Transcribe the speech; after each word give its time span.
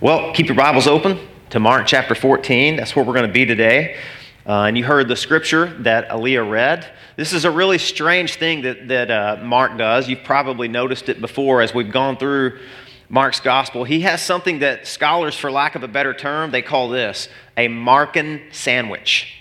Well, 0.00 0.32
keep 0.32 0.46
your 0.46 0.54
Bibles 0.54 0.86
open 0.86 1.18
to 1.50 1.58
Mark 1.58 1.88
chapter 1.88 2.14
14. 2.14 2.76
That's 2.76 2.94
where 2.94 3.04
we're 3.04 3.14
going 3.14 3.26
to 3.26 3.32
be 3.32 3.44
today. 3.44 3.96
Uh, 4.46 4.62
and 4.62 4.78
you 4.78 4.84
heard 4.84 5.08
the 5.08 5.16
scripture 5.16 5.66
that 5.80 6.08
Aaliyah 6.08 6.48
read. 6.48 6.88
This 7.16 7.32
is 7.32 7.44
a 7.44 7.50
really 7.50 7.78
strange 7.78 8.36
thing 8.36 8.62
that, 8.62 8.86
that 8.86 9.10
uh, 9.10 9.42
Mark 9.42 9.76
does. 9.76 10.08
You've 10.08 10.22
probably 10.22 10.68
noticed 10.68 11.08
it 11.08 11.20
before 11.20 11.62
as 11.62 11.74
we've 11.74 11.90
gone 11.90 12.16
through 12.16 12.60
Mark's 13.08 13.40
gospel. 13.40 13.82
He 13.82 14.02
has 14.02 14.22
something 14.22 14.60
that 14.60 14.86
scholars, 14.86 15.34
for 15.34 15.50
lack 15.50 15.74
of 15.74 15.82
a 15.82 15.88
better 15.88 16.14
term, 16.14 16.52
they 16.52 16.62
call 16.62 16.88
this 16.90 17.28
a 17.56 17.66
Markan 17.66 18.54
sandwich. 18.54 19.34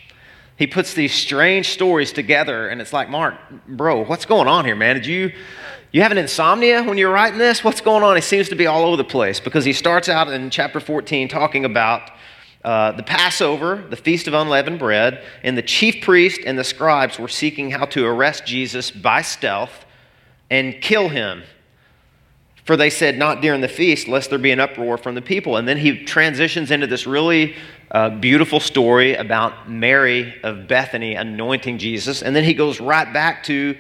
He 0.56 0.66
puts 0.66 0.96
these 0.96 1.14
strange 1.14 1.70
stories 1.70 2.12
together, 2.12 2.68
and 2.68 2.82
it's 2.82 2.94
like, 2.94 3.12
Mark, 3.12 3.36
bro, 3.68 4.04
what's 4.06 4.26
going 4.26 4.48
on 4.48 4.66
here, 4.66 4.76
man? 4.76 4.96
Did 4.96 5.06
you 5.06 5.34
you 5.98 6.04
have 6.04 6.12
an 6.12 6.20
insomnia 6.20 6.84
when 6.84 7.00
you're 7.00 7.12
writing 7.12 7.40
this? 7.40 7.64
What's 7.64 7.82
going 7.82 8.04
on? 8.04 8.16
He 8.16 8.22
seems 8.22 8.50
to 8.50 8.56
be 8.56 8.68
all 8.68 8.84
over 8.84 8.98
the 8.98 9.04
place 9.04 9.40
because 9.40 9.66
he 9.66 9.74
starts 9.74 10.08
out 10.08 10.28
in 10.28 10.52
chapter 10.52 10.80
14 10.80 11.28
talking 11.28 11.66
about 11.66 12.12
uh, 12.64 12.92
the 12.92 13.02
Passover, 13.02 13.84
the 13.90 13.96
Feast 13.96 14.28
of 14.28 14.36
Unleavened 14.36 14.78
Bread, 14.78 15.24
and 15.42 15.58
the 15.58 15.64
chief 15.64 16.04
priest 16.04 16.42
and 16.46 16.56
the 16.56 16.64
scribes 16.64 17.18
were 17.18 17.28
seeking 17.28 17.72
how 17.72 17.86
to 17.86 18.06
arrest 18.06 18.46
Jesus 18.46 18.92
by 18.92 19.24
stealth 19.24 19.88
and 20.52 20.80
kill 20.82 21.10
him. 21.10 21.42
For 22.64 22.78
they 22.78 22.92
said, 22.92 23.18
Not 23.18 23.42
during 23.42 23.62
the 23.62 23.68
feast, 23.68 24.08
lest 24.08 24.30
there 24.30 24.38
be 24.38 24.52
an 24.52 24.60
uproar 24.60 25.00
from 25.00 25.16
the 25.16 25.22
people. 25.24 25.58
And 25.58 25.68
then 25.68 25.78
he 25.78 26.04
transitions 26.06 26.70
into 26.70 26.86
this 26.86 27.08
really 27.08 27.56
uh, 27.90 28.12
beautiful 28.12 28.60
story 28.60 29.16
about 29.16 29.68
Mary 29.68 30.36
of 30.44 30.68
Bethany 30.68 31.16
anointing 31.16 31.80
Jesus. 31.80 32.22
And 32.22 32.36
then 32.36 32.44
he 32.44 32.54
goes 32.54 32.80
right 32.80 33.12
back 33.12 33.42
to 33.46 33.76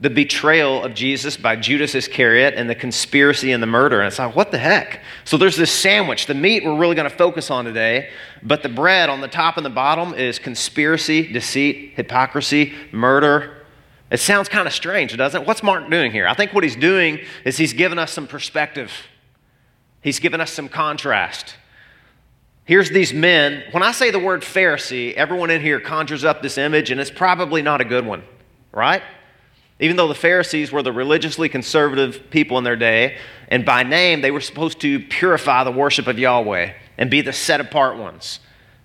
the 0.00 0.08
betrayal 0.08 0.82
of 0.82 0.94
Jesus 0.94 1.36
by 1.36 1.56
Judas 1.56 1.94
Iscariot 1.94 2.54
and 2.54 2.70
the 2.70 2.74
conspiracy 2.74 3.52
and 3.52 3.62
the 3.62 3.66
murder. 3.66 4.00
And 4.00 4.08
it's 4.08 4.18
like, 4.18 4.34
what 4.34 4.50
the 4.50 4.56
heck? 4.56 5.02
So 5.24 5.36
there's 5.36 5.56
this 5.56 5.70
sandwich. 5.70 6.24
The 6.24 6.34
meat 6.34 6.64
we're 6.64 6.78
really 6.78 6.94
going 6.94 7.08
to 7.08 7.14
focus 7.14 7.50
on 7.50 7.66
today, 7.66 8.08
but 8.42 8.62
the 8.62 8.70
bread 8.70 9.10
on 9.10 9.20
the 9.20 9.28
top 9.28 9.58
and 9.58 9.66
the 9.66 9.70
bottom 9.70 10.14
is 10.14 10.38
conspiracy, 10.38 11.30
deceit, 11.30 11.92
hypocrisy, 11.96 12.72
murder. 12.92 13.58
It 14.10 14.20
sounds 14.20 14.48
kind 14.48 14.66
of 14.66 14.72
strange, 14.72 15.14
doesn't 15.14 15.42
it? 15.42 15.46
What's 15.46 15.62
Mark 15.62 15.88
doing 15.90 16.12
here? 16.12 16.26
I 16.26 16.32
think 16.32 16.54
what 16.54 16.64
he's 16.64 16.76
doing 16.76 17.20
is 17.44 17.58
he's 17.58 17.74
giving 17.74 17.98
us 17.98 18.10
some 18.10 18.26
perspective, 18.26 18.90
he's 20.00 20.18
given 20.18 20.40
us 20.40 20.50
some 20.50 20.70
contrast. 20.70 21.56
Here's 22.64 22.88
these 22.90 23.12
men. 23.12 23.64
When 23.72 23.82
I 23.82 23.92
say 23.92 24.10
the 24.10 24.18
word 24.18 24.42
Pharisee, 24.42 25.12
everyone 25.14 25.50
in 25.50 25.60
here 25.60 25.80
conjures 25.80 26.24
up 26.24 26.40
this 26.40 26.56
image, 26.56 26.90
and 26.90 27.00
it's 27.00 27.10
probably 27.10 27.62
not 27.62 27.80
a 27.80 27.84
good 27.84 28.06
one, 28.06 28.22
right? 28.72 29.02
Even 29.80 29.96
though 29.96 30.08
the 30.08 30.14
Pharisees 30.14 30.70
were 30.70 30.82
the 30.82 30.92
religiously 30.92 31.48
conservative 31.48 32.30
people 32.30 32.58
in 32.58 32.64
their 32.64 32.76
day, 32.76 33.16
and 33.48 33.64
by 33.64 33.82
name 33.82 34.20
they 34.20 34.30
were 34.30 34.40
supposed 34.40 34.80
to 34.80 35.00
purify 35.00 35.64
the 35.64 35.72
worship 35.72 36.06
of 36.06 36.18
Yahweh 36.18 36.72
and 36.98 37.10
be 37.10 37.22
the 37.22 37.32
set 37.32 37.60
apart 37.60 37.96
ones. 37.96 38.40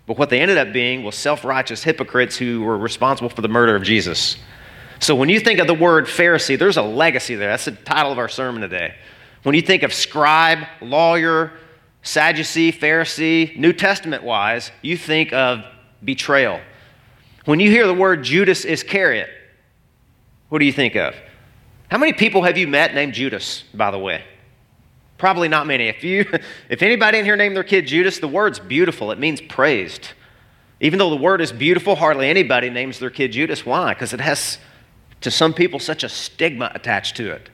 But 0.07 0.17
what 0.17 0.29
they 0.29 0.39
ended 0.39 0.57
up 0.57 0.71
being 0.71 1.03
was 1.03 1.15
self 1.15 1.43
righteous 1.43 1.83
hypocrites 1.83 2.37
who 2.37 2.61
were 2.61 2.77
responsible 2.77 3.29
for 3.29 3.41
the 3.41 3.47
murder 3.47 3.75
of 3.75 3.83
Jesus. 3.83 4.37
So 4.99 5.15
when 5.15 5.29
you 5.29 5.39
think 5.39 5.59
of 5.59 5.67
the 5.67 5.73
word 5.73 6.05
Pharisee, 6.05 6.57
there's 6.57 6.77
a 6.77 6.81
legacy 6.81 7.35
there. 7.35 7.49
That's 7.49 7.65
the 7.65 7.71
title 7.71 8.11
of 8.11 8.17
our 8.17 8.30
sermon 8.30 8.61
today. 8.61 8.95
When 9.43 9.53
you 9.53 9.61
think 9.61 9.83
of 9.83 9.93
scribe, 9.93 10.59
lawyer, 10.81 11.52
Sadducee, 12.02 12.71
Pharisee, 12.71 13.57
New 13.57 13.73
Testament 13.73 14.23
wise, 14.23 14.71
you 14.81 14.95
think 14.95 15.33
of 15.33 15.65
betrayal. 16.03 16.61
When 17.45 17.59
you 17.59 17.69
hear 17.69 17.85
the 17.85 17.93
word 17.93 18.23
Judas 18.23 18.63
Iscariot, 18.63 19.30
what 20.56 20.59
do 20.59 20.66
you 20.66 20.72
think 20.72 20.95
of? 20.95 21.14
How 21.92 21.98
many 21.98 22.14
people 22.14 22.44
have 22.44 22.58
you 22.58 22.66
met 22.66 22.95
named 22.95 23.14
Judas, 23.14 23.66
by 23.73 23.92
the 23.92 24.00
way? 24.00 24.23
Probably 25.17 25.50
not 25.50 25.67
many. 25.67 25.89
If, 25.89 26.02
you, 26.02 26.25
if 26.70 26.81
anybody 26.81 27.17
in 27.17 27.25
here 27.25 27.36
named 27.36 27.58
their 27.58 27.64
kid 27.66 27.88
Judas, 27.88 28.20
the 28.20 28.30
word's 28.30 28.58
beautiful. 28.58 29.11
It 29.11 29.20
means 29.20 29.42
praised. 29.42 30.11
Even 30.80 30.98
though 30.98 31.09
the 31.09 31.17
word 31.17 31.42
is 31.42 31.52
beautiful, 31.52 31.98
hardly 31.98 32.30
anybody 32.30 32.70
names 32.70 33.00
their 33.00 33.09
kid 33.09 33.33
Judas. 33.33 33.66
Why? 33.66 33.94
Because 33.94 34.14
it 34.14 34.22
has, 34.22 34.58
to 35.20 35.30
some 35.30 35.54
people, 35.54 35.77
such 35.77 36.05
a 36.05 36.08
stigma 36.08 36.71
attached 36.73 37.17
to 37.17 37.32
it. 37.32 37.49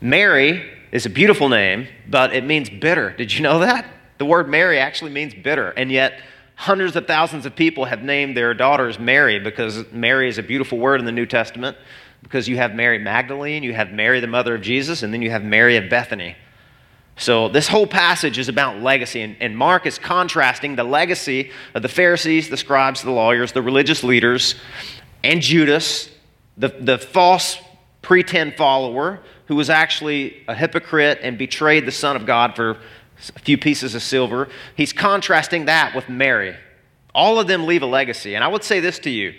Mary 0.00 0.72
is 0.90 1.04
a 1.04 1.10
beautiful 1.10 1.50
name, 1.50 1.86
but 2.08 2.34
it 2.34 2.44
means 2.44 2.70
bitter. 2.70 3.10
Did 3.10 3.30
you 3.34 3.42
know 3.42 3.58
that? 3.58 3.84
The 4.16 4.24
word 4.24 4.48
Mary 4.48 4.78
actually 4.78 5.10
means 5.10 5.34
bitter. 5.34 5.68
And 5.72 5.92
yet, 5.92 6.18
Hundreds 6.58 6.96
of 6.96 7.06
thousands 7.06 7.46
of 7.46 7.54
people 7.54 7.84
have 7.84 8.02
named 8.02 8.36
their 8.36 8.52
daughters 8.52 8.98
Mary 8.98 9.38
because 9.38 9.84
Mary 9.92 10.28
is 10.28 10.38
a 10.38 10.42
beautiful 10.42 10.76
word 10.76 10.98
in 10.98 11.06
the 11.06 11.12
New 11.12 11.24
Testament. 11.24 11.76
Because 12.20 12.48
you 12.48 12.56
have 12.56 12.74
Mary 12.74 12.98
Magdalene, 12.98 13.62
you 13.62 13.72
have 13.74 13.92
Mary, 13.92 14.18
the 14.18 14.26
mother 14.26 14.56
of 14.56 14.60
Jesus, 14.60 15.04
and 15.04 15.14
then 15.14 15.22
you 15.22 15.30
have 15.30 15.44
Mary 15.44 15.76
of 15.76 15.88
Bethany. 15.88 16.34
So, 17.16 17.48
this 17.48 17.68
whole 17.68 17.86
passage 17.86 18.38
is 18.38 18.48
about 18.48 18.80
legacy, 18.80 19.20
and, 19.22 19.36
and 19.38 19.56
Mark 19.56 19.86
is 19.86 20.00
contrasting 20.00 20.74
the 20.74 20.82
legacy 20.82 21.52
of 21.74 21.82
the 21.82 21.88
Pharisees, 21.88 22.48
the 22.48 22.56
scribes, 22.56 23.02
the 23.02 23.12
lawyers, 23.12 23.52
the 23.52 23.62
religious 23.62 24.02
leaders, 24.02 24.56
and 25.22 25.40
Judas, 25.40 26.10
the, 26.56 26.68
the 26.68 26.98
false 26.98 27.58
pretend 28.02 28.56
follower 28.56 29.20
who 29.46 29.54
was 29.54 29.70
actually 29.70 30.44
a 30.48 30.54
hypocrite 30.54 31.20
and 31.22 31.38
betrayed 31.38 31.86
the 31.86 31.92
Son 31.92 32.16
of 32.16 32.26
God 32.26 32.56
for 32.56 32.78
a 33.34 33.38
few 33.40 33.58
pieces 33.58 33.94
of 33.94 34.02
silver. 34.02 34.48
He's 34.76 34.92
contrasting 34.92 35.66
that 35.66 35.94
with 35.94 36.08
Mary. 36.08 36.56
All 37.14 37.40
of 37.40 37.46
them 37.46 37.66
leave 37.66 37.82
a 37.82 37.86
legacy. 37.86 38.34
And 38.34 38.44
I 38.44 38.48
would 38.48 38.64
say 38.64 38.80
this 38.80 38.98
to 39.00 39.10
you 39.10 39.34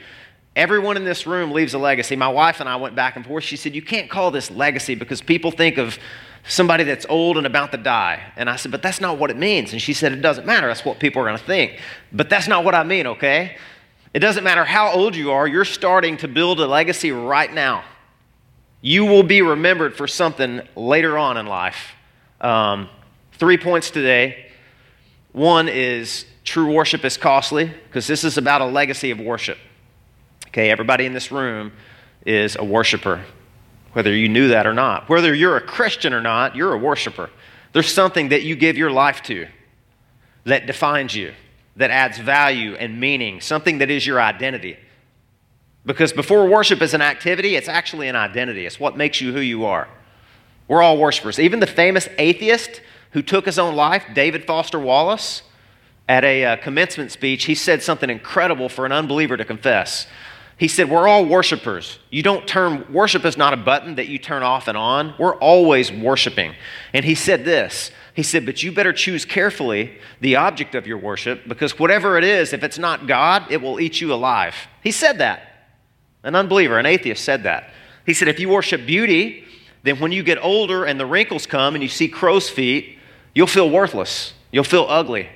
everyone 0.55 0.97
in 0.97 1.05
this 1.05 1.25
room 1.25 1.51
leaves 1.51 1.73
a 1.73 1.77
legacy. 1.77 2.15
My 2.15 2.27
wife 2.27 2.59
and 2.59 2.67
I 2.67 2.75
went 2.75 2.93
back 2.93 3.15
and 3.15 3.25
forth. 3.25 3.43
She 3.43 3.55
said, 3.55 3.73
You 3.75 3.81
can't 3.81 4.09
call 4.09 4.31
this 4.31 4.51
legacy 4.51 4.95
because 4.95 5.21
people 5.21 5.51
think 5.51 5.77
of 5.77 5.97
somebody 6.47 6.83
that's 6.83 7.05
old 7.07 7.37
and 7.37 7.47
about 7.47 7.71
to 7.71 7.77
die. 7.77 8.21
And 8.35 8.49
I 8.49 8.57
said, 8.57 8.71
But 8.71 8.81
that's 8.81 8.99
not 8.99 9.17
what 9.17 9.31
it 9.31 9.37
means. 9.37 9.71
And 9.71 9.81
she 9.81 9.93
said, 9.93 10.11
It 10.11 10.21
doesn't 10.21 10.45
matter. 10.45 10.67
That's 10.67 10.83
what 10.83 10.99
people 10.99 11.21
are 11.21 11.25
going 11.25 11.37
to 11.37 11.43
think. 11.43 11.79
But 12.11 12.29
that's 12.29 12.47
not 12.47 12.63
what 12.63 12.75
I 12.75 12.83
mean, 12.83 13.07
okay? 13.07 13.57
It 14.13 14.19
doesn't 14.19 14.43
matter 14.43 14.65
how 14.65 14.91
old 14.91 15.15
you 15.15 15.31
are, 15.31 15.47
you're 15.47 15.65
starting 15.65 16.17
to 16.17 16.27
build 16.27 16.59
a 16.59 16.67
legacy 16.67 17.11
right 17.11 17.51
now. 17.53 17.83
You 18.81 19.05
will 19.05 19.23
be 19.23 19.41
remembered 19.41 19.95
for 19.95 20.07
something 20.07 20.61
later 20.75 21.17
on 21.17 21.37
in 21.37 21.45
life. 21.45 21.93
Um, 22.41 22.89
Three 23.39 23.57
points 23.57 23.89
today. 23.89 24.47
One 25.31 25.69
is 25.69 26.25
true 26.43 26.73
worship 26.73 27.05
is 27.05 27.15
costly, 27.15 27.71
because 27.87 28.05
this 28.05 28.25
is 28.25 28.37
about 28.37 28.59
a 28.59 28.65
legacy 28.65 29.11
of 29.11 29.19
worship. 29.21 29.57
Okay, 30.47 30.69
everybody 30.69 31.05
in 31.05 31.13
this 31.13 31.31
room 31.31 31.71
is 32.25 32.57
a 32.57 32.65
worshiper, 32.65 33.23
whether 33.93 34.13
you 34.13 34.27
knew 34.27 34.49
that 34.49 34.67
or 34.67 34.73
not. 34.73 35.07
Whether 35.07 35.33
you're 35.33 35.55
a 35.55 35.61
Christian 35.61 36.13
or 36.13 36.19
not, 36.19 36.53
you're 36.53 36.73
a 36.73 36.77
worshiper. 36.77 37.29
There's 37.71 37.93
something 37.93 38.27
that 38.29 38.43
you 38.43 38.57
give 38.57 38.77
your 38.77 38.91
life 38.91 39.21
to 39.23 39.47
that 40.43 40.67
defines 40.67 41.15
you, 41.15 41.33
that 41.77 41.91
adds 41.91 42.17
value 42.17 42.75
and 42.75 42.99
meaning, 42.99 43.39
something 43.39 43.77
that 43.77 43.89
is 43.89 44.05
your 44.05 44.19
identity. 44.19 44.77
Because 45.85 46.11
before 46.11 46.45
worship 46.45 46.81
is 46.81 46.93
an 46.93 47.01
activity, 47.01 47.55
it's 47.55 47.69
actually 47.69 48.09
an 48.09 48.17
identity. 48.17 48.65
It's 48.65 48.81
what 48.81 48.97
makes 48.97 49.21
you 49.21 49.31
who 49.31 49.39
you 49.39 49.63
are. 49.63 49.87
We're 50.67 50.81
all 50.81 50.97
worshipers. 50.97 51.39
Even 51.39 51.61
the 51.61 51.67
famous 51.67 52.09
atheist 52.17 52.81
who 53.11 53.21
took 53.21 53.45
his 53.45 53.57
own 53.57 53.75
life, 53.75 54.05
David 54.13 54.45
Foster 54.45 54.79
Wallace, 54.79 55.43
at 56.07 56.23
a 56.23 56.43
uh, 56.43 56.55
commencement 56.57 57.11
speech, 57.11 57.45
he 57.45 57.55
said 57.55 57.83
something 57.83 58.09
incredible 58.09 58.67
for 58.67 58.85
an 58.85 58.91
unbeliever 58.91 59.37
to 59.37 59.45
confess. 59.45 60.07
He 60.57 60.67
said, 60.67 60.89
We're 60.89 61.07
all 61.07 61.25
worshipers. 61.25 61.99
You 62.09 62.21
don't 62.21 62.47
turn, 62.47 62.91
worship 62.91 63.23
is 63.23 63.37
not 63.37 63.53
a 63.53 63.57
button 63.57 63.95
that 63.95 64.09
you 64.09 64.17
turn 64.17 64.43
off 64.43 64.67
and 64.67 64.77
on. 64.77 65.15
We're 65.17 65.35
always 65.35 65.91
worshiping. 65.91 66.53
And 66.93 67.05
he 67.05 67.15
said 67.15 67.45
this 67.45 67.91
He 68.13 68.23
said, 68.23 68.45
But 68.45 68.61
you 68.61 68.71
better 68.71 68.91
choose 68.91 69.23
carefully 69.23 69.97
the 70.19 70.35
object 70.35 70.75
of 70.75 70.85
your 70.85 70.97
worship 70.97 71.47
because 71.47 71.79
whatever 71.79 72.17
it 72.17 72.25
is, 72.25 72.51
if 72.51 72.63
it's 72.63 72.77
not 72.77 73.07
God, 73.07 73.45
it 73.49 73.61
will 73.61 73.79
eat 73.79 74.01
you 74.01 74.13
alive. 74.13 74.55
He 74.83 74.91
said 74.91 75.19
that. 75.19 75.43
An 76.23 76.35
unbeliever, 76.35 76.77
an 76.77 76.85
atheist 76.85 77.23
said 77.23 77.43
that. 77.43 77.69
He 78.05 78.13
said, 78.13 78.27
If 78.27 78.39
you 78.39 78.49
worship 78.49 78.85
beauty, 78.85 79.45
then 79.83 79.99
when 79.99 80.11
you 80.11 80.23
get 80.23 80.43
older 80.43 80.83
and 80.83 80.99
the 80.99 81.05
wrinkles 81.05 81.45
come 81.45 81.75
and 81.75 81.81
you 81.81 81.87
see 81.87 82.09
crow's 82.09 82.49
feet, 82.49 82.98
you'll 83.33 83.47
feel 83.47 83.69
worthless. 83.69 84.33
You'll 84.51 84.63
feel 84.63 84.85
ugly. 84.89 85.29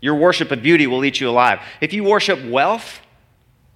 Your 0.00 0.14
worship 0.14 0.50
of 0.50 0.62
beauty 0.62 0.86
will 0.86 1.04
eat 1.04 1.20
you 1.20 1.28
alive. 1.28 1.60
If 1.80 1.92
you 1.92 2.04
worship 2.04 2.44
wealth 2.44 3.00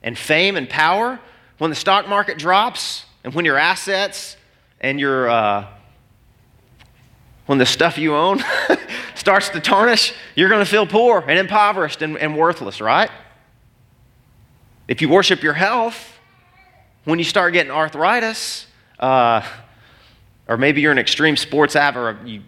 and 0.03 0.17
fame 0.17 0.57
and 0.57 0.69
power, 0.69 1.19
when 1.59 1.71
the 1.71 1.77
stock 1.77 2.09
market 2.09 2.39
drops 2.39 3.05
and 3.25 3.35
when 3.35 3.45
your 3.45 3.57
assets 3.57 4.37
and 4.81 4.99
your 4.99 5.29
uh, 5.29 5.67
when 7.47 7.59
the 7.59 7.67
stuff 7.67 7.99
you 7.99 8.15
own 8.15 8.41
starts 9.15 9.49
to 9.51 9.61
tarnish, 9.61 10.15
you're 10.35 10.49
going 10.49 10.65
to 10.65 10.71
feel 10.71 10.87
poor 10.87 11.25
and 11.27 11.39
impoverished 11.39 12.03
and, 12.03 12.17
and 12.17 12.37
worthless, 12.37 12.81
right? 12.81 13.11
If 14.89 15.03
you 15.03 15.09
worship 15.09 15.43
your 15.43 15.53
health, 15.55 16.19
when 17.05 17.19
you 17.19 17.25
start 17.25 17.53
getting 17.53 17.73
arthritis, 17.73 18.67
uh, 18.99 19.47
or 20.49 20.57
maybe 20.57 20.81
you're 20.81 20.93
an 20.93 20.99
extreme 20.99 21.37
sports 21.37 21.77
athlete, 21.77 22.17
you 22.25 22.43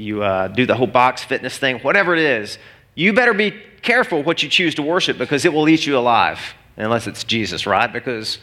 you 0.00 0.22
uh, 0.22 0.48
do 0.48 0.66
the 0.66 0.74
whole 0.74 0.86
box 0.86 1.24
fitness 1.24 1.58
thing, 1.58 1.78
whatever 1.80 2.14
it 2.14 2.20
is, 2.20 2.58
you 2.94 3.12
better 3.12 3.34
be 3.34 3.52
careful 3.82 4.22
what 4.22 4.42
you 4.42 4.48
choose 4.48 4.74
to 4.76 4.82
worship 4.82 5.18
because 5.18 5.44
it 5.44 5.52
will 5.52 5.68
eat 5.68 5.86
you 5.86 5.96
alive, 5.96 6.40
unless 6.76 7.06
it's 7.06 7.24
Jesus, 7.24 7.66
right? 7.66 7.92
Because 7.92 8.38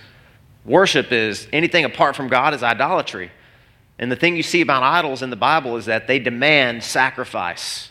worship 0.64 1.12
is 1.12 1.48
anything 1.52 1.86
apart 1.86 2.16
from 2.16 2.28
God 2.28 2.54
is 2.54 2.64
idolatry. 2.64 3.32
And 3.98 4.12
the 4.12 4.16
thing 4.16 4.36
you 4.36 4.44
see 4.44 4.62
about 4.62 4.84
idols 4.84 5.22
in 5.22 5.30
the 5.30 5.36
Bible 5.36 5.78
is 5.78 5.86
that 5.86 6.08
they 6.08 6.20
demand 6.20 6.84
sacrifice. 6.84 7.90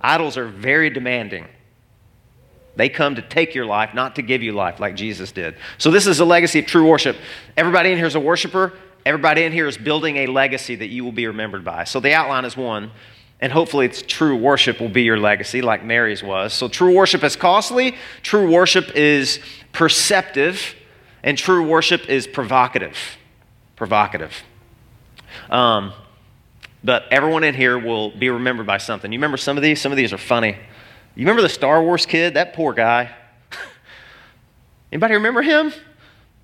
Idols 0.00 0.36
are 0.36 0.46
very 0.46 0.90
demanding. 0.90 1.46
They 2.76 2.88
come 2.88 3.16
to 3.16 3.22
take 3.22 3.54
your 3.54 3.66
life, 3.66 3.94
not 3.94 4.16
to 4.16 4.22
give 4.22 4.42
you 4.42 4.52
life 4.52 4.80
like 4.80 4.96
Jesus 4.96 5.32
did. 5.32 5.56
So, 5.76 5.90
this 5.90 6.06
is 6.06 6.20
a 6.20 6.24
legacy 6.24 6.60
of 6.60 6.66
true 6.66 6.88
worship. 6.88 7.16
Everybody 7.56 7.90
in 7.90 7.98
here 7.98 8.06
is 8.06 8.14
a 8.14 8.20
worshiper. 8.20 8.72
Everybody 9.06 9.44
in 9.44 9.52
here 9.52 9.66
is 9.66 9.78
building 9.78 10.16
a 10.18 10.26
legacy 10.26 10.76
that 10.76 10.88
you 10.88 11.04
will 11.04 11.12
be 11.12 11.26
remembered 11.26 11.64
by. 11.64 11.84
So, 11.84 12.00
the 12.00 12.12
outline 12.12 12.44
is 12.44 12.56
one, 12.56 12.90
and 13.40 13.52
hopefully, 13.52 13.86
it's 13.86 14.02
true 14.02 14.36
worship 14.36 14.80
will 14.80 14.88
be 14.88 15.02
your 15.02 15.18
legacy, 15.18 15.62
like 15.62 15.84
Mary's 15.84 16.22
was. 16.22 16.52
So, 16.52 16.68
true 16.68 16.94
worship 16.94 17.24
is 17.24 17.36
costly, 17.36 17.96
true 18.22 18.50
worship 18.50 18.94
is 18.94 19.40
perceptive, 19.72 20.74
and 21.22 21.36
true 21.36 21.66
worship 21.66 22.08
is 22.08 22.26
provocative. 22.26 22.96
Provocative. 23.76 24.42
Um, 25.48 25.92
but 26.82 27.04
everyone 27.10 27.44
in 27.44 27.54
here 27.54 27.78
will 27.78 28.10
be 28.10 28.30
remembered 28.30 28.66
by 28.66 28.78
something. 28.78 29.12
You 29.12 29.18
remember 29.18 29.36
some 29.36 29.56
of 29.56 29.62
these? 29.62 29.80
Some 29.80 29.92
of 29.92 29.96
these 29.96 30.12
are 30.12 30.18
funny. 30.18 30.56
You 31.14 31.26
remember 31.26 31.42
the 31.42 31.48
Star 31.48 31.82
Wars 31.82 32.06
kid? 32.06 32.34
That 32.34 32.54
poor 32.54 32.72
guy. 32.72 33.10
Anybody 34.92 35.14
remember 35.14 35.42
him? 35.42 35.72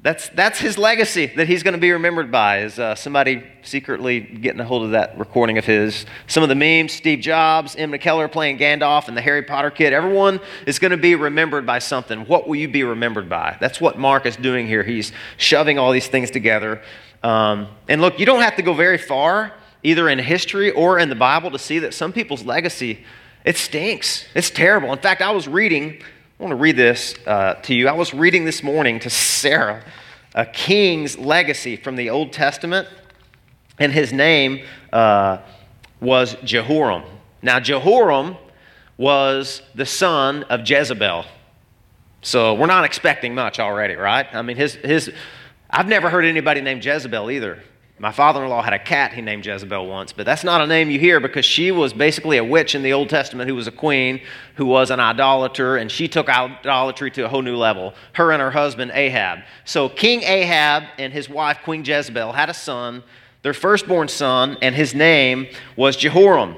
That's, 0.06 0.28
that's 0.28 0.60
his 0.60 0.78
legacy 0.78 1.26
that 1.34 1.48
he's 1.48 1.64
going 1.64 1.74
to 1.74 1.80
be 1.80 1.90
remembered 1.90 2.30
by, 2.30 2.60
is 2.60 2.78
uh, 2.78 2.94
somebody 2.94 3.42
secretly 3.62 4.20
getting 4.20 4.60
a 4.60 4.64
hold 4.64 4.84
of 4.84 4.92
that 4.92 5.18
recording 5.18 5.58
of 5.58 5.64
his. 5.64 6.06
Some 6.28 6.44
of 6.44 6.48
the 6.48 6.54
memes, 6.54 6.92
Steve 6.92 7.18
Jobs, 7.18 7.76
Ian 7.76 7.90
McKellen 7.90 8.30
playing 8.30 8.56
Gandalf, 8.56 9.08
and 9.08 9.16
the 9.16 9.20
Harry 9.20 9.42
Potter 9.42 9.68
kid. 9.68 9.92
Everyone 9.92 10.38
is 10.64 10.78
going 10.78 10.92
to 10.92 10.96
be 10.96 11.16
remembered 11.16 11.66
by 11.66 11.80
something. 11.80 12.20
What 12.28 12.46
will 12.46 12.54
you 12.54 12.68
be 12.68 12.84
remembered 12.84 13.28
by? 13.28 13.56
That's 13.60 13.80
what 13.80 13.98
Mark 13.98 14.26
is 14.26 14.36
doing 14.36 14.68
here. 14.68 14.84
He's 14.84 15.10
shoving 15.38 15.76
all 15.76 15.90
these 15.90 16.06
things 16.06 16.30
together. 16.30 16.82
Um, 17.24 17.66
and 17.88 18.00
look, 18.00 18.20
you 18.20 18.26
don't 18.26 18.42
have 18.42 18.54
to 18.54 18.62
go 18.62 18.74
very 18.74 18.98
far, 18.98 19.54
either 19.82 20.08
in 20.08 20.20
history 20.20 20.70
or 20.70 21.00
in 21.00 21.08
the 21.08 21.16
Bible, 21.16 21.50
to 21.50 21.58
see 21.58 21.80
that 21.80 21.94
some 21.94 22.12
people's 22.12 22.44
legacy 22.44 23.04
it 23.44 23.56
stinks. 23.56 24.24
It's 24.36 24.50
terrible. 24.50 24.92
In 24.92 25.00
fact, 25.00 25.20
I 25.20 25.32
was 25.32 25.48
reading, 25.48 26.00
I 26.38 26.42
want 26.42 26.52
to 26.52 26.56
read 26.56 26.76
this 26.76 27.14
uh, 27.26 27.54
to 27.54 27.74
you. 27.74 27.88
I 27.88 27.92
was 27.92 28.12
reading 28.12 28.44
this 28.44 28.62
morning 28.62 29.00
to 29.00 29.08
Sarah 29.08 29.82
a 30.34 30.44
king's 30.44 31.16
legacy 31.16 31.76
from 31.76 31.96
the 31.96 32.10
Old 32.10 32.30
Testament, 32.30 32.86
and 33.78 33.90
his 33.90 34.12
name 34.12 34.62
uh, 34.92 35.38
was 35.98 36.36
Jehoram. 36.44 37.04
Now, 37.40 37.58
Jehoram 37.58 38.36
was 38.98 39.62
the 39.74 39.86
son 39.86 40.42
of 40.44 40.68
Jezebel. 40.68 41.24
So 42.20 42.52
we're 42.52 42.66
not 42.66 42.84
expecting 42.84 43.34
much 43.34 43.58
already, 43.58 43.94
right? 43.94 44.26
I 44.34 44.42
mean, 44.42 44.58
his, 44.58 44.74
his, 44.74 45.10
I've 45.70 45.88
never 45.88 46.10
heard 46.10 46.26
anybody 46.26 46.60
named 46.60 46.84
Jezebel 46.84 47.30
either. 47.30 47.62
My 47.98 48.12
father 48.12 48.44
in 48.44 48.50
law 48.50 48.60
had 48.60 48.74
a 48.74 48.78
cat 48.78 49.14
he 49.14 49.22
named 49.22 49.46
Jezebel 49.46 49.86
once, 49.86 50.12
but 50.12 50.26
that's 50.26 50.44
not 50.44 50.60
a 50.60 50.66
name 50.66 50.90
you 50.90 50.98
hear 50.98 51.18
because 51.18 51.46
she 51.46 51.72
was 51.72 51.94
basically 51.94 52.36
a 52.36 52.44
witch 52.44 52.74
in 52.74 52.82
the 52.82 52.92
Old 52.92 53.08
Testament 53.08 53.48
who 53.48 53.54
was 53.54 53.66
a 53.66 53.72
queen, 53.72 54.20
who 54.56 54.66
was 54.66 54.90
an 54.90 55.00
idolater, 55.00 55.78
and 55.78 55.90
she 55.90 56.06
took 56.06 56.28
idolatry 56.28 57.10
to 57.12 57.24
a 57.24 57.28
whole 57.28 57.40
new 57.40 57.56
level. 57.56 57.94
Her 58.12 58.32
and 58.32 58.42
her 58.42 58.50
husband, 58.50 58.90
Ahab. 58.92 59.38
So 59.64 59.88
King 59.88 60.22
Ahab 60.24 60.82
and 60.98 61.10
his 61.10 61.30
wife, 61.30 61.60
Queen 61.64 61.82
Jezebel, 61.82 62.32
had 62.32 62.50
a 62.50 62.54
son, 62.54 63.02
their 63.40 63.54
firstborn 63.54 64.08
son, 64.08 64.58
and 64.60 64.74
his 64.74 64.94
name 64.94 65.46
was 65.74 65.96
Jehoram. 65.96 66.56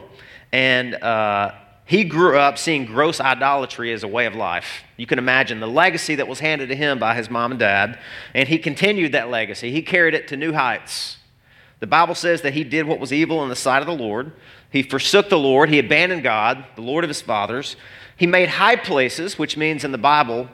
And 0.51 0.97
uh, 0.97 1.53
he 1.85 2.03
grew 2.03 2.37
up 2.37 2.59
seeing 2.59 2.85
gross 2.85 3.21
idolatry 3.21 3.93
as 3.93 4.03
a 4.03 4.09
way 4.09 4.27
of 4.27 4.35
life. 4.35 4.83
You 4.97 5.07
can 5.07 5.21
imagine 5.21 5.61
the 5.61 5.69
legacy 5.69 6.17
that 6.17 6.27
was 6.27 6.41
handed 6.41 6.69
to 6.71 6.75
him 6.75 6.99
by 6.99 7.15
his 7.15 7.31
mom 7.31 7.53
and 7.53 7.61
dad, 7.61 7.97
and 8.35 8.49
he 8.49 8.59
continued 8.59 9.13
that 9.13 9.31
legacy. 9.31 9.71
He 9.71 9.83
carried 9.83 10.15
it 10.15 10.27
to 10.29 10.37
new 10.37 10.53
heights. 10.53 11.18
The 11.81 11.87
Bible 11.87 12.15
says 12.15 12.43
that 12.43 12.55
he 12.55 12.65
did 12.65 12.87
what 12.87 12.99
was 12.99 13.13
evil 13.13 13.43
in 13.43 13.49
the 13.49 13.57
sight 13.57 13.83
of 13.83 13.87
the 13.87 14.05
Lord. 14.05 14.33
He 14.71 14.83
forsook 14.83 15.29
the 15.29 15.39
Lord. 15.39 15.69
He 15.69 15.79
abandoned 15.79 16.23
God, 16.23 16.65
the 16.75 16.83
Lord 16.83 17.05
of 17.05 17.09
his 17.09 17.23
fathers. 17.23 17.77
He 18.17 18.27
made 18.27 18.49
high 18.49 18.77
places, 18.77 19.39
which 19.39 19.57
means 19.57 19.85
in 19.85 19.93
the 19.93 19.99
Bible, 19.99 20.49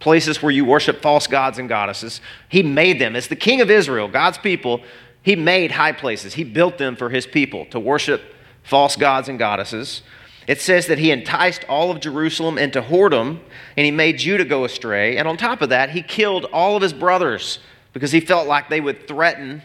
places 0.00 0.42
where 0.42 0.52
you 0.52 0.64
worship 0.64 1.02
false 1.02 1.26
gods 1.26 1.58
and 1.58 1.68
goddesses. 1.68 2.20
He 2.48 2.62
made 2.62 2.98
them. 2.98 3.16
As 3.16 3.28
the 3.28 3.36
king 3.36 3.60
of 3.60 3.70
Israel, 3.70 4.08
God's 4.08 4.38
people, 4.38 4.82
he 5.22 5.36
made 5.36 5.72
high 5.72 5.92
places. 5.92 6.34
He 6.34 6.44
built 6.44 6.78
them 6.78 6.96
for 6.96 7.10
his 7.10 7.26
people 7.26 7.66
to 7.66 7.78
worship 7.78 8.22
false 8.62 8.96
gods 8.96 9.28
and 9.28 9.38
goddesses. 9.38 10.02
It 10.46 10.62
says 10.62 10.86
that 10.86 10.98
he 10.98 11.10
enticed 11.10 11.64
all 11.68 11.90
of 11.90 12.00
Jerusalem 12.00 12.56
into 12.56 12.80
whoredom, 12.80 13.40
and 13.76 13.84
he 13.84 13.90
made 13.90 14.18
Judah 14.18 14.46
go 14.46 14.64
astray. 14.64 15.18
And 15.18 15.28
on 15.28 15.36
top 15.36 15.60
of 15.60 15.68
that, 15.68 15.90
he 15.90 16.00
killed 16.00 16.46
all 16.46 16.74
of 16.76 16.82
his 16.82 16.94
brothers 16.94 17.58
because 17.92 18.12
he 18.12 18.20
felt 18.20 18.48
like 18.48 18.70
they 18.70 18.80
would 18.80 19.06
threaten 19.06 19.62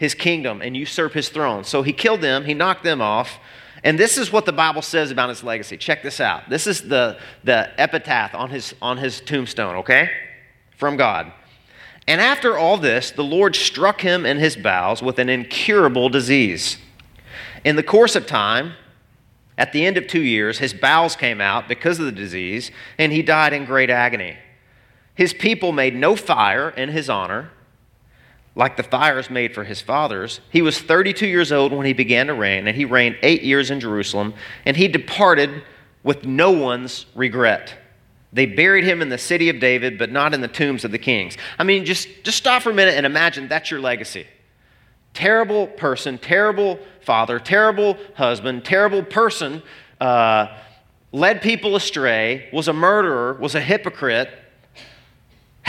his 0.00 0.14
kingdom 0.14 0.62
and 0.62 0.74
usurp 0.74 1.12
his 1.12 1.28
throne. 1.28 1.62
So 1.62 1.82
he 1.82 1.92
killed 1.92 2.22
them, 2.22 2.46
he 2.46 2.54
knocked 2.54 2.84
them 2.84 3.02
off. 3.02 3.38
And 3.84 3.98
this 3.98 4.16
is 4.16 4.32
what 4.32 4.46
the 4.46 4.52
Bible 4.52 4.80
says 4.80 5.10
about 5.10 5.28
his 5.28 5.44
legacy. 5.44 5.76
Check 5.76 6.02
this 6.02 6.20
out. 6.20 6.48
This 6.48 6.66
is 6.66 6.88
the, 6.88 7.18
the 7.44 7.68
epitaph 7.78 8.34
on 8.34 8.48
his, 8.48 8.74
on 8.80 8.96
his 8.96 9.20
tombstone, 9.20 9.76
okay? 9.76 10.10
From 10.78 10.96
God. 10.96 11.30
And 12.08 12.18
after 12.18 12.56
all 12.56 12.78
this, 12.78 13.10
the 13.10 13.22
Lord 13.22 13.54
struck 13.54 14.00
him 14.00 14.24
in 14.24 14.38
his 14.38 14.56
bowels 14.56 15.02
with 15.02 15.18
an 15.18 15.28
incurable 15.28 16.08
disease. 16.08 16.78
In 17.62 17.76
the 17.76 17.82
course 17.82 18.16
of 18.16 18.26
time, 18.26 18.72
at 19.58 19.74
the 19.74 19.84
end 19.84 19.98
of 19.98 20.06
two 20.06 20.22
years, 20.22 20.58
his 20.58 20.72
bowels 20.72 21.14
came 21.14 21.42
out 21.42 21.68
because 21.68 21.98
of 21.98 22.06
the 22.06 22.12
disease, 22.12 22.70
and 22.96 23.12
he 23.12 23.20
died 23.20 23.52
in 23.52 23.66
great 23.66 23.90
agony. 23.90 24.38
His 25.14 25.34
people 25.34 25.72
made 25.72 25.94
no 25.94 26.16
fire 26.16 26.70
in 26.70 26.88
his 26.88 27.10
honor 27.10 27.50
like 28.54 28.76
the 28.76 28.82
fires 28.82 29.30
made 29.30 29.54
for 29.54 29.64
his 29.64 29.80
fathers. 29.80 30.40
He 30.50 30.62
was 30.62 30.80
32 30.80 31.26
years 31.26 31.52
old 31.52 31.72
when 31.72 31.86
he 31.86 31.92
began 31.92 32.26
to 32.26 32.34
reign, 32.34 32.66
and 32.66 32.76
he 32.76 32.84
reigned 32.84 33.16
eight 33.22 33.42
years 33.42 33.70
in 33.70 33.80
Jerusalem, 33.80 34.34
and 34.66 34.76
he 34.76 34.88
departed 34.88 35.62
with 36.02 36.24
no 36.24 36.50
one's 36.50 37.06
regret. 37.14 37.74
They 38.32 38.46
buried 38.46 38.84
him 38.84 39.02
in 39.02 39.08
the 39.08 39.18
city 39.18 39.48
of 39.48 39.60
David, 39.60 39.98
but 39.98 40.10
not 40.10 40.34
in 40.34 40.40
the 40.40 40.48
tombs 40.48 40.84
of 40.84 40.92
the 40.92 40.98
kings. 40.98 41.36
I 41.58 41.64
mean, 41.64 41.84
just, 41.84 42.08
just 42.22 42.38
stop 42.38 42.62
for 42.62 42.70
a 42.70 42.74
minute 42.74 42.94
and 42.94 43.04
imagine 43.04 43.48
that's 43.48 43.70
your 43.70 43.80
legacy. 43.80 44.26
Terrible 45.14 45.66
person, 45.66 46.18
terrible 46.18 46.78
father, 47.00 47.40
terrible 47.40 47.96
husband, 48.14 48.64
terrible 48.64 49.02
person, 49.02 49.62
uh, 50.00 50.46
led 51.12 51.42
people 51.42 51.74
astray, 51.74 52.48
was 52.52 52.68
a 52.68 52.72
murderer, 52.72 53.34
was 53.34 53.56
a 53.56 53.60
hypocrite, 53.60 54.30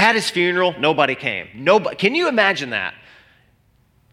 had 0.02 0.16
his 0.16 0.30
funeral, 0.30 0.74
nobody 0.80 1.14
came. 1.14 1.48
Nobody, 1.54 1.96
can 1.96 2.16
you 2.16 2.28
imagine 2.28 2.72
that? 2.72 2.96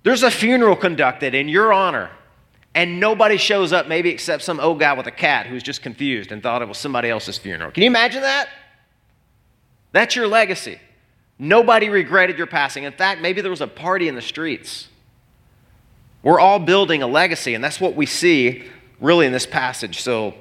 There's 0.03 0.23
a 0.23 0.31
funeral 0.31 0.77
conducted 0.77 1.35
in 1.35 1.49
your 1.49 1.73
honor, 1.73 2.11
and 2.75 3.01
nobody 3.01 3.39
shows 3.39 3.73
up, 3.73 3.89
maybe 3.89 4.11
except 4.11 4.43
some 4.43 4.61
old 4.61 4.79
guy 4.79 4.93
with 4.93 5.07
a 5.07 5.11
cat 5.11 5.47
who's 5.47 5.63
just 5.63 5.81
confused 5.83 6.31
and 6.31 6.43
thought 6.43 6.61
it 6.61 6.69
was 6.69 6.77
somebody 6.77 7.09
else's 7.09 7.39
funeral. 7.39 7.71
Can 7.71 7.83
you 7.83 7.87
imagine 7.89 8.21
that? 8.21 8.49
That's 9.93 10.15
your 10.15 10.29
legacy. 10.29 10.79
Nobody 11.39 11.89
regretted 11.89 12.37
your 12.37 12.47
passing. 12.47 12.85
In 12.85 12.93
fact, 12.93 13.23
maybe 13.23 13.41
there 13.41 13.51
was 13.51 13.63
a 13.63 13.67
party 13.67 14.09
in 14.09 14.15
the 14.15 14.23
streets. 14.23 14.89
We're 16.23 16.39
all 16.39 16.59
building 16.59 17.03
a 17.03 17.07
legacy, 17.07 17.55
and 17.55 17.65
that's 17.65 17.81
what 17.81 17.95
we 17.95 18.05
see 18.05 18.65
really 19.01 19.25
in 19.25 19.33
this 19.33 19.47
passage. 19.47 20.03
So, 20.03 20.35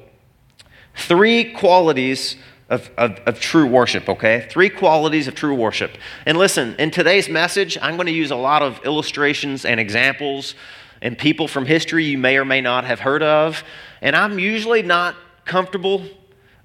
three 0.94 1.54
qualities 1.54 2.36
of, 2.70 2.90
of, 2.98 3.20
of, 3.26 3.40
true 3.40 3.66
worship, 3.66 4.10
okay? 4.10 4.46
Three 4.50 4.70
qualities 4.70 5.28
of 5.28 5.36
true 5.36 5.56
worship. 5.56 5.98
And 6.26 6.38
listen, 6.38 6.76
in 6.78 6.92
today's 6.92 7.30
message, 7.30 7.78
I'm 7.82 7.96
going 7.96 8.08
to 8.08 8.14
use 8.14 8.32
a 8.32 8.36
lot 8.36 8.62
of 8.62 8.84
illustrations 8.84 9.64
and 9.64 9.80
examples 9.80 10.54
and 11.02 11.18
people 11.18 11.48
from 11.48 11.66
history 11.66 12.06
you 12.06 12.18
may 12.18 12.38
or 12.38 12.46
may 12.46 12.60
not 12.60 12.84
have 12.84 13.00
heard 13.00 13.24
of. 13.24 13.64
And 14.02 14.16
I'm 14.16 14.38
usually 14.38 14.82
not 14.82 15.16
comfortable 15.46 16.04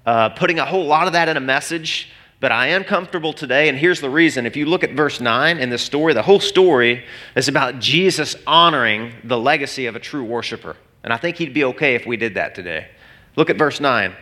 uh, 0.05 0.29
putting 0.29 0.59
a 0.59 0.65
whole 0.65 0.85
lot 0.85 1.07
of 1.07 1.13
that 1.13 1.29
in 1.29 1.37
a 1.37 1.41
message, 1.41 2.09
but 2.39 2.51
I 2.51 2.67
am 2.67 2.83
comfortable 2.83 3.31
today. 3.31 3.69
And 3.69 3.77
here's 3.77 4.01
the 4.01 4.09
reason. 4.09 4.45
If 4.45 4.57
you 4.57 4.65
look 4.65 4.83
at 4.83 4.91
verse 4.91 5.21
9 5.21 5.57
in 5.59 5.69
the 5.69 5.77
story, 5.77 6.13
the 6.13 6.21
whole 6.21 6.41
story 6.41 7.05
is 7.35 7.47
about 7.47 7.79
Jesus 7.79 8.35
honoring 8.45 9.13
the 9.23 9.37
legacy 9.37 9.85
of 9.85 9.95
a 9.95 9.99
true 9.99 10.23
worshiper. 10.25 10.75
And 11.03 11.13
I 11.13 11.17
think 11.17 11.37
he'd 11.37 11.53
be 11.53 11.63
okay 11.65 11.95
if 11.95 12.05
we 12.05 12.17
did 12.17 12.33
that 12.35 12.55
today. 12.55 12.87
Look 13.35 13.49
at 13.49 13.57
verse 13.57 13.79
9. 13.79 14.13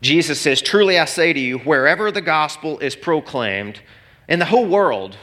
Jesus 0.00 0.40
says, 0.40 0.60
Truly 0.60 0.98
I 0.98 1.04
say 1.06 1.32
to 1.32 1.40
you, 1.40 1.58
wherever 1.58 2.10
the 2.10 2.20
gospel 2.20 2.78
is 2.78 2.94
proclaimed 2.94 3.80
in 4.28 4.38
the 4.38 4.44
whole 4.44 4.66
world, 4.66 5.16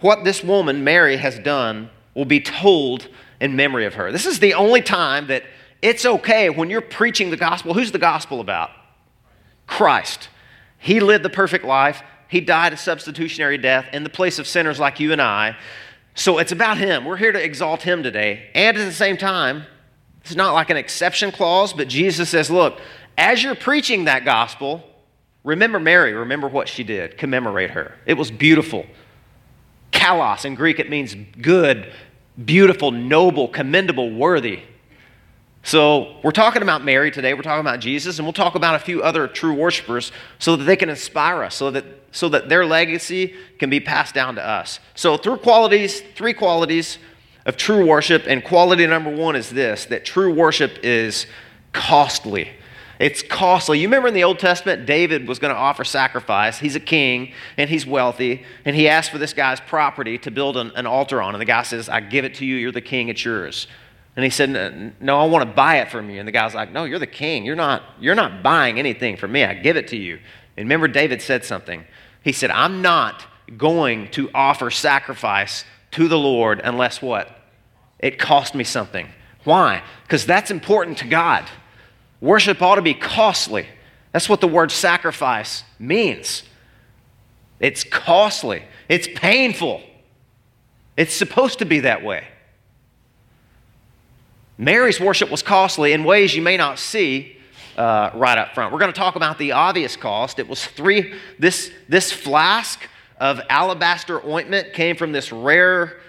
what 0.00 0.24
this 0.24 0.42
woman, 0.42 0.82
Mary, 0.84 1.16
has 1.16 1.38
done 1.38 1.90
will 2.14 2.24
be 2.24 2.40
told 2.40 3.08
in 3.40 3.56
memory 3.56 3.86
of 3.86 3.94
her. 3.94 4.12
This 4.12 4.26
is 4.26 4.40
the 4.40 4.54
only 4.54 4.82
time 4.82 5.28
that 5.28 5.44
it's 5.82 6.04
okay 6.04 6.50
when 6.50 6.70
you're 6.70 6.80
preaching 6.80 7.30
the 7.30 7.36
gospel. 7.36 7.74
Who's 7.74 7.92
the 7.92 7.98
gospel 7.98 8.40
about? 8.40 8.70
Christ. 9.66 10.28
He 10.78 11.00
lived 11.00 11.24
the 11.24 11.30
perfect 11.30 11.64
life, 11.64 12.02
He 12.28 12.40
died 12.40 12.72
a 12.72 12.76
substitutionary 12.76 13.58
death 13.58 13.86
in 13.92 14.02
the 14.02 14.10
place 14.10 14.38
of 14.38 14.46
sinners 14.46 14.78
like 14.78 15.00
you 15.00 15.12
and 15.12 15.20
I. 15.20 15.56
So 16.14 16.38
it's 16.38 16.52
about 16.52 16.78
Him. 16.78 17.04
We're 17.04 17.16
here 17.16 17.32
to 17.32 17.42
exalt 17.42 17.82
Him 17.82 18.02
today. 18.02 18.50
And 18.54 18.76
at 18.76 18.84
the 18.84 18.92
same 18.92 19.16
time, 19.16 19.64
it's 20.22 20.34
not 20.34 20.52
like 20.52 20.70
an 20.70 20.76
exception 20.76 21.32
clause, 21.32 21.72
but 21.72 21.88
Jesus 21.88 22.28
says, 22.28 22.50
Look, 22.50 22.80
as 23.20 23.42
you're 23.42 23.54
preaching 23.54 24.04
that 24.04 24.24
gospel, 24.24 24.82
remember 25.44 25.78
Mary, 25.78 26.14
remember 26.14 26.48
what 26.48 26.70
she 26.70 26.82
did, 26.82 27.18
commemorate 27.18 27.72
her. 27.72 27.94
It 28.06 28.14
was 28.14 28.30
beautiful. 28.30 28.86
Kalos 29.92 30.46
in 30.46 30.54
Greek, 30.54 30.78
it 30.78 30.88
means 30.88 31.14
good, 31.38 31.92
beautiful, 32.42 32.90
noble, 32.90 33.46
commendable, 33.46 34.10
worthy. 34.10 34.60
So, 35.62 36.16
we're 36.24 36.30
talking 36.30 36.62
about 36.62 36.82
Mary 36.82 37.10
today, 37.10 37.34
we're 37.34 37.42
talking 37.42 37.60
about 37.60 37.80
Jesus, 37.80 38.18
and 38.18 38.24
we'll 38.24 38.32
talk 38.32 38.54
about 38.54 38.76
a 38.76 38.78
few 38.78 39.02
other 39.02 39.28
true 39.28 39.52
worshipers 39.52 40.12
so 40.38 40.56
that 40.56 40.64
they 40.64 40.76
can 40.76 40.88
inspire 40.88 41.42
us, 41.42 41.54
so 41.54 41.70
that, 41.72 41.84
so 42.12 42.30
that 42.30 42.48
their 42.48 42.64
legacy 42.64 43.34
can 43.58 43.68
be 43.68 43.80
passed 43.80 44.14
down 44.14 44.36
to 44.36 44.42
us. 44.42 44.80
So, 44.94 45.18
through 45.18 45.36
qualities, 45.38 46.00
three 46.14 46.32
qualities 46.32 46.96
of 47.44 47.58
true 47.58 47.84
worship, 47.84 48.24
and 48.26 48.42
quality 48.42 48.86
number 48.86 49.14
one 49.14 49.36
is 49.36 49.50
this 49.50 49.84
that 49.86 50.06
true 50.06 50.32
worship 50.32 50.78
is 50.82 51.26
costly. 51.74 52.48
It's 53.00 53.22
costly. 53.22 53.78
You 53.78 53.88
remember 53.88 54.08
in 54.08 54.14
the 54.14 54.24
Old 54.24 54.38
Testament, 54.38 54.84
David 54.84 55.26
was 55.26 55.38
going 55.38 55.54
to 55.54 55.58
offer 55.58 55.84
sacrifice. 55.84 56.58
He's 56.58 56.76
a 56.76 56.80
king 56.80 57.32
and 57.56 57.70
he's 57.70 57.86
wealthy, 57.86 58.44
and 58.66 58.76
he 58.76 58.88
asked 58.88 59.10
for 59.10 59.16
this 59.16 59.32
guy's 59.32 59.58
property 59.58 60.18
to 60.18 60.30
build 60.30 60.58
an, 60.58 60.70
an 60.76 60.86
altar 60.86 61.22
on. 61.22 61.34
And 61.34 61.40
the 61.40 61.46
guy 61.46 61.62
says, 61.62 61.88
I 61.88 62.00
give 62.00 62.26
it 62.26 62.34
to 62.36 62.44
you. 62.44 62.56
You're 62.56 62.72
the 62.72 62.82
king. 62.82 63.08
It's 63.08 63.24
yours. 63.24 63.66
And 64.16 64.24
he 64.24 64.30
said, 64.30 65.00
No, 65.00 65.18
I 65.18 65.24
want 65.24 65.48
to 65.48 65.50
buy 65.50 65.78
it 65.78 65.90
from 65.90 66.10
you. 66.10 66.18
And 66.18 66.28
the 66.28 66.32
guy's 66.32 66.54
like, 66.54 66.72
No, 66.72 66.84
you're 66.84 66.98
the 66.98 67.06
king. 67.06 67.46
You're 67.46 67.56
not, 67.56 67.82
you're 67.98 68.14
not 68.14 68.42
buying 68.42 68.78
anything 68.78 69.16
from 69.16 69.32
me. 69.32 69.44
I 69.44 69.54
give 69.54 69.78
it 69.78 69.88
to 69.88 69.96
you. 69.96 70.16
And 70.58 70.66
remember, 70.66 70.86
David 70.86 71.22
said 71.22 71.42
something. 71.42 71.84
He 72.22 72.32
said, 72.32 72.50
I'm 72.50 72.82
not 72.82 73.24
going 73.56 74.10
to 74.10 74.30
offer 74.34 74.70
sacrifice 74.70 75.64
to 75.92 76.06
the 76.06 76.18
Lord 76.18 76.60
unless 76.62 77.00
what? 77.00 77.34
It 77.98 78.18
cost 78.18 78.54
me 78.54 78.62
something. 78.62 79.08
Why? 79.44 79.82
Because 80.02 80.26
that's 80.26 80.50
important 80.50 80.98
to 80.98 81.06
God. 81.06 81.48
Worship 82.20 82.60
ought 82.60 82.76
to 82.76 82.82
be 82.82 82.94
costly. 82.94 83.66
That's 84.12 84.28
what 84.28 84.40
the 84.40 84.48
word 84.48 84.70
sacrifice 84.70 85.64
means. 85.78 86.42
It's 87.60 87.84
costly, 87.84 88.62
it's 88.88 89.08
painful. 89.14 89.82
It's 90.96 91.14
supposed 91.14 91.60
to 91.60 91.64
be 91.64 91.80
that 91.80 92.02
way. 92.02 92.26
Mary's 94.58 95.00
worship 95.00 95.30
was 95.30 95.42
costly 95.42 95.92
in 95.92 96.04
ways 96.04 96.34
you 96.34 96.42
may 96.42 96.58
not 96.58 96.78
see 96.78 97.36
uh, 97.78 98.10
right 98.14 98.36
up 98.36 98.54
front. 98.54 98.72
We're 98.72 98.78
going 98.78 98.92
to 98.92 98.98
talk 98.98 99.16
about 99.16 99.38
the 99.38 99.52
obvious 99.52 99.96
cost. 99.96 100.38
It 100.38 100.48
was 100.48 100.66
three, 100.66 101.14
this, 101.38 101.70
this 101.88 102.12
flask 102.12 102.80
of 103.18 103.40
alabaster 103.48 104.26
ointment 104.26 104.74
came 104.74 104.96
from 104.96 105.12
this 105.12 105.32
rare 105.32 106.00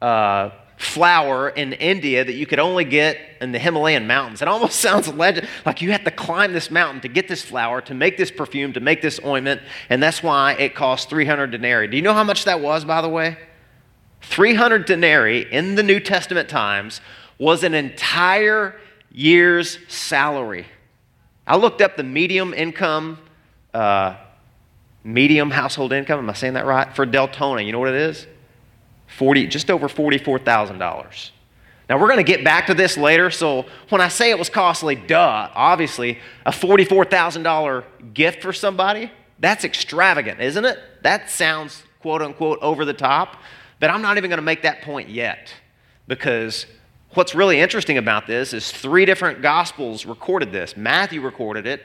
uh, 0.00 0.50
flower 0.78 1.48
in 1.48 1.72
India 1.72 2.24
that 2.24 2.34
you 2.34 2.46
could 2.46 2.60
only 2.60 2.84
get 2.84 3.18
in 3.40 3.52
the 3.52 3.58
Himalayan 3.58 4.06
mountains. 4.06 4.40
It 4.40 4.48
almost 4.48 4.80
sounds 4.80 5.08
legend, 5.08 5.48
like 5.66 5.82
you 5.82 5.90
had 5.90 6.04
to 6.04 6.10
climb 6.10 6.52
this 6.52 6.70
mountain 6.70 7.00
to 7.02 7.08
get 7.08 7.28
this 7.28 7.42
flower, 7.42 7.80
to 7.82 7.94
make 7.94 8.16
this 8.16 8.30
perfume, 8.30 8.72
to 8.72 8.80
make 8.80 9.02
this 9.02 9.20
ointment, 9.24 9.60
and 9.90 10.02
that's 10.02 10.22
why 10.22 10.52
it 10.54 10.74
cost 10.74 11.10
300 11.10 11.50
denarii. 11.50 11.88
Do 11.88 11.96
you 11.96 12.02
know 12.02 12.14
how 12.14 12.24
much 12.24 12.44
that 12.44 12.60
was, 12.60 12.84
by 12.84 13.02
the 13.02 13.08
way? 13.08 13.36
300 14.22 14.86
denarii 14.86 15.42
in 15.52 15.74
the 15.74 15.82
New 15.82 16.00
Testament 16.00 16.48
times 16.48 17.00
was 17.38 17.62
an 17.64 17.74
entire 17.74 18.74
year's 19.10 19.78
salary. 19.88 20.66
I 21.46 21.56
looked 21.56 21.80
up 21.80 21.96
the 21.96 22.02
medium 22.02 22.52
income, 22.52 23.18
uh, 23.72 24.16
medium 25.02 25.50
household 25.50 25.92
income. 25.92 26.18
Am 26.18 26.30
I 26.30 26.34
saying 26.34 26.54
that 26.54 26.66
right? 26.66 26.94
For 26.94 27.06
Deltona, 27.06 27.64
you 27.64 27.72
know 27.72 27.78
what 27.78 27.88
it 27.88 27.94
is? 27.94 28.26
40, 29.18 29.48
just 29.48 29.70
over 29.70 29.88
$44,000. 29.88 31.30
Now, 31.88 31.98
we're 31.98 32.08
going 32.08 32.24
to 32.24 32.32
get 32.32 32.44
back 32.44 32.66
to 32.66 32.74
this 32.74 32.96
later, 32.96 33.30
so 33.30 33.64
when 33.88 34.00
I 34.00 34.08
say 34.08 34.30
it 34.30 34.38
was 34.38 34.48
costly, 34.48 34.94
duh, 34.94 35.50
obviously, 35.54 36.18
a 36.46 36.50
$44,000 36.50 37.84
gift 38.14 38.42
for 38.42 38.52
somebody, 38.52 39.10
that's 39.40 39.64
extravagant, 39.64 40.40
isn't 40.40 40.64
it? 40.64 40.78
That 41.02 41.30
sounds 41.30 41.82
quote 42.00 42.22
unquote 42.22 42.58
over 42.60 42.84
the 42.84 42.92
top, 42.92 43.36
but 43.80 43.90
I'm 43.90 44.02
not 44.02 44.18
even 44.18 44.30
going 44.30 44.38
to 44.38 44.42
make 44.42 44.62
that 44.62 44.82
point 44.82 45.08
yet 45.08 45.54
because 46.06 46.66
what's 47.14 47.34
really 47.34 47.60
interesting 47.60 47.98
about 47.98 48.26
this 48.26 48.52
is 48.52 48.70
three 48.70 49.04
different 49.04 49.42
gospels 49.42 50.06
recorded 50.06 50.52
this. 50.52 50.76
Matthew 50.76 51.20
recorded 51.20 51.66
it, 51.66 51.82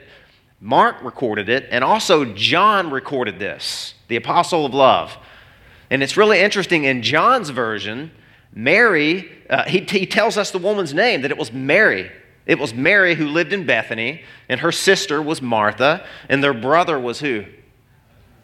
Mark 0.60 1.02
recorded 1.02 1.48
it, 1.48 1.66
and 1.70 1.82
also 1.82 2.24
John 2.24 2.90
recorded 2.90 3.38
this, 3.38 3.94
the 4.08 4.16
apostle 4.16 4.66
of 4.66 4.74
love. 4.74 5.16
And 5.94 6.02
it's 6.02 6.16
really 6.16 6.40
interesting 6.40 6.82
in 6.82 7.02
John's 7.02 7.50
version, 7.50 8.10
Mary, 8.52 9.30
uh, 9.48 9.62
he, 9.62 9.78
he 9.78 10.06
tells 10.06 10.36
us 10.36 10.50
the 10.50 10.58
woman's 10.58 10.92
name, 10.92 11.22
that 11.22 11.30
it 11.30 11.38
was 11.38 11.52
Mary. 11.52 12.10
It 12.46 12.58
was 12.58 12.74
Mary 12.74 13.14
who 13.14 13.28
lived 13.28 13.52
in 13.52 13.64
Bethany, 13.64 14.22
and 14.48 14.58
her 14.58 14.72
sister 14.72 15.22
was 15.22 15.40
Martha, 15.40 16.04
and 16.28 16.42
their 16.42 16.52
brother 16.52 16.98
was 16.98 17.20
who? 17.20 17.44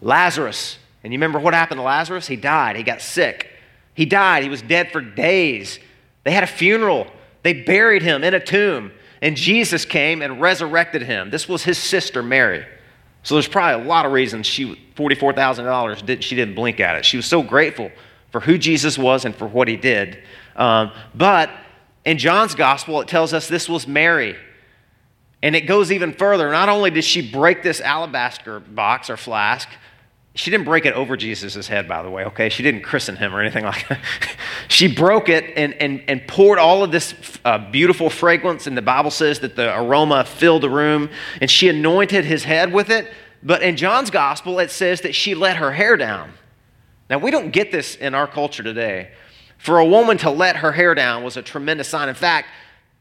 Lazarus. 0.00 0.78
And 1.02 1.12
you 1.12 1.18
remember 1.18 1.40
what 1.40 1.52
happened 1.52 1.78
to 1.78 1.82
Lazarus? 1.82 2.28
He 2.28 2.36
died. 2.36 2.76
He 2.76 2.84
got 2.84 3.02
sick. 3.02 3.50
He 3.94 4.04
died. 4.04 4.44
He 4.44 4.48
was 4.48 4.62
dead 4.62 4.92
for 4.92 5.00
days. 5.00 5.80
They 6.22 6.30
had 6.30 6.44
a 6.44 6.46
funeral. 6.46 7.08
They 7.42 7.64
buried 7.64 8.02
him 8.02 8.22
in 8.22 8.32
a 8.32 8.38
tomb, 8.38 8.92
and 9.20 9.36
Jesus 9.36 9.84
came 9.84 10.22
and 10.22 10.40
resurrected 10.40 11.02
him. 11.02 11.30
This 11.30 11.48
was 11.48 11.64
his 11.64 11.78
sister, 11.78 12.22
Mary. 12.22 12.64
So 13.22 13.34
there's 13.34 13.48
probably 13.48 13.84
a 13.84 13.88
lot 13.88 14.06
of 14.06 14.12
reasons 14.12 14.46
she 14.46 14.76
$44,000 14.96 16.06
did, 16.06 16.24
she 16.24 16.36
didn't 16.36 16.54
blink 16.54 16.80
at 16.80 16.96
it. 16.96 17.04
She 17.04 17.16
was 17.16 17.26
so 17.26 17.42
grateful 17.42 17.90
for 18.30 18.40
who 18.40 18.58
Jesus 18.58 18.96
was 18.98 19.24
and 19.24 19.34
for 19.34 19.46
what 19.46 19.68
he 19.68 19.76
did. 19.76 20.22
Um, 20.56 20.92
but 21.14 21.50
in 22.04 22.18
John's 22.18 22.54
gospel, 22.54 23.00
it 23.00 23.08
tells 23.08 23.32
us 23.32 23.48
this 23.48 23.68
was 23.68 23.86
Mary. 23.86 24.36
And 25.42 25.56
it 25.56 25.62
goes 25.62 25.90
even 25.90 26.12
further. 26.12 26.50
Not 26.50 26.68
only 26.68 26.90
did 26.90 27.04
she 27.04 27.30
break 27.30 27.62
this 27.62 27.80
alabaster 27.80 28.60
box 28.60 29.08
or 29.08 29.16
flask, 29.16 29.68
she 30.34 30.50
didn't 30.50 30.64
break 30.64 30.86
it 30.86 30.94
over 30.94 31.16
Jesus' 31.16 31.66
head, 31.66 31.88
by 31.88 32.02
the 32.02 32.10
way, 32.10 32.24
okay? 32.26 32.48
She 32.48 32.62
didn't 32.62 32.82
christen 32.82 33.16
him 33.16 33.34
or 33.34 33.40
anything 33.40 33.64
like 33.64 33.88
that. 33.88 34.00
she 34.68 34.86
broke 34.86 35.28
it 35.28 35.52
and, 35.56 35.74
and, 35.74 36.02
and 36.06 36.26
poured 36.28 36.58
all 36.58 36.84
of 36.84 36.92
this 36.92 37.14
uh, 37.44 37.58
beautiful 37.70 38.08
fragrance, 38.08 38.66
and 38.66 38.76
the 38.76 38.82
Bible 38.82 39.10
says 39.10 39.40
that 39.40 39.56
the 39.56 39.76
aroma 39.76 40.24
filled 40.24 40.62
the 40.62 40.70
room, 40.70 41.10
and 41.40 41.50
she 41.50 41.68
anointed 41.68 42.24
his 42.24 42.44
head 42.44 42.72
with 42.72 42.90
it. 42.90 43.12
But 43.42 43.62
in 43.62 43.76
John's 43.76 44.10
gospel, 44.10 44.60
it 44.60 44.70
says 44.70 45.00
that 45.00 45.14
she 45.14 45.34
let 45.34 45.56
her 45.56 45.72
hair 45.72 45.96
down. 45.96 46.32
Now, 47.08 47.18
we 47.18 47.32
don't 47.32 47.50
get 47.50 47.72
this 47.72 47.96
in 47.96 48.14
our 48.14 48.28
culture 48.28 48.62
today. 48.62 49.10
For 49.58 49.78
a 49.78 49.84
woman 49.84 50.16
to 50.18 50.30
let 50.30 50.56
her 50.56 50.72
hair 50.72 50.94
down 50.94 51.24
was 51.24 51.36
a 51.36 51.42
tremendous 51.42 51.88
sign. 51.88 52.08
In 52.08 52.14
fact, 52.14 52.48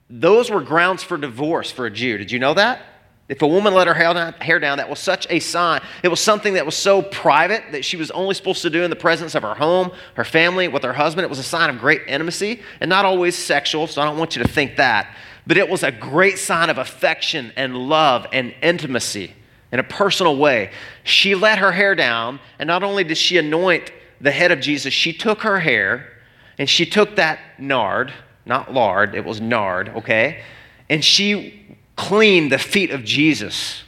those 0.10 0.50
were 0.50 0.62
grounds 0.62 1.04
for 1.04 1.18
divorce 1.18 1.70
for 1.70 1.86
a 1.86 1.92
Jew. 1.92 2.18
Did 2.18 2.32
you 2.32 2.40
know 2.40 2.56
that? 2.56 2.82
If 3.30 3.44
a 3.44 3.48
woman 3.48 3.76
let 3.76 3.88
her 3.88 3.94
hair 3.94 4.60
down, 4.60 4.80
that 4.80 4.90
was 4.90 4.98
such 4.98 5.28
a 5.30 5.40
sign. 5.40 5.82
It 6.02 6.08
was 6.08 6.20
something 6.20 6.56
that 6.56 6.66
was 6.66 6.76
so 6.76 7.04
private 7.04 7.64
that 7.74 7.86
she 7.86 7.96
was 7.96 8.10
only 8.10 8.34
supposed 8.34 8.64
to 8.64 8.72
do 8.72 8.82
in 8.84 8.90
the 8.90 8.96
presence 8.96 9.36
of 9.36 9.44
her 9.44 9.54
home, 9.54 9.92
her 10.16 10.24
family, 10.24 10.68
with 10.68 10.82
her 10.82 10.94
husband. 10.94 11.26
It 11.26 11.30
was 11.30 11.38
a 11.38 11.44
sign 11.44 11.70
of 11.70 11.78
great 11.78 12.02
intimacy 12.08 12.62
and 12.82 12.90
not 12.90 13.06
always 13.06 13.36
sexual, 13.36 13.86
so 13.86 14.02
I 14.02 14.06
don't 14.06 14.18
want 14.18 14.36
you 14.36 14.42
to 14.42 14.50
think 14.50 14.78
that. 14.78 15.16
But 15.46 15.58
it 15.58 15.70
was 15.70 15.84
a 15.84 15.92
great 15.92 16.40
sign 16.40 16.72
of 16.72 16.80
affection 16.80 17.54
and 17.56 17.78
love 17.78 18.26
and 18.34 18.54
intimacy 18.64 19.36
in 19.72 19.80
a 19.80 19.84
personal 19.84 20.36
way. 20.36 20.72
She 21.04 21.36
let 21.36 21.60
her 21.60 21.72
hair 21.72 21.94
down, 21.94 22.40
and 22.58 22.66
not 22.66 22.82
only 22.82 23.04
did 23.04 23.18
she 23.18 23.38
anoint 23.38 23.92
the 24.20 24.32
head 24.32 24.52
of 24.52 24.60
Jesus, 24.60 24.92
she 24.92 25.14
took 25.14 25.44
her 25.44 25.60
hair 25.60 26.12
and 26.58 26.68
she 26.68 26.86
took 26.86 27.16
that 27.18 27.40
nard, 27.60 28.12
not 28.46 28.74
lard, 28.74 29.14
it 29.14 29.24
was 29.24 29.40
nard, 29.40 29.90
okay? 29.90 30.42
And 30.90 31.06
she 31.06 31.78
clean 32.00 32.48
the 32.48 32.58
feet 32.58 32.92
of 32.92 33.04
Jesus. 33.04 33.84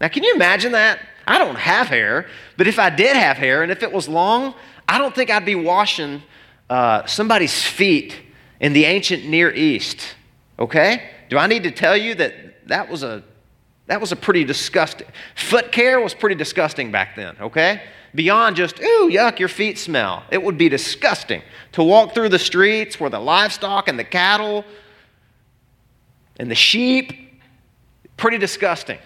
Now, 0.00 0.08
can 0.08 0.24
you 0.24 0.34
imagine 0.34 0.72
that? 0.72 0.98
I 1.28 1.38
don't 1.38 1.56
have 1.56 1.86
hair, 1.86 2.26
but 2.56 2.66
if 2.66 2.78
I 2.78 2.90
did 2.90 3.16
have 3.16 3.36
hair 3.36 3.62
and 3.62 3.70
if 3.70 3.84
it 3.84 3.92
was 3.92 4.08
long, 4.08 4.54
I 4.88 4.98
don't 4.98 5.14
think 5.14 5.30
I'd 5.30 5.44
be 5.44 5.54
washing 5.54 6.22
uh, 6.68 7.06
somebody's 7.06 7.62
feet 7.62 8.16
in 8.58 8.72
the 8.72 8.84
ancient 8.84 9.26
Near 9.26 9.52
East. 9.52 10.16
Okay? 10.58 11.08
Do 11.30 11.38
I 11.38 11.46
need 11.46 11.62
to 11.62 11.70
tell 11.70 11.96
you 11.96 12.16
that 12.16 12.66
that 12.66 12.88
was 12.88 13.04
a 13.04 13.22
that 13.86 14.00
was 14.00 14.10
a 14.10 14.16
pretty 14.16 14.42
disgusting 14.42 15.06
foot 15.36 15.70
care 15.70 16.00
was 16.00 16.14
pretty 16.14 16.34
disgusting 16.34 16.90
back 16.90 17.14
then, 17.14 17.36
okay? 17.40 17.82
Beyond 18.16 18.56
just, 18.56 18.80
ooh, 18.80 19.08
yuck, 19.08 19.38
your 19.38 19.48
feet 19.48 19.78
smell. 19.78 20.24
It 20.32 20.42
would 20.42 20.58
be 20.58 20.68
disgusting 20.68 21.42
to 21.72 21.84
walk 21.84 22.12
through 22.12 22.30
the 22.30 22.38
streets 22.38 22.98
where 22.98 23.10
the 23.10 23.20
livestock 23.20 23.86
and 23.86 23.96
the 23.96 24.04
cattle 24.04 24.64
and 26.38 26.50
the 26.50 26.56
sheep 26.56 27.25
Pretty 28.16 28.38
disgusting. 28.38 28.98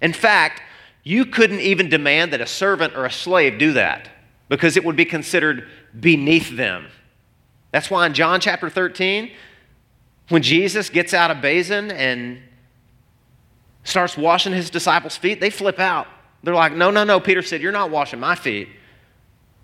In 0.00 0.12
fact, 0.12 0.62
you 1.02 1.26
couldn't 1.26 1.60
even 1.60 1.88
demand 1.88 2.32
that 2.32 2.40
a 2.40 2.46
servant 2.46 2.96
or 2.96 3.04
a 3.04 3.10
slave 3.10 3.58
do 3.58 3.74
that 3.74 4.08
because 4.48 4.76
it 4.76 4.84
would 4.84 4.96
be 4.96 5.04
considered 5.04 5.68
beneath 5.98 6.56
them. 6.56 6.86
That's 7.72 7.90
why 7.90 8.06
in 8.06 8.14
John 8.14 8.40
chapter 8.40 8.70
13, 8.70 9.30
when 10.28 10.42
Jesus 10.42 10.88
gets 10.88 11.12
out 11.12 11.30
a 11.30 11.34
basin 11.34 11.90
and 11.90 12.40
starts 13.82 14.16
washing 14.16 14.52
his 14.52 14.70
disciples' 14.70 15.16
feet, 15.16 15.40
they 15.40 15.50
flip 15.50 15.78
out. 15.78 16.06
They're 16.42 16.54
like, 16.54 16.72
No, 16.74 16.90
no, 16.90 17.04
no. 17.04 17.20
Peter 17.20 17.42
said, 17.42 17.60
You're 17.60 17.72
not 17.72 17.90
washing 17.90 18.20
my 18.20 18.34
feet. 18.34 18.68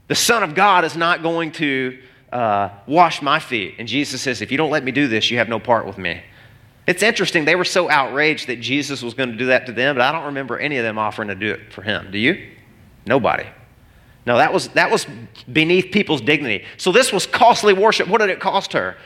The 0.08 0.14
Son 0.14 0.42
of 0.42 0.54
God 0.54 0.84
is 0.84 0.96
not 0.96 1.22
going 1.22 1.52
to 1.52 1.98
uh, 2.32 2.70
wash 2.86 3.22
my 3.22 3.38
feet. 3.38 3.76
And 3.78 3.86
Jesus 3.86 4.20
says, 4.20 4.42
If 4.42 4.50
you 4.50 4.58
don't 4.58 4.70
let 4.70 4.84
me 4.84 4.92
do 4.92 5.08
this, 5.08 5.30
you 5.30 5.38
have 5.38 5.48
no 5.48 5.60
part 5.60 5.86
with 5.86 5.98
me. 5.98 6.22
It's 6.86 7.02
interesting, 7.02 7.44
they 7.44 7.56
were 7.56 7.64
so 7.64 7.90
outraged 7.90 8.48
that 8.48 8.60
Jesus 8.60 9.02
was 9.02 9.14
going 9.14 9.30
to 9.30 9.36
do 9.36 9.46
that 9.46 9.66
to 9.66 9.72
them, 9.72 9.94
but 9.96 10.02
I 10.02 10.12
don't 10.12 10.26
remember 10.26 10.58
any 10.58 10.76
of 10.76 10.82
them 10.82 10.98
offering 10.98 11.28
to 11.28 11.34
do 11.34 11.52
it 11.52 11.72
for 11.72 11.82
him. 11.82 12.10
Do 12.10 12.18
you? 12.18 12.50
Nobody. 13.06 13.46
No, 14.26 14.36
that 14.36 14.52
was, 14.52 14.68
that 14.68 14.90
was 14.90 15.06
beneath 15.50 15.92
people's 15.92 16.20
dignity. 16.20 16.64
So 16.76 16.92
this 16.92 17.12
was 17.12 17.26
costly 17.26 17.72
worship. 17.72 18.08
What 18.08 18.20
did 18.20 18.30
it 18.30 18.40
cost 18.40 18.72
her? 18.72 18.96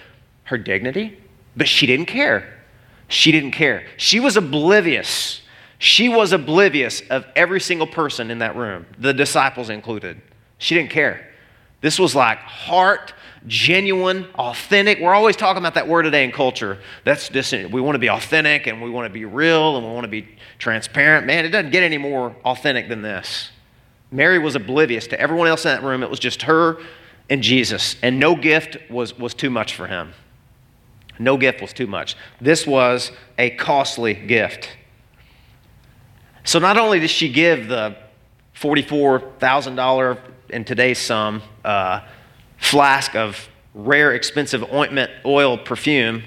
Her 0.45 0.59
dignity. 0.59 1.19
But 1.57 1.69
she 1.69 1.87
didn't 1.87 2.07
care. 2.07 2.63
She 3.09 3.33
didn't 3.33 3.53
care. 3.53 3.87
She 3.97 4.19
was 4.19 4.37
oblivious. 4.37 5.43
She 5.79 6.09
was 6.09 6.33
oblivious 6.33 7.03
of 7.11 7.27
every 7.37 7.61
single 7.61 7.87
person 7.87 8.31
in 8.31 8.39
that 8.39 8.57
room, 8.57 8.87
the 8.99 9.13
disciples 9.13 9.69
included. 9.71 10.21
She 10.59 10.75
didn't 10.75 10.91
care. 10.91 11.31
This 11.85 11.99
was 11.99 12.15
like 12.15 12.39
heart, 12.39 13.13
genuine, 13.47 14.25
authentic. 14.37 15.01
We're 15.01 15.13
always 15.13 15.37
talking 15.37 15.59
about 15.59 15.75
that 15.75 15.87
word 15.87 16.05
today 16.05 16.25
in 16.25 16.33
culture. 16.33 16.79
That's 17.05 17.29
just, 17.29 17.53
we 17.53 17.79
want 17.79 17.95
to 17.95 17.99
be 17.99 18.09
authentic 18.09 18.67
and 18.67 18.81
we 18.81 18.89
want 18.89 19.05
to 19.05 19.13
be 19.13 19.27
real 19.27 19.77
and 19.77 19.87
we 19.87 19.93
want 19.93 20.05
to 20.05 20.09
be 20.09 20.27
transparent. 20.59 21.27
Man, 21.27 21.45
it 21.45 21.51
doesn't 21.51 21.73
get 21.73 21.83
any 21.83 21.99
more 21.99 22.35
authentic 22.43 22.89
than 22.89 23.03
this. 23.03 23.51
Mary 24.11 24.39
was 24.39 24.57
oblivious 24.57 25.07
to 25.09 25.21
everyone 25.21 25.47
else 25.47 25.67
in 25.67 25.73
that 25.73 25.83
room. 25.83 26.03
It 26.03 26.09
was 26.09 26.19
just 26.19 26.41
her 26.45 26.79
and 27.29 27.43
Jesus, 27.43 27.97
and 28.03 28.19
no 28.19 28.35
gift 28.35 28.79
was, 28.89 29.19
was 29.19 29.35
too 29.35 29.51
much 29.51 29.75
for 29.75 29.87
him. 29.87 30.15
No 31.19 31.37
gift 31.37 31.61
was 31.61 31.75
too 31.75 31.87
much. 31.87 32.17
This 32.41 32.67
was 32.67 33.13
a 33.37 33.51
costly 33.51 34.15
gift. 34.15 34.71
So 36.45 36.59
not 36.59 36.79
only 36.79 36.99
did 36.99 37.11
she 37.11 37.31
give 37.31 37.69
the 37.69 37.95
$44,000 38.57 40.19
in 40.55 40.65
today's 40.65 40.99
sum 40.99 41.43
uh, 41.65 42.01
flask 42.57 43.15
of 43.15 43.49
rare, 43.75 44.15
expensive 44.15 44.63
ointment, 44.73 45.11
oil, 45.27 45.59
perfume, 45.59 46.23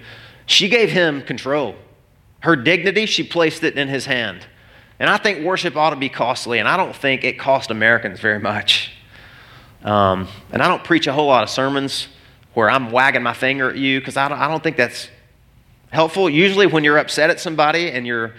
she 0.45 0.69
gave 0.69 0.91
him 0.91 1.21
control. 1.21 1.75
Her 2.41 2.55
dignity, 2.55 3.05
she 3.05 3.23
placed 3.23 3.63
it 3.63 3.77
in 3.77 3.87
his 3.87 4.05
hand. 4.05 4.45
And 4.99 5.09
I 5.09 5.17
think 5.17 5.45
worship 5.45 5.75
ought 5.75 5.91
to 5.91 5.95
be 5.95 6.09
costly, 6.09 6.59
and 6.59 6.67
I 6.67 6.75
don't 6.75 6.95
think 6.95 7.23
it 7.23 7.39
cost 7.39 7.71
Americans 7.71 8.19
very 8.19 8.39
much. 8.39 8.91
Um, 9.83 10.27
and 10.51 10.61
I 10.61 10.67
don't 10.67 10.83
preach 10.83 11.07
a 11.07 11.13
whole 11.13 11.27
lot 11.27 11.43
of 11.43 11.49
sermons 11.49 12.07
where 12.53 12.69
I'm 12.69 12.91
wagging 12.91 13.23
my 13.23 13.33
finger 13.33 13.69
at 13.69 13.77
you 13.77 13.99
because 13.99 14.17
I 14.17 14.27
don't, 14.27 14.39
I 14.39 14.47
don't 14.47 14.61
think 14.61 14.75
that's 14.75 15.09
helpful. 15.91 16.29
Usually, 16.29 16.67
when 16.67 16.83
you're 16.83 16.97
upset 16.97 17.29
at 17.29 17.39
somebody 17.39 17.91
and 17.91 18.05
you're 18.05 18.33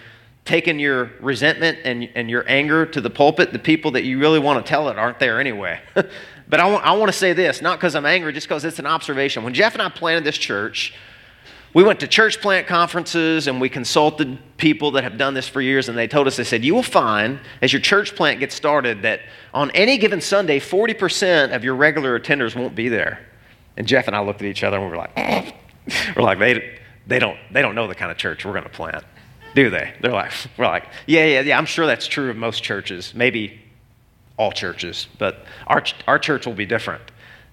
taking 0.49 0.79
your 0.79 1.11
resentment 1.19 1.77
and, 1.83 2.09
and 2.15 2.27
your 2.27 2.43
anger 2.47 2.83
to 2.83 2.99
the 2.99 3.09
pulpit, 3.09 3.53
the 3.53 3.59
people 3.59 3.91
that 3.91 4.03
you 4.03 4.17
really 4.17 4.39
want 4.39 4.65
to 4.65 4.67
tell 4.67 4.89
it 4.89 4.97
aren't 4.97 5.19
there 5.19 5.39
anyway. 5.39 5.79
but 5.93 6.59
I 6.59 6.67
want, 6.67 6.83
I 6.83 6.93
want 6.93 7.11
to 7.11 7.17
say 7.17 7.33
this, 7.33 7.61
not 7.61 7.77
because 7.77 7.93
I'm 7.93 8.07
angry, 8.07 8.33
just 8.33 8.47
because 8.47 8.65
it's 8.65 8.79
an 8.79 8.87
observation. 8.87 9.43
When 9.43 9.53
Jeff 9.53 9.73
and 9.73 9.81
I 9.81 9.89
planted 9.89 10.23
this 10.23 10.39
church, 10.39 10.95
we 11.75 11.83
went 11.83 11.99
to 11.99 12.07
church 12.07 12.41
plant 12.41 12.65
conferences 12.65 13.45
and 13.45 13.61
we 13.61 13.69
consulted 13.69 14.39
people 14.57 14.89
that 14.91 15.03
have 15.03 15.19
done 15.19 15.35
this 15.35 15.47
for 15.47 15.61
years, 15.61 15.87
and 15.87 15.95
they 15.95 16.07
told 16.07 16.25
us, 16.25 16.35
they 16.35 16.43
said, 16.43 16.65
You 16.65 16.73
will 16.73 16.81
find 16.81 17.39
as 17.61 17.71
your 17.71 17.81
church 17.81 18.15
plant 18.15 18.39
gets 18.39 18.55
started 18.55 19.03
that 19.03 19.21
on 19.53 19.69
any 19.71 19.99
given 19.99 20.19
Sunday, 20.19 20.59
40% 20.59 21.55
of 21.55 21.63
your 21.63 21.75
regular 21.75 22.19
attenders 22.19 22.55
won't 22.55 22.73
be 22.73 22.89
there. 22.89 23.23
And 23.77 23.85
Jeff 23.85 24.07
and 24.07 24.15
I 24.15 24.21
looked 24.21 24.41
at 24.41 24.47
each 24.47 24.63
other 24.63 24.77
and 24.77 24.85
we 24.87 24.89
were 24.91 24.97
like, 24.97 25.15
We're 26.15 26.23
like, 26.23 26.39
they, 26.39 26.79
they, 27.05 27.19
don't, 27.19 27.37
they 27.51 27.61
don't 27.61 27.75
know 27.75 27.87
the 27.87 27.93
kind 27.93 28.11
of 28.11 28.17
church 28.17 28.45
we're 28.45 28.53
going 28.53 28.63
to 28.63 28.69
plant, 28.69 29.03
do 29.55 29.69
they? 29.69 29.93
They're 30.01 30.11
like, 30.11 30.31
We're 30.57 30.67
like, 30.67 30.85
Yeah, 31.05 31.25
yeah, 31.25 31.41
yeah, 31.41 31.57
I'm 31.57 31.65
sure 31.65 31.85
that's 31.85 32.07
true 32.07 32.29
of 32.29 32.37
most 32.37 32.63
churches, 32.63 33.13
maybe 33.15 33.59
all 34.37 34.51
churches, 34.51 35.07
but 35.17 35.45
our, 35.67 35.83
our 36.07 36.17
church 36.17 36.45
will 36.45 36.53
be 36.53 36.65
different. 36.65 37.03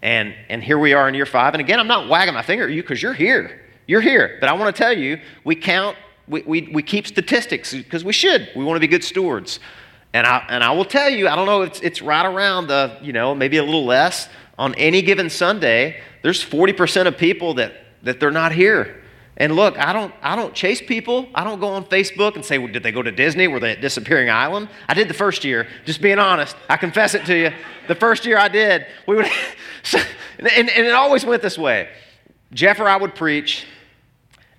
And, 0.03 0.35
and 0.49 0.63
here 0.63 0.79
we 0.79 0.93
are 0.93 1.09
in 1.09 1.15
year 1.15 1.27
five. 1.27 1.55
And 1.55 1.61
again, 1.61 1.81
I'm 1.81 1.89
not 1.89 2.09
wagging 2.09 2.35
my 2.35 2.43
finger 2.43 2.65
at 2.65 2.71
you 2.71 2.83
because 2.83 3.03
you're 3.03 3.13
here. 3.13 3.61
You're 3.87 4.01
here. 4.01 4.37
But 4.41 4.49
I 4.49 4.53
want 4.53 4.75
to 4.75 4.83
tell 4.83 4.97
you, 4.97 5.19
we 5.43 5.57
count, 5.57 5.97
we, 6.29 6.43
we, 6.43 6.69
we 6.73 6.83
keep 6.83 7.07
statistics 7.07 7.75
because 7.75 8.05
we 8.05 8.13
should. 8.13 8.49
We 8.55 8.65
want 8.65 8.77
to 8.77 8.81
be 8.81 8.87
good 8.87 9.03
stewards. 9.03 9.59
And 10.13 10.27
I, 10.27 10.45
and 10.49 10.63
I 10.63 10.71
will 10.73 10.85
tell 10.85 11.11
you, 11.11 11.29
I 11.29 11.35
don't 11.35 11.47
know, 11.47 11.63
it's, 11.63 11.81
it's 11.81 12.01
right 12.01 12.25
around 12.25 12.69
the, 12.69 12.97
you 13.03 13.13
know, 13.13 13.35
maybe 13.35 13.57
a 13.57 13.65
little 13.65 13.85
less. 13.85 14.29
On 14.59 14.75
any 14.77 15.03
given 15.03 15.29
Sunday, 15.29 16.01
there's 16.23 16.43
40% 16.43 17.07
of 17.07 17.19
people 17.19 17.55
that, 17.55 17.75
that 18.03 18.21
they're 18.21 18.31
not 18.31 18.53
here. 18.53 19.03
And 19.39 19.55
look, 19.55 19.79
I 19.79 19.93
don't, 19.93 20.15
I 20.23 20.35
don't 20.35 20.55
chase 20.55 20.81
people. 20.81 21.29
I 21.35 21.45
don't 21.45 21.61
go 21.61 21.69
on 21.69 21.85
Facebook 21.85 22.37
and 22.37 22.45
say, 22.45 22.57
well, 22.57 22.73
did 22.73 22.83
they 22.83 22.93
go 22.93 23.03
to 23.03 23.13
Disney? 23.13 23.49
Were 23.49 23.61
they 23.61 23.73
at 23.73 23.83
Disappearing 23.83 24.31
Island? 24.31 24.69
I 24.89 24.95
did 24.95 25.09
the 25.09 25.15
first 25.15 25.45
year, 25.45 25.69
just 25.85 26.01
being 26.01 26.19
honest. 26.19 26.57
I 26.71 26.79
confess 26.79 27.15
it 27.15 27.27
to 27.27 27.37
you. 27.37 27.53
The 27.87 27.95
first 27.95 28.25
year 28.25 28.39
I 28.39 28.49
did, 28.49 28.87
we 29.07 29.17
would, 29.17 29.27
and, 30.39 30.71
and 30.71 30.87
it 30.87 30.95
always 30.95 31.25
went 31.25 31.43
this 31.43 31.59
way. 31.59 31.91
Jeff 32.53 32.81
or 32.81 32.89
I 32.89 32.97
would 32.97 33.15
preach, 33.15 33.67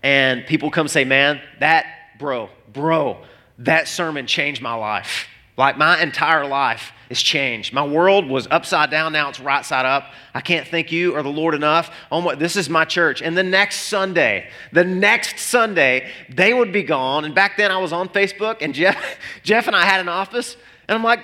and 0.03 0.45
people 0.45 0.69
come 0.69 0.87
say, 0.87 1.05
Man, 1.05 1.41
that, 1.59 1.87
bro, 2.19 2.49
bro, 2.71 3.23
that 3.59 3.87
sermon 3.87 4.27
changed 4.27 4.61
my 4.61 4.75
life. 4.75 5.27
Like 5.57 5.77
my 5.77 6.01
entire 6.01 6.45
life 6.45 6.93
is 7.09 7.21
changed. 7.21 7.73
My 7.73 7.85
world 7.85 8.27
was 8.27 8.47
upside 8.51 8.91
down, 8.91 9.13
now 9.13 9.29
it's 9.29 9.39
right 9.39 9.65
side 9.65 9.85
up. 9.85 10.11
I 10.33 10.41
can't 10.41 10.67
thank 10.67 10.91
you 10.91 11.15
or 11.15 11.23
the 11.23 11.29
Lord 11.29 11.55
enough. 11.55 11.89
Oh 12.11 12.21
my, 12.21 12.35
this 12.35 12.55
is 12.55 12.69
my 12.69 12.85
church. 12.85 13.21
And 13.21 13.35
the 13.35 13.43
next 13.43 13.81
Sunday, 13.87 14.49
the 14.71 14.83
next 14.83 15.39
Sunday, 15.39 16.09
they 16.29 16.53
would 16.53 16.71
be 16.71 16.83
gone. 16.83 17.25
And 17.25 17.33
back 17.33 17.57
then 17.57 17.71
I 17.71 17.77
was 17.77 17.91
on 17.91 18.09
Facebook, 18.09 18.57
and 18.61 18.73
Jeff, 18.73 18.97
Jeff 19.43 19.67
and 19.67 19.75
I 19.75 19.83
had 19.83 19.99
an 19.99 20.09
office, 20.09 20.55
and 20.87 20.95
I'm 20.95 21.03
like, 21.03 21.21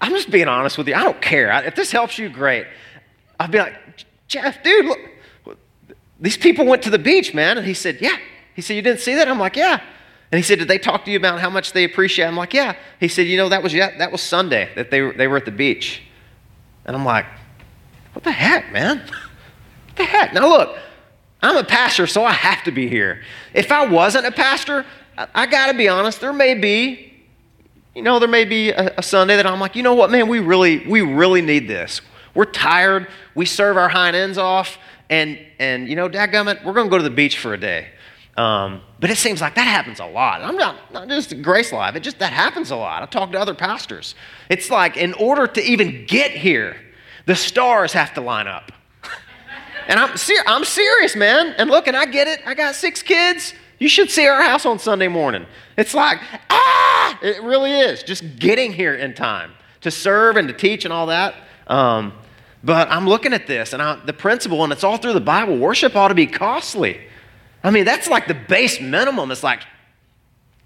I'm 0.00 0.12
just 0.12 0.30
being 0.30 0.48
honest 0.48 0.78
with 0.78 0.88
you. 0.88 0.94
I 0.94 1.02
don't 1.02 1.20
care. 1.20 1.50
If 1.64 1.74
this 1.74 1.92
helps 1.92 2.18
you, 2.18 2.28
great. 2.28 2.66
I'd 3.38 3.50
be 3.50 3.58
like, 3.58 3.74
Jeff, 4.28 4.62
dude, 4.62 4.86
look, 4.86 4.98
these 6.20 6.36
people 6.36 6.64
went 6.66 6.82
to 6.82 6.90
the 6.90 6.98
beach, 6.98 7.34
man. 7.34 7.58
And 7.58 7.66
he 7.66 7.74
said, 7.74 7.98
Yeah. 8.00 8.16
He 8.54 8.62
said, 8.62 8.74
You 8.74 8.82
didn't 8.82 9.00
see 9.00 9.14
that? 9.14 9.28
I'm 9.28 9.38
like, 9.38 9.56
Yeah. 9.56 9.82
And 10.32 10.38
he 10.38 10.42
said, 10.42 10.58
Did 10.58 10.68
they 10.68 10.78
talk 10.78 11.04
to 11.04 11.10
you 11.10 11.16
about 11.16 11.40
how 11.40 11.50
much 11.50 11.72
they 11.72 11.84
appreciate? 11.84 12.26
I'm 12.26 12.36
like, 12.36 12.52
Yeah. 12.52 12.76
He 13.00 13.08
said, 13.08 13.26
You 13.26 13.36
know, 13.36 13.48
that 13.48 13.62
was 13.62 13.72
yeah, 13.72 13.96
that 13.98 14.12
was 14.12 14.20
Sunday 14.20 14.70
that 14.74 14.90
they 14.90 15.02
were, 15.02 15.12
they 15.12 15.26
were 15.26 15.36
at 15.36 15.44
the 15.44 15.50
beach. 15.50 16.02
And 16.84 16.96
I'm 16.96 17.04
like, 17.04 17.26
What 18.12 18.24
the 18.24 18.32
heck, 18.32 18.72
man? 18.72 19.02
What 19.88 20.04
the 20.04 20.12
heck? 20.12 20.34
Now 20.34 20.46
look, 20.46 20.76
I'm 21.40 21.56
a 21.56 21.64
pastor, 21.64 22.06
so 22.06 22.22
I 22.22 22.32
have 22.32 22.62
to 22.64 22.70
be 22.70 22.86
here. 22.86 23.22
If 23.54 23.72
I 23.72 23.86
wasn't 23.86 24.26
a 24.26 24.30
pastor, 24.30 24.84
I, 25.16 25.26
I 25.34 25.46
got 25.46 25.68
to 25.68 25.74
be 25.74 25.88
honest, 25.88 26.20
there 26.20 26.34
may 26.34 26.52
be, 26.52 27.14
you 27.94 28.02
know, 28.02 28.18
there 28.18 28.28
may 28.28 28.44
be 28.44 28.72
a, 28.72 28.92
a 28.98 29.02
Sunday 29.02 29.36
that 29.36 29.46
I'm 29.46 29.58
like, 29.58 29.74
you 29.74 29.82
know 29.82 29.94
what, 29.94 30.10
man, 30.10 30.28
we 30.28 30.40
really, 30.40 30.86
we 30.86 31.00
really 31.00 31.40
need 31.40 31.66
this. 31.66 32.02
We're 32.34 32.44
tired. 32.44 33.08
We 33.34 33.46
serve 33.46 33.78
our 33.78 33.88
hind 33.88 34.14
ends 34.14 34.36
off 34.36 34.76
and 35.10 35.38
and 35.58 35.88
you 35.88 35.96
know, 35.96 36.08
dadgummit, 36.08 36.64
we're 36.64 36.74
to 36.74 36.88
go 36.88 36.98
to 36.98 37.04
the 37.04 37.10
beach 37.10 37.38
for 37.38 37.54
a 37.54 37.60
day. 37.60 37.88
Um, 38.36 38.82
but 39.00 39.10
it 39.10 39.16
seems 39.16 39.40
like 39.40 39.54
that 39.54 39.66
happens 39.66 39.98
a 39.98 40.04
lot. 40.04 40.42
I'm 40.42 40.56
not, 40.56 40.92
not 40.92 41.08
just 41.08 41.40
Grace 41.40 41.72
Life, 41.72 41.96
it 41.96 42.00
just 42.00 42.18
that 42.18 42.32
happens 42.32 42.70
a 42.70 42.76
lot. 42.76 43.02
I 43.02 43.06
talk 43.06 43.32
to 43.32 43.40
other 43.40 43.54
pastors. 43.54 44.14
It's 44.50 44.70
like 44.70 44.96
in 44.96 45.14
order 45.14 45.46
to 45.46 45.62
even 45.62 46.04
get 46.06 46.32
here, 46.32 46.76
the 47.24 47.34
stars 47.34 47.92
have 47.94 48.12
to 48.14 48.20
line 48.20 48.46
up. 48.46 48.72
and 49.88 49.98
I'm, 49.98 50.16
ser- 50.16 50.44
I'm 50.46 50.64
serious, 50.64 51.16
man. 51.16 51.54
And 51.56 51.70
look, 51.70 51.86
and 51.86 51.96
I 51.96 52.04
get 52.04 52.28
it. 52.28 52.40
I 52.46 52.54
got 52.54 52.74
six 52.74 53.02
kids. 53.02 53.54
You 53.78 53.88
should 53.88 54.10
see 54.10 54.26
our 54.26 54.42
house 54.42 54.66
on 54.66 54.78
Sunday 54.78 55.08
morning. 55.08 55.46
It's 55.76 55.94
like, 55.94 56.18
ah, 56.50 57.18
it 57.22 57.42
really 57.42 57.72
is. 57.72 58.02
Just 58.02 58.38
getting 58.38 58.72
here 58.72 58.94
in 58.94 59.14
time 59.14 59.52
to 59.80 59.90
serve 59.90 60.36
and 60.36 60.48
to 60.48 60.54
teach 60.54 60.84
and 60.84 60.92
all 60.92 61.06
that. 61.06 61.34
Um, 61.68 62.12
but 62.62 62.90
I'm 62.90 63.06
looking 63.06 63.32
at 63.32 63.46
this 63.46 63.72
and 63.72 63.82
I, 63.82 63.96
the 64.04 64.12
principle, 64.12 64.64
and 64.64 64.72
it's 64.72 64.84
all 64.84 64.96
through 64.96 65.12
the 65.12 65.20
Bible 65.20 65.56
worship 65.58 65.94
ought 65.96 66.08
to 66.08 66.14
be 66.14 66.26
costly. 66.26 67.00
I 67.66 67.70
mean, 67.70 67.84
that's 67.84 68.06
like 68.06 68.28
the 68.28 68.34
base 68.34 68.80
minimum. 68.80 69.32
It's 69.32 69.42
like 69.42 69.62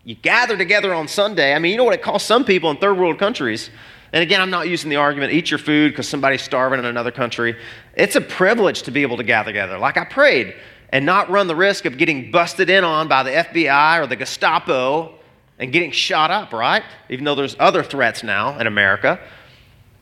you 0.05 0.15
gather 0.15 0.59
together 0.59 0.93
on 0.93 1.09
Sunday. 1.09 1.55
I 1.55 1.59
mean, 1.59 1.73
you 1.73 1.79
know 1.79 1.85
what 1.85 1.95
it 1.95 2.03
costs 2.03 2.29
some 2.29 2.45
people 2.45 2.71
in 2.71 2.77
third 2.77 2.99
world 2.99 3.19
countries? 3.19 3.71
And 4.13 4.23
again, 4.23 4.43
I'm 4.43 4.51
not 4.51 4.69
using 4.69 4.91
the 4.91 4.97
argument, 4.97 5.33
eat 5.33 5.51
your 5.51 5.57
food 5.57 5.93
because 5.93 6.07
somebody's 6.07 6.43
starving 6.43 6.79
in 6.79 6.85
another 6.85 7.11
country. 7.11 7.57
It's 7.95 8.17
a 8.17 8.21
privilege 8.21 8.83
to 8.83 8.91
be 8.91 9.01
able 9.01 9.17
to 9.17 9.23
gather 9.23 9.49
together. 9.49 9.79
Like 9.79 9.97
I 9.97 10.05
prayed, 10.05 10.55
and 10.91 11.07
not 11.07 11.31
run 11.31 11.47
the 11.47 11.57
risk 11.57 11.87
of 11.87 11.97
getting 11.97 12.31
busted 12.31 12.69
in 12.69 12.85
on 12.85 13.09
by 13.09 13.23
the 13.23 13.31
FBI 13.31 14.03
or 14.03 14.07
the 14.07 14.17
Gestapo 14.17 15.15
and 15.59 15.73
getting 15.73 15.93
shot 15.93 16.31
up, 16.31 16.53
right? 16.53 16.83
Even 17.09 17.25
though 17.25 17.35
there's 17.35 17.57
other 17.59 17.83
threats 17.83 18.23
now 18.23 18.59
in 18.59 18.67
America. 18.67 19.21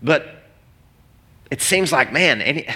But 0.02 0.42
it 1.48 1.61
seems 1.61 1.92
like, 1.92 2.12
man, 2.12 2.40
any, 2.42 2.66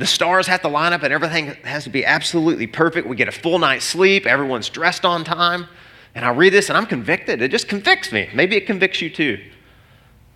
the 0.00 0.06
stars 0.06 0.46
have 0.46 0.62
to 0.62 0.68
line 0.68 0.94
up 0.94 1.02
and 1.02 1.12
everything 1.12 1.48
has 1.62 1.84
to 1.84 1.90
be 1.90 2.06
absolutely 2.06 2.66
perfect. 2.66 3.06
We 3.06 3.16
get 3.16 3.28
a 3.28 3.32
full 3.32 3.58
night's 3.58 3.84
sleep, 3.84 4.26
everyone's 4.26 4.70
dressed 4.70 5.04
on 5.04 5.24
time. 5.24 5.66
And 6.14 6.24
I 6.24 6.30
read 6.30 6.54
this 6.54 6.70
and 6.70 6.78
I'm 6.78 6.86
convicted. 6.86 7.42
It 7.42 7.50
just 7.50 7.68
convicts 7.68 8.10
me. 8.10 8.30
Maybe 8.32 8.56
it 8.56 8.66
convicts 8.66 9.02
you 9.02 9.10
too. 9.10 9.38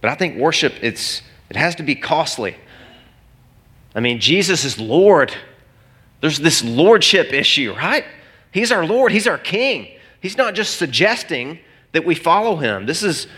But 0.02 0.10
I 0.10 0.16
think 0.16 0.36
worship, 0.36 0.74
it's, 0.82 1.22
it 1.48 1.56
has 1.56 1.74
to 1.76 1.82
be 1.82 1.94
costly. 1.94 2.56
I 3.94 4.00
mean, 4.00 4.20
Jesus 4.20 4.66
is 4.66 4.78
Lord. 4.78 5.34
There's 6.20 6.38
this 6.38 6.62
lordship 6.62 7.32
issue, 7.32 7.72
right? 7.74 8.04
He's 8.52 8.70
our 8.70 8.84
Lord, 8.84 9.12
He's 9.12 9.26
our 9.26 9.38
King. 9.38 9.88
He's 10.20 10.36
not 10.36 10.54
just 10.54 10.76
suggesting 10.76 11.58
that 11.92 12.04
we 12.04 12.14
follow 12.14 12.56
Him. 12.56 12.84
This 12.84 13.02
is 13.02 13.28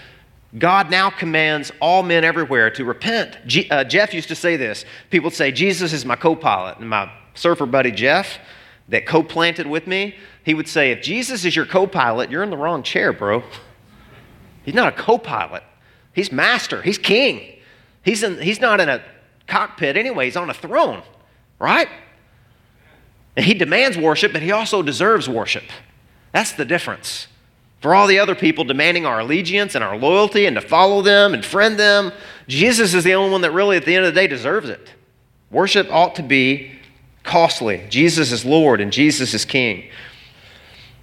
God 0.58 0.90
now 0.90 1.10
commands 1.10 1.70
all 1.80 2.02
men 2.02 2.24
everywhere 2.24 2.70
to 2.70 2.84
repent. 2.84 3.36
G- 3.46 3.68
uh, 3.70 3.84
Jeff 3.84 4.14
used 4.14 4.28
to 4.28 4.34
say 4.34 4.56
this. 4.56 4.84
People 5.10 5.26
would 5.26 5.34
say, 5.34 5.52
Jesus 5.52 5.92
is 5.92 6.04
my 6.04 6.16
co 6.16 6.34
pilot. 6.34 6.78
And 6.78 6.88
my 6.88 7.10
surfer 7.34 7.66
buddy 7.66 7.90
Jeff, 7.90 8.38
that 8.88 9.06
co 9.06 9.22
planted 9.22 9.66
with 9.66 9.86
me, 9.86 10.16
he 10.44 10.54
would 10.54 10.68
say, 10.68 10.92
If 10.92 11.02
Jesus 11.02 11.44
is 11.44 11.54
your 11.54 11.66
co 11.66 11.86
pilot, 11.86 12.30
you're 12.30 12.42
in 12.42 12.50
the 12.50 12.56
wrong 12.56 12.82
chair, 12.82 13.12
bro. 13.12 13.42
He's 14.64 14.74
not 14.74 14.88
a 14.88 14.96
co 14.96 15.18
pilot, 15.18 15.62
he's 16.12 16.32
master, 16.32 16.82
he's 16.82 16.98
king. 16.98 17.52
He's, 18.02 18.22
in, 18.22 18.40
he's 18.40 18.60
not 18.60 18.80
in 18.80 18.88
a 18.88 19.02
cockpit 19.48 19.96
anyway, 19.96 20.26
he's 20.26 20.36
on 20.36 20.48
a 20.48 20.54
throne, 20.54 21.02
right? 21.58 21.88
And 23.34 23.44
he 23.44 23.52
demands 23.52 23.98
worship, 23.98 24.32
but 24.32 24.42
he 24.42 24.52
also 24.52 24.80
deserves 24.80 25.28
worship. 25.28 25.64
That's 26.30 26.52
the 26.52 26.64
difference. 26.64 27.26
For 27.80 27.94
all 27.94 28.06
the 28.06 28.18
other 28.18 28.34
people 28.34 28.64
demanding 28.64 29.06
our 29.06 29.20
allegiance 29.20 29.74
and 29.74 29.84
our 29.84 29.96
loyalty 29.96 30.46
and 30.46 30.56
to 30.56 30.62
follow 30.62 31.02
them 31.02 31.34
and 31.34 31.44
friend 31.44 31.78
them, 31.78 32.12
Jesus 32.48 32.94
is 32.94 33.04
the 33.04 33.14
only 33.14 33.30
one 33.30 33.42
that 33.42 33.52
really, 33.52 33.76
at 33.76 33.84
the 33.84 33.94
end 33.94 34.06
of 34.06 34.14
the 34.14 34.20
day, 34.20 34.26
deserves 34.26 34.68
it. 34.68 34.92
Worship 35.50 35.90
ought 35.92 36.14
to 36.16 36.22
be 36.22 36.72
costly. 37.22 37.86
Jesus 37.88 38.32
is 38.32 38.44
Lord 38.44 38.80
and 38.80 38.92
Jesus 38.92 39.34
is 39.34 39.44
King. 39.44 39.90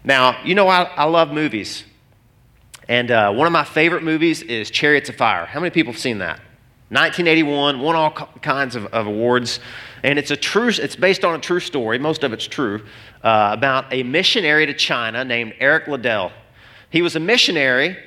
Now, 0.04 0.42
you 0.44 0.56
know, 0.56 0.68
I, 0.68 0.84
I 0.84 1.04
love 1.06 1.32
movies. 1.32 1.84
And 2.90 3.12
uh, 3.12 3.32
one 3.32 3.48
of 3.48 3.54
my 3.54 3.64
favorite 3.64 4.04
movies 4.04 4.42
is 4.42 4.70
Chariots 4.70 5.10
of 5.10 5.16
Fire. 5.16 5.46
How 5.46 5.60
many 5.60 5.70
people 5.70 5.94
have 5.94 6.02
seen 6.02 6.18
that? 6.18 6.40
1981, 6.90 7.80
won 7.80 7.96
all 7.96 8.12
kinds 8.12 8.76
of, 8.76 8.86
of, 8.88 9.08
awards. 9.08 9.60
And 10.04 10.20
it's 10.20 10.32
a 10.32 10.36
true, 10.36 10.68
it's 10.68 10.96
based 10.96 11.24
on 11.24 11.34
a 11.36 11.40
true 11.40 11.62
story, 11.62 11.98
most 11.98 12.24
of 12.24 12.34
it's 12.34 12.46
true, 12.46 12.84
uh, 13.24 13.52
about 13.54 13.92
a 13.92 14.04
missionary 14.04 14.66
to 14.66 14.74
China 14.74 15.24
named 15.24 15.54
Eric 15.60 15.88
Liddell. 15.88 16.32
He 16.94 17.02
was 17.02 17.16
a 17.16 17.20
missionary, 17.20 17.98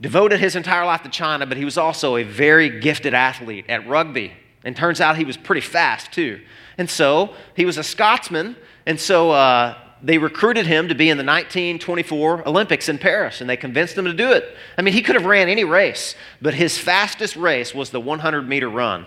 devoted 0.00 0.40
his 0.40 0.56
entire 0.56 0.86
life 0.86 1.02
to 1.02 1.10
China, 1.10 1.44
but 1.44 1.58
he 1.58 1.66
was 1.66 1.76
also 1.76 2.16
a 2.16 2.22
very 2.22 2.80
gifted 2.80 3.12
athlete 3.12 3.66
at 3.68 3.86
rugby. 3.86 4.32
And 4.64 4.74
turns 4.74 5.02
out 5.02 5.18
he 5.18 5.26
was 5.26 5.36
pretty 5.36 5.60
fast 5.60 6.12
too. 6.12 6.40
And 6.78 6.88
so 6.88 7.34
he 7.54 7.66
was 7.66 7.76
a 7.76 7.82
Scotsman, 7.82 8.56
and 8.86 8.98
so 8.98 9.32
uh, 9.32 9.76
they 10.02 10.16
recruited 10.16 10.64
him 10.64 10.88
to 10.88 10.94
be 10.94 11.10
in 11.10 11.18
the 11.18 11.24
1924 11.24 12.48
Olympics 12.48 12.88
in 12.88 12.96
Paris, 12.96 13.42
and 13.42 13.50
they 13.50 13.56
convinced 13.58 13.98
him 13.98 14.06
to 14.06 14.14
do 14.14 14.32
it. 14.32 14.56
I 14.78 14.82
mean, 14.82 14.94
he 14.94 15.02
could 15.02 15.16
have 15.16 15.26
ran 15.26 15.50
any 15.50 15.64
race, 15.64 16.14
but 16.40 16.54
his 16.54 16.78
fastest 16.78 17.36
race 17.36 17.74
was 17.74 17.90
the 17.90 18.00
100 18.00 18.48
meter 18.48 18.70
run. 18.70 19.04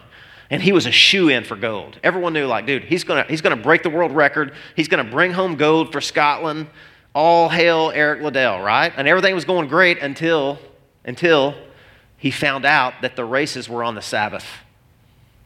And 0.51 0.61
he 0.61 0.71
was 0.71 0.85
a 0.85 0.91
shoe 0.91 1.29
in 1.29 1.45
for 1.45 1.55
gold. 1.55 1.97
Everyone 2.03 2.33
knew, 2.33 2.45
like, 2.45 2.67
dude, 2.67 2.83
he's 2.83 3.03
gonna, 3.03 3.25
he's 3.27 3.41
gonna 3.41 3.55
break 3.55 3.81
the 3.81 3.89
world 3.89 4.11
record. 4.11 4.53
He's 4.75 4.88
gonna 4.88 5.03
bring 5.03 5.31
home 5.33 5.55
gold 5.55 5.91
for 5.91 5.99
Scotland. 5.99 6.67
All 7.15 7.49
hail 7.49 7.91
Eric 7.95 8.21
Liddell, 8.21 8.62
right? 8.62 8.93
And 8.95 9.08
everything 9.08 9.34
was 9.34 9.45
going 9.45 9.67
great 9.67 9.99
until, 9.99 10.60
until 11.04 11.56
he 12.17 12.30
found 12.30 12.65
out 12.65 12.93
that 13.01 13.15
the 13.15 13.25
races 13.25 13.67
were 13.67 13.84
on 13.84 13.95
the 13.95 14.01
Sabbath. 14.01 14.45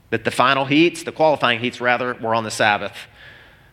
That 0.09 0.25
the 0.25 0.31
final 0.31 0.65
heats, 0.65 1.03
the 1.03 1.11
qualifying 1.11 1.59
heats 1.59 1.79
rather, 1.79 2.15
were 2.15 2.35
on 2.35 2.43
the 2.43 2.51
Sabbath. 2.51 2.97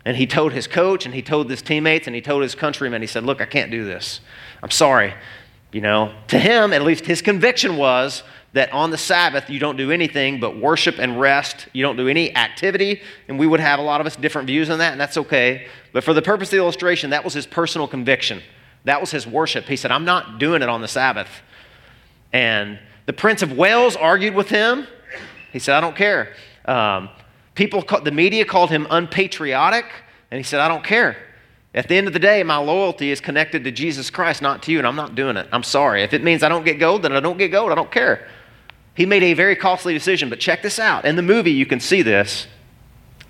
And 0.05 0.17
he 0.17 0.27
told 0.27 0.53
his 0.53 0.69
coach 0.69 1.05
and 1.07 1.15
he 1.15 1.23
told 1.23 1.51
his 1.51 1.63
teammates 1.63 2.07
and 2.07 2.15
he 2.15 2.23
told 2.23 2.43
his 2.43 2.55
countrymen, 2.55 3.01
he 3.01 3.09
said, 3.09 3.25
Look, 3.25 3.41
I 3.41 3.47
can't 3.47 3.73
do 3.73 3.85
this. 3.85 4.21
I'm 4.63 4.71
sorry. 4.71 5.15
You 5.73 5.81
know, 5.81 6.15
to 6.29 6.39
him, 6.39 6.73
at 6.73 6.83
least 6.83 7.07
his 7.07 7.21
conviction 7.21 7.77
was 7.77 8.23
that 8.57 8.73
on 8.73 8.91
the 8.91 8.99
Sabbath 8.99 9.49
you 9.49 9.59
don't 9.59 9.77
do 9.77 9.91
anything 9.91 10.41
but 10.41 10.57
worship 10.57 10.99
and 10.99 11.21
rest. 11.21 11.69
You 11.73 11.83
don't 11.83 11.97
do 11.97 12.09
any 12.09 12.35
activity. 12.37 13.01
And 13.29 13.39
we 13.39 13.47
would 13.47 13.61
have 13.61 13.79
a 13.79 13.83
lot 13.83 14.01
of 14.01 14.07
us 14.07 14.17
different 14.17 14.47
views 14.47 14.69
on 14.69 14.79
that, 14.79 14.93
and 14.93 15.01
that's 15.01 15.17
okay. 15.17 15.69
But 15.93 16.05
for 16.05 16.13
the 16.13 16.23
purpose 16.23 16.49
of 16.49 16.53
the 16.53 16.59
illustration, 16.59 17.11
that 17.11 17.25
was 17.25 17.33
his 17.33 17.47
personal 17.47 17.89
conviction. 17.89 18.43
That 18.85 19.01
was 19.01 19.11
his 19.11 19.27
worship. 19.27 19.65
He 19.65 19.77
said, 19.77 19.91
I'm 19.91 20.05
not 20.05 20.39
doing 20.39 20.63
it 20.63 20.69
on 20.69 20.81
the 20.81 20.89
Sabbath. 20.89 21.29
And 22.33 22.79
the 23.07 23.13
Prince 23.13 23.43
of 23.43 23.53
Wales 23.53 23.97
argued 23.97 24.35
with 24.35 24.49
him. 24.49 24.87
He 25.53 25.59
said, 25.59 25.77
I 25.77 25.81
don't 25.81 25.97
care. 25.97 26.35
Um, 26.65 27.09
People, 27.57 27.83
the 28.05 28.13
media 28.13 28.45
called 28.45 28.69
him 28.69 28.87
unpatriotic, 28.91 29.87
and 30.31 30.37
he 30.37 30.45
said, 30.45 30.61
I 30.61 30.69
don't 30.69 30.85
care. 30.85 31.17
At 31.75 31.89
the 31.89 31.97
end 31.97 32.07
of 32.07 32.13
the 32.13 32.19
day, 32.19 32.43
my 32.43 32.59
loyalty 32.59 33.11
is 33.11 33.19
connected 33.19 33.65
to 33.65 33.71
Jesus 33.71 34.11
Christ, 34.11 34.43
not 34.43 34.63
to 34.65 34.73
you, 34.73 34.79
and 34.79 34.87
I'm 34.87 34.95
not 34.95 35.15
doing 35.15 35.39
it. 35.39 35.49
I'm 35.51 35.63
sorry. 35.63 36.03
If 36.03 36.13
it 36.13 36.23
means 36.23 36.43
I 36.43 36.51
don't 36.51 36.65
get 36.65 36.79
gold, 36.79 37.03
then 37.03 37.13
I 37.13 37.21
don't 37.21 37.39
get 37.39 37.49
gold. 37.49 37.73
I 37.73 37.75
don't 37.75 37.91
care. 37.91 38.29
He 38.97 39.07
made 39.07 39.23
a 39.23 39.35
very 39.35 39.55
costly 39.55 39.93
decision, 39.93 40.31
but 40.31 40.41
check 40.41 40.63
this 40.63 40.79
out. 40.79 41.05
In 41.05 41.17
the 41.17 41.23
movie, 41.23 41.53
you 41.53 41.67
can 41.67 41.81
see 41.81 42.03
this, 42.03 42.47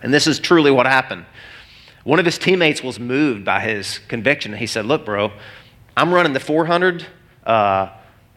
and 0.01 0.15
this 0.15 0.27
is 0.27 0.39
truly 0.39 0.71
what 0.71 0.87
happened. 0.87 1.27
One 2.05 2.21
of 2.21 2.25
his 2.25 2.39
teammates 2.39 2.85
was 2.85 3.01
moved 3.01 3.45
by 3.45 3.61
his 3.61 3.99
conviction. 4.07 4.53
He 4.53 4.67
said, 4.67 4.87
Look, 4.87 5.05
bro, 5.05 5.33
I'm 5.97 6.15
running 6.15 6.33
the 6.33 6.41
400, 6.41 7.05
uh, 7.45 7.89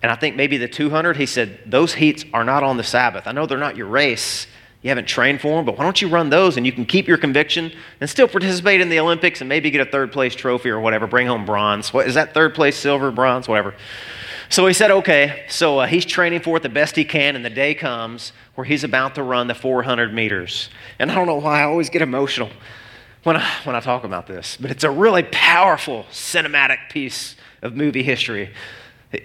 and 0.01 0.11
I 0.11 0.15
think 0.15 0.35
maybe 0.35 0.57
the 0.57 0.67
200. 0.67 1.17
He 1.17 1.27
said, 1.27 1.59
Those 1.67 1.93
heats 1.93 2.25
are 2.33 2.43
not 2.43 2.63
on 2.63 2.77
the 2.77 2.83
Sabbath. 2.83 3.27
I 3.27 3.31
know 3.31 3.45
they're 3.45 3.59
not 3.59 3.77
your 3.77 3.87
race, 3.87 4.47
you 4.81 4.89
haven't 4.89 5.07
trained 5.07 5.41
for 5.41 5.57
them, 5.57 5.65
but 5.65 5.77
why 5.77 5.83
don't 5.83 6.01
you 6.01 6.07
run 6.07 6.29
those 6.29 6.55
and 6.55 6.65
you 6.65 6.71
can 6.71 6.85
keep 6.85 7.07
your 7.07 7.17
conviction 7.17 7.71
and 7.99 8.09
still 8.09 8.29
participate 8.29 8.79
in 8.79 8.87
the 8.87 8.99
Olympics 8.99 9.41
and 9.41 9.49
maybe 9.49 9.69
get 9.69 9.85
a 9.85 9.91
third 9.91 10.11
place 10.11 10.33
trophy 10.33 10.69
or 10.69 10.79
whatever, 10.79 11.05
bring 11.05 11.27
home 11.27 11.45
bronze. 11.45 11.93
What 11.93 12.07
is 12.07 12.15
that 12.15 12.33
third 12.33 12.55
place, 12.55 12.77
silver, 12.77 13.11
bronze, 13.11 13.47
whatever? 13.47 13.75
So 14.49 14.65
he 14.65 14.73
said, 14.73 14.89
okay. 14.89 15.45
So 15.47 15.79
uh, 15.79 15.87
he's 15.87 16.05
training 16.05 16.41
for 16.41 16.57
it 16.57 16.63
the 16.63 16.69
best 16.69 16.95
he 16.95 17.05
can, 17.05 17.35
and 17.35 17.45
the 17.45 17.51
day 17.51 17.75
comes 17.75 18.33
where 18.55 18.65
he's 18.65 18.83
about 18.83 19.15
to 19.15 19.23
run 19.23 19.47
the 19.47 19.53
400 19.53 20.11
meters. 20.11 20.69
And 20.97 21.11
I 21.11 21.15
don't 21.15 21.27
know 21.27 21.35
why 21.35 21.61
I 21.61 21.63
always 21.65 21.89
get 21.89 22.01
emotional 22.01 22.49
when 23.23 23.37
I, 23.37 23.47
when 23.63 23.75
I 23.75 23.79
talk 23.79 24.03
about 24.03 24.25
this, 24.25 24.57
but 24.59 24.71
it's 24.71 24.83
a 24.83 24.89
really 24.89 25.23
powerful 25.23 26.05
cinematic 26.11 26.89
piece 26.89 27.35
of 27.61 27.75
movie 27.75 28.01
history. 28.01 28.51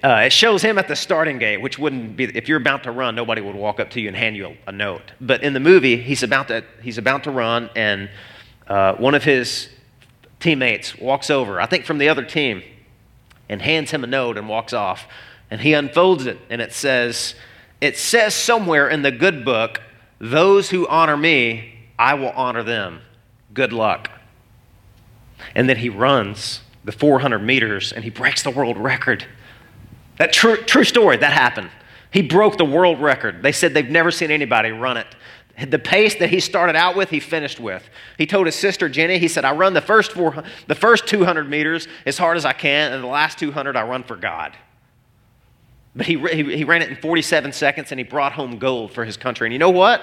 Uh, 0.03 0.25
it 0.27 0.33
shows 0.33 0.63
him 0.63 0.79
at 0.79 0.89
the 0.89 0.97
starting 0.97 1.39
gate, 1.39 1.59
which 1.59 1.79
wouldn't 1.79 2.17
be, 2.17 2.25
if 2.25 2.49
you're 2.49 2.59
about 2.59 2.83
to 2.83 2.91
run, 2.91 3.15
nobody 3.15 3.41
would 3.41 3.55
walk 3.55 3.81
up 3.81 3.91
to 3.91 4.01
you 4.01 4.09
and 4.09 4.17
hand 4.17 4.37
you 4.37 4.47
a, 4.47 4.57
a 4.69 4.73
note. 4.73 5.13
But 5.21 5.43
in 5.43 5.53
the 5.53 5.61
movie, 5.61 5.97
he's 5.97 6.23
about 6.23 6.49
to, 6.49 6.65
he's 6.83 6.99
about 6.99 7.25
to 7.25 7.31
run, 7.31 7.71
and 7.77 8.11
uh, 8.67 8.95
one 8.95 9.15
of 9.15 9.25
his 9.25 9.69
teammates 10.41 10.99
walks 10.99 11.31
over, 11.31 11.61
I 11.61 11.67
think 11.67 11.87
from 11.87 11.99
the 11.99 12.09
other 12.09 12.25
team, 12.25 12.63
and 13.49 13.63
hands 13.63 13.91
him 13.91 14.05
a 14.05 14.07
note 14.07 14.37
and 14.37 14.49
walks 14.49 14.73
off. 14.73 15.07
And 15.51 15.61
he 15.61 15.75
unfolds 15.75 16.27
it, 16.27 16.39
and 16.51 16.61
it 16.61 16.73
says, 16.73 17.35
It 17.81 17.97
says 17.97 18.35
somewhere 18.35 18.89
in 18.89 19.03
the 19.03 19.13
good 19.13 19.45
book, 19.45 19.81
those 20.19 20.71
who 20.71 20.87
honor 20.89 21.17
me, 21.17 21.75
I 21.99 22.15
will 22.15 22.31
honor 22.31 22.63
them. 22.63 23.01
Good 23.53 23.73
luck. 23.73 24.11
And 25.55 25.69
then 25.69 25.77
he 25.77 25.89
runs 25.89 26.61
the 26.85 26.93
400 26.93 27.39
meters 27.39 27.93
and 27.93 28.05
he 28.05 28.11
breaks 28.11 28.43
the 28.43 28.51
world 28.51 28.77
record. 28.77 29.25
That 30.19 30.33
true, 30.33 30.57
true 30.57 30.85
story, 30.85 31.17
that 31.17 31.33
happened. 31.33 31.71
He 32.11 32.23
broke 32.23 32.57
the 32.57 32.65
world 32.65 33.01
record. 33.01 33.43
They 33.43 33.53
said 33.53 33.75
they've 33.75 33.89
never 33.89 34.11
seen 34.11 34.31
anybody 34.31 34.71
run 34.71 34.97
it. 34.97 35.07
The 35.69 35.79
pace 35.79 36.17
that 36.17 36.31
he 36.31 36.41
started 36.41 36.75
out 36.75 36.97
with, 36.97 37.11
he 37.11 37.21
finished 37.21 37.61
with. 37.61 37.89
He 38.19 38.27
told 38.27 38.47
his 38.47 38.57
sister 38.57 38.89
Jenny, 38.89 39.19
he 39.19 39.29
said, 39.29 39.45
I 39.45 39.53
run 39.53 39.73
the 39.73 39.81
first, 39.81 40.13
four, 40.13 40.43
the 40.67 40.75
first 40.75 41.07
200 41.07 41.49
meters 41.49 41.87
as 42.07 42.19
hard 42.19 42.37
as 42.37 42.45
I 42.45 42.53
can, 42.53 42.93
and 42.93 43.03
the 43.03 43.09
last 43.09 43.39
200 43.39 43.77
I 43.77 43.83
run 43.85 44.03
for 44.03 44.17
God. 44.17 44.57
But 45.95 46.07
he, 46.07 46.19
he, 46.19 46.57
he 46.57 46.65
ran 46.65 46.83
it 46.83 46.91
in 46.91 46.97
47 46.97 47.53
seconds 47.53 47.93
and 47.93 48.01
he 48.01 48.05
brought 48.05 48.33
home 48.33 48.59
gold 48.59 48.93
for 48.93 49.05
his 49.05 49.17
country. 49.17 49.47
And 49.47 49.53
you 49.53 49.61
know 49.61 49.71
what? 49.71 50.03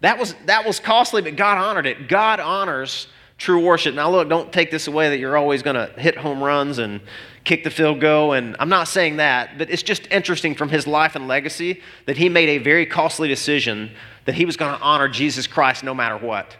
That 0.00 0.18
was, 0.18 0.34
that 0.44 0.64
was 0.64 0.78
costly, 0.78 1.22
but 1.22 1.36
God 1.36 1.58
honored 1.58 1.86
it. 1.86 2.08
God 2.08 2.38
honors 2.38 3.08
true 3.38 3.64
worship. 3.64 3.94
Now, 3.94 4.10
look, 4.10 4.28
don't 4.28 4.52
take 4.52 4.70
this 4.70 4.86
away 4.86 5.10
that 5.10 5.18
you're 5.18 5.36
always 5.36 5.62
going 5.62 5.76
to 5.76 5.92
hit 6.00 6.16
home 6.16 6.42
runs 6.42 6.78
and 6.78 7.00
kick 7.44 7.64
the 7.64 7.70
field 7.70 8.00
goal. 8.00 8.32
And 8.32 8.56
I'm 8.58 8.68
not 8.68 8.88
saying 8.88 9.16
that, 9.16 9.58
but 9.58 9.70
it's 9.70 9.82
just 9.82 10.06
interesting 10.10 10.54
from 10.54 10.68
his 10.68 10.86
life 10.86 11.16
and 11.16 11.28
legacy 11.28 11.82
that 12.06 12.16
he 12.16 12.28
made 12.28 12.48
a 12.48 12.58
very 12.58 12.86
costly 12.86 13.28
decision 13.28 13.90
that 14.26 14.34
he 14.34 14.44
was 14.44 14.56
going 14.56 14.76
to 14.76 14.82
honor 14.82 15.08
Jesus 15.08 15.46
Christ 15.46 15.82
no 15.82 15.94
matter 15.94 16.16
what. 16.16 16.56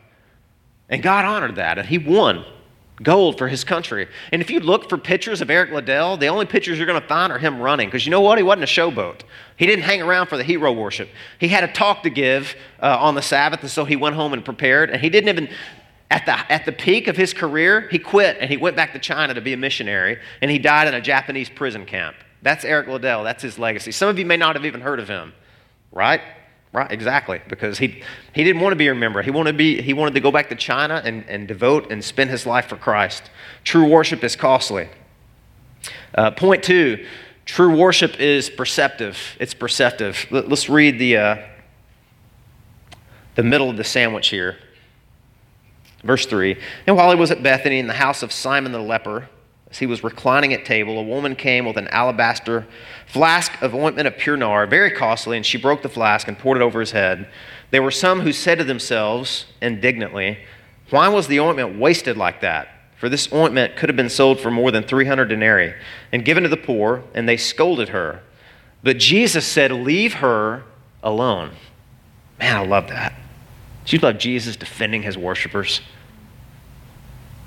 And 0.89 1.03
God 1.03 1.25
honored 1.25 1.57
that, 1.57 1.79
and 1.79 1.87
he 1.87 1.99
won 1.99 2.45
gold 3.03 3.37
for 3.37 3.49
his 3.49 3.63
country. 3.65 4.09
And 4.33 4.41
if 4.41 4.51
you 4.51 4.61
look 4.61 4.89
for 4.89 4.97
pictures 4.97 5.43
of 5.43 5.51
Eric 5.51 5.71
Liddell, 5.71 6.17
the 6.17 6.29
only 6.29 6.47
pictures 6.47 6.79
you're 6.79 6.87
going 6.87 7.01
to 7.01 7.07
find 7.07 7.31
are 7.31 7.39
him 7.39 7.61
running. 7.61 7.89
Because 7.89 8.07
you 8.07 8.11
know 8.11 8.23
what? 8.23 8.39
He 8.39 8.45
wasn't 8.45 8.65
a 8.65 8.67
showboat. 8.67 9.21
He 9.57 9.67
didn't 9.67 9.85
hang 9.85 10.01
around 10.01 10.29
for 10.29 10.37
the 10.37 10.45
hero 10.45 10.73
worship. 10.73 11.11
He 11.39 11.49
had 11.49 11.65
a 11.65 11.73
talk 11.73 12.03
to 12.05 12.11
give 12.11 12.55
uh, 12.81 12.97
on 12.99 13.15
the 13.15 13.23
Sabbath, 13.23 13.61
and 13.61 13.71
so 13.71 13.85
he 13.85 13.97
went 13.97 14.15
home 14.15 14.33
and 14.33 14.45
prepared. 14.45 14.91
And 14.91 15.01
he 15.01 15.11
didn't 15.11 15.29
even 15.29 15.49
at 16.11 16.25
the, 16.25 16.53
at 16.53 16.65
the 16.65 16.73
peak 16.73 17.09
of 17.09 17.17
his 17.17 17.35
career, 17.35 17.89
he 17.91 17.99
quit 17.99 18.37
and 18.41 18.49
he 18.49 18.57
went 18.57 18.77
back 18.77 18.93
to 18.93 18.99
China 18.99 19.35
to 19.35 19.41
be 19.41 19.53
a 19.53 19.57
missionary, 19.57 20.19
and 20.41 20.51
he 20.51 20.59
died 20.59 20.87
in 20.87 20.95
a 20.95 21.01
Japanese 21.01 21.51
prison 21.51 21.85
camp. 21.85 22.17
That's 22.43 22.65
Eric 22.65 22.87
Liddell. 22.87 23.25
That's 23.25 23.43
his 23.43 23.59
legacy. 23.59 23.91
Some 23.91 24.09
of 24.09 24.19
you 24.19 24.25
may 24.25 24.37
not 24.37 24.55
have 24.55 24.65
even 24.65 24.81
heard 24.81 25.01
of 25.01 25.09
him, 25.09 25.33
right? 25.91 26.21
Right, 26.77 26.93
exactly, 26.93 27.41
because 27.49 27.79
he, 27.79 28.03
he 28.35 28.45
didn't 28.45 28.61
want 28.61 28.73
to 28.73 28.77
be 28.77 28.91
remembered. 28.91 29.25
He 29.25 29.31
wanted 29.31 29.53
to, 29.53 29.57
be, 29.57 29.81
he 29.81 29.95
wanted 29.95 30.13
to 30.13 30.21
go 30.21 30.31
back 30.31 30.51
to 30.51 30.55
China 30.55 31.01
and, 31.03 31.25
and 31.27 31.49
devote 31.49 31.91
and 31.91 32.05
spend 32.05 32.29
his 32.29 32.45
life 32.45 32.67
for 32.67 32.77
Christ. 32.77 33.31
True 33.65 33.89
worship 33.89 34.23
is 34.23 34.37
costly. 34.37 34.91
Uh, 36.15 36.33
point 36.33 36.63
two 36.63 37.07
true 37.47 37.75
worship 37.75 38.21
is 38.21 38.51
perceptive. 38.51 39.17
It's 39.41 39.55
perceptive. 39.55 40.27
Let, 40.31 40.53
us 40.53 40.69
read 40.69 40.99
the, 40.99 41.17
uh, 41.17 41.37
the 43.37 43.43
middle 43.43 43.71
of 43.71 43.79
the 43.79 43.85
sandwich 43.85 44.29
here. 44.29 44.59
Verse 46.05 46.27
3 46.27 46.59
And 46.87 46.95
while 46.95 47.09
he 47.09 47.17
was 47.17 47.31
at 47.31 47.43
Bethany 47.43 47.79
in 47.79 47.87
the 47.87 47.95
house 47.95 48.23
of 48.23 48.33
Simon 48.33 48.73
the 48.73 48.83
leper, 48.83 49.31
as 49.71 49.79
he 49.79 49.87
was 49.87 50.05
reclining 50.05 50.53
at 50.53 50.65
table, 50.65 50.99
a 50.99 51.03
woman 51.03 51.35
came 51.35 51.65
with 51.65 51.77
an 51.77 51.89
alabaster 51.89 52.67
flask 53.07 53.61
of 53.61 53.75
ointment 53.75 54.07
of 54.07 54.17
pure 54.17 54.37
nard, 54.37 54.71
very 54.71 54.91
costly, 54.91 55.37
and 55.37 55.45
she 55.45 55.59
broke 55.59 55.83
the 55.83 55.89
flask 55.89 56.29
and 56.29 56.39
poured 56.39 56.59
it 56.59 56.63
over 56.63 56.81
his 56.81 56.93
head. 56.93 57.29
There 57.71 57.83
were 57.83 57.91
some 57.91 58.21
who 58.21 58.33
said 58.33 58.59
to 58.59 58.65
themselves 58.65 59.47
indignantly, 59.61 60.39
Why 60.91 61.09
was 61.09 61.27
the 61.27 61.41
ointment 61.41 61.79
wasted 61.79 62.17
like 62.17 62.41
that? 62.43 62.69
For 62.97 63.09
this 63.09 63.31
ointment 63.33 63.77
could 63.77 63.89
have 63.89 63.97
been 63.97 64.09
sold 64.09 64.41
for 64.41 64.51
more 64.51 64.71
than 64.71 64.83
300 64.83 65.27
denarii 65.27 65.75
and 66.13 66.25
given 66.25 66.45
to 66.45 66.49
the 66.49 66.57
poor, 66.57 67.03
and 67.15 67.29
they 67.29 67.37
scolded 67.37 67.91
her. 67.91 68.23
But 68.83 68.99
Jesus 68.99 69.47
said, 69.47 69.73
Leave 69.73 70.15
her 70.15 70.63
alone. 71.03 71.53
Man, 72.39 72.57
I 72.57 72.65
love 72.65 72.89
that. 72.89 73.15
Do 73.85 73.97
you 73.97 74.01
love 74.01 74.19
Jesus 74.19 74.57
defending 74.57 75.03
his 75.03 75.19
worshipers? 75.19 75.81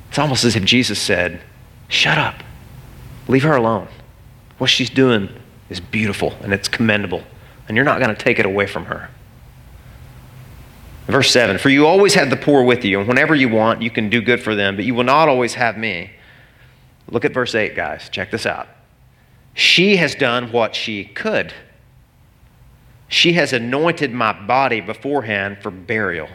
It's 0.10 0.20
almost 0.20 0.44
as 0.44 0.56
if 0.56 0.64
Jesus 0.64 1.00
said, 1.00 1.42
Shut 1.90 2.18
up. 2.18 2.44
Leave 3.28 3.44
her 3.44 3.56
alone. 3.56 3.90
What 4.58 4.70
she's 4.70 4.90
doing 4.90 5.30
is 5.70 5.80
beautiful 5.80 6.36
and 6.42 6.54
it's 6.54 6.68
commendable, 6.68 7.24
and 7.68 7.76
you're 7.76 7.86
not 7.86 8.00
going 8.00 8.16
to 8.16 8.22
take 8.22 8.40
it 8.40 8.46
away 8.46 8.66
from 8.66 8.86
her. 8.86 9.10
Verse 11.08 11.32
7 11.32 11.58
For 11.58 11.70
you 11.70 11.88
always 11.88 12.14
have 12.14 12.30
the 12.30 12.38
poor 12.38 12.64
with 12.64 12.86
you, 12.86 13.00
and 13.00 13.08
whenever 13.08 13.36
you 13.36 13.50
want, 13.50 13.82
you 13.82 13.90
can 13.90 14.10
do 14.10 14.22
good 14.22 14.42
for 14.42 14.56
them, 14.56 14.76
but 14.76 14.86
you 14.86 14.94
will 14.94 15.04
not 15.04 15.28
always 15.28 15.56
have 15.56 15.78
me. 15.78 16.12
Look 17.10 17.26
at 17.26 17.34
verse 17.34 17.56
8, 17.56 17.76
guys. 17.76 18.10
Check 18.10 18.30
this 18.32 18.46
out. 18.46 18.68
She 19.56 19.98
has 19.98 20.14
done 20.14 20.52
what 20.52 20.76
she 20.76 21.06
could. 21.06 21.54
She 23.08 23.34
has 23.34 23.52
anointed 23.54 24.14
my 24.14 24.34
body 24.34 24.82
beforehand 24.82 25.58
for 25.62 25.72
burial. 25.72 26.30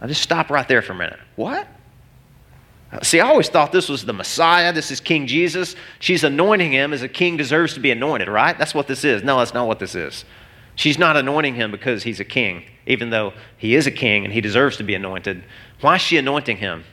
Now 0.00 0.06
just 0.06 0.20
stop 0.20 0.50
right 0.50 0.68
there 0.68 0.82
for 0.82 0.92
a 0.92 0.96
minute. 0.96 1.18
What? 1.36 1.66
See, 3.00 3.20
I 3.20 3.28
always 3.28 3.48
thought 3.48 3.72
this 3.72 3.88
was 3.88 4.04
the 4.04 4.12
Messiah. 4.12 4.70
This 4.72 4.90
is 4.90 5.00
King 5.00 5.26
Jesus. 5.26 5.76
She's 5.98 6.24
anointing 6.24 6.72
him 6.72 6.92
as 6.92 7.02
a 7.02 7.08
king 7.08 7.38
deserves 7.38 7.72
to 7.74 7.80
be 7.80 7.90
anointed, 7.90 8.28
right? 8.28 8.56
That's 8.58 8.74
what 8.74 8.86
this 8.86 9.02
is. 9.02 9.22
No, 9.22 9.38
that's 9.38 9.54
not 9.54 9.66
what 9.66 9.78
this 9.78 9.94
is. 9.94 10.26
She's 10.74 10.98
not 10.98 11.16
anointing 11.16 11.54
him 11.54 11.70
because 11.70 12.02
he's 12.02 12.20
a 12.20 12.24
king, 12.24 12.64
even 12.86 13.08
though 13.08 13.32
he 13.56 13.74
is 13.74 13.86
a 13.86 13.90
king 13.90 14.24
and 14.24 14.32
he 14.32 14.42
deserves 14.42 14.76
to 14.76 14.82
be 14.82 14.94
anointed. 14.94 15.42
Why 15.80 15.96
is 15.96 16.02
she 16.02 16.18
anointing 16.18 16.58
him? 16.58 16.84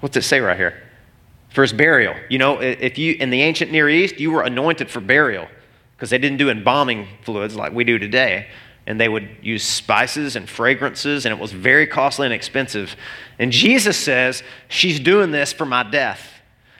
What's 0.00 0.16
it 0.16 0.22
say 0.22 0.40
right 0.40 0.56
here? 0.56 0.82
For 1.50 1.60
his 1.60 1.74
burial. 1.74 2.14
You 2.30 2.38
know, 2.38 2.60
if 2.60 2.96
you 2.96 3.16
in 3.20 3.28
the 3.28 3.42
ancient 3.42 3.72
Near 3.72 3.90
East, 3.90 4.18
you 4.18 4.30
were 4.30 4.42
anointed 4.42 4.90
for 4.90 5.00
burial 5.00 5.48
because 5.96 6.08
they 6.08 6.18
didn't 6.18 6.38
do 6.38 6.48
embalming 6.48 7.08
fluids 7.24 7.56
like 7.56 7.72
we 7.72 7.84
do 7.84 7.98
today 7.98 8.46
and 8.86 9.00
they 9.00 9.08
would 9.08 9.28
use 9.42 9.62
spices 9.62 10.36
and 10.36 10.48
fragrances, 10.48 11.26
and 11.26 11.32
it 11.32 11.40
was 11.40 11.52
very 11.52 11.86
costly 11.86 12.26
and 12.26 12.34
expensive. 12.34 12.96
And 13.38 13.52
Jesus 13.52 13.96
says, 13.96 14.42
She's 14.68 14.98
doing 14.98 15.30
this 15.30 15.52
for 15.52 15.66
my 15.66 15.82
death. 15.82 16.28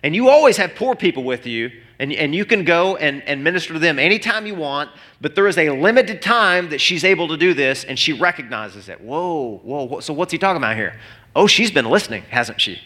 And 0.02 0.14
you 0.14 0.28
always 0.28 0.56
have 0.56 0.74
poor 0.74 0.94
people 0.94 1.24
with 1.24 1.46
you, 1.46 1.70
and, 1.98 2.12
and 2.12 2.34
you 2.34 2.46
can 2.46 2.64
go 2.64 2.96
and, 2.96 3.22
and 3.24 3.44
minister 3.44 3.74
to 3.74 3.78
them 3.78 3.98
anytime 3.98 4.46
you 4.46 4.54
want, 4.54 4.90
but 5.20 5.34
there 5.34 5.46
is 5.46 5.58
a 5.58 5.68
limited 5.68 6.22
time 6.22 6.70
that 6.70 6.80
she's 6.80 7.04
able 7.04 7.28
to 7.28 7.36
do 7.36 7.52
this, 7.52 7.84
and 7.84 7.98
she 7.98 8.14
recognizes 8.14 8.88
it. 8.88 9.00
Whoa, 9.00 9.60
whoa, 9.62 10.00
so 10.00 10.14
what's 10.14 10.32
he 10.32 10.38
talking 10.38 10.56
about 10.56 10.76
here? 10.76 10.98
Oh, 11.36 11.46
she's 11.46 11.70
been 11.70 11.84
listening, 11.84 12.22
hasn't 12.30 12.60
she? 12.60 12.80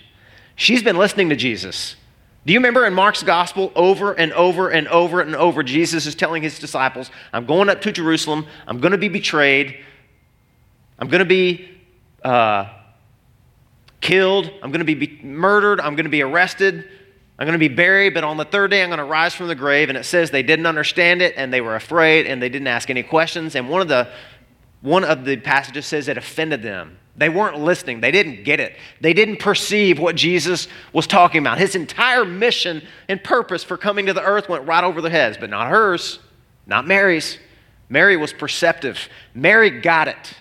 She's 0.56 0.82
been 0.82 0.96
listening 0.96 1.28
to 1.28 1.36
Jesus. 1.36 1.96
Do 2.46 2.52
you 2.52 2.58
remember 2.58 2.84
in 2.84 2.92
Mark's 2.92 3.22
gospel, 3.22 3.72
over 3.74 4.12
and 4.12 4.32
over 4.34 4.68
and 4.68 4.86
over 4.88 5.20
and 5.20 5.34
over, 5.34 5.62
Jesus 5.62 6.04
is 6.06 6.14
telling 6.14 6.42
his 6.42 6.58
disciples, 6.58 7.10
I'm 7.32 7.46
going 7.46 7.70
up 7.70 7.80
to 7.82 7.92
Jerusalem, 7.92 8.46
I'm 8.66 8.80
going 8.80 8.92
to 8.92 8.98
be 8.98 9.08
betrayed, 9.08 9.82
I'm 10.98 11.08
going 11.08 11.20
to 11.20 11.24
be 11.24 11.70
uh, 12.22 12.68
killed, 14.02 14.50
I'm 14.62 14.70
going 14.70 14.84
to 14.86 14.94
be, 14.94 15.18
murdered, 15.22 15.80
I'm 15.80 15.96
going 15.96 16.04
to 16.04 16.10
be 16.10 16.20
arrested, 16.20 16.86
I'm 17.38 17.46
going 17.46 17.58
to 17.58 17.68
be 17.68 17.74
buried, 17.74 18.12
but 18.12 18.24
on 18.24 18.36
the 18.36 18.44
third 18.44 18.70
day 18.70 18.82
I'm 18.82 18.90
going 18.90 18.98
to 18.98 19.04
rise 19.04 19.34
from 19.34 19.48
the 19.48 19.54
grave. 19.54 19.88
And 19.88 19.96
it 19.96 20.04
says 20.04 20.30
they 20.30 20.42
didn't 20.42 20.66
understand 20.66 21.22
it 21.22 21.34
and 21.36 21.52
they 21.52 21.60
were 21.60 21.74
afraid 21.74 22.26
and 22.26 22.40
they 22.40 22.48
didn't 22.48 22.68
ask 22.68 22.90
any 22.90 23.02
questions. 23.02 23.56
And 23.56 23.68
one 23.68 23.80
of 23.80 23.88
the, 23.88 24.08
one 24.82 25.02
of 25.02 25.24
the 25.24 25.36
passages 25.38 25.86
says 25.86 26.06
it 26.08 26.16
offended 26.18 26.62
them. 26.62 26.98
They 27.16 27.28
weren't 27.28 27.60
listening. 27.60 28.00
They 28.00 28.10
didn't 28.10 28.44
get 28.44 28.58
it. 28.58 28.76
They 29.00 29.12
didn't 29.12 29.38
perceive 29.38 30.00
what 30.00 30.16
Jesus 30.16 30.66
was 30.92 31.06
talking 31.06 31.40
about. 31.40 31.58
His 31.58 31.76
entire 31.76 32.24
mission 32.24 32.82
and 33.08 33.22
purpose 33.22 33.62
for 33.62 33.76
coming 33.76 34.06
to 34.06 34.12
the 34.12 34.22
earth 34.22 34.48
went 34.48 34.66
right 34.66 34.82
over 34.82 35.00
their 35.00 35.12
heads, 35.12 35.36
but 35.38 35.50
not 35.50 35.68
hers, 35.68 36.18
not 36.66 36.86
Mary's. 36.86 37.38
Mary 37.88 38.16
was 38.16 38.32
perceptive. 38.32 39.08
Mary 39.34 39.80
got 39.80 40.08
it. 40.08 40.34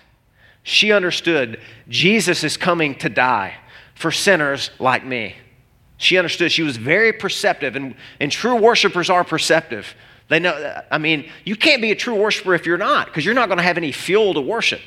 She 0.64 0.92
understood 0.92 1.60
Jesus 1.88 2.42
is 2.42 2.56
coming 2.56 2.96
to 2.96 3.08
die 3.08 3.54
for 3.94 4.10
sinners 4.10 4.70
like 4.80 5.04
me. 5.04 5.36
She 5.98 6.18
understood. 6.18 6.50
She 6.50 6.62
was 6.62 6.76
very 6.76 7.12
perceptive, 7.12 7.76
and, 7.76 7.94
and 8.18 8.32
true 8.32 8.56
worshipers 8.56 9.10
are 9.10 9.22
perceptive. 9.22 9.94
They 10.28 10.40
know, 10.40 10.82
I 10.90 10.98
mean, 10.98 11.30
you 11.44 11.54
can't 11.54 11.80
be 11.80 11.92
a 11.92 11.94
true 11.94 12.14
worshiper 12.14 12.54
if 12.54 12.66
you're 12.66 12.78
not, 12.78 13.06
because 13.06 13.24
you're 13.24 13.34
not 13.34 13.48
going 13.48 13.58
to 13.58 13.64
have 13.64 13.76
any 13.76 13.92
fuel 13.92 14.34
to 14.34 14.40
worship. 14.40 14.80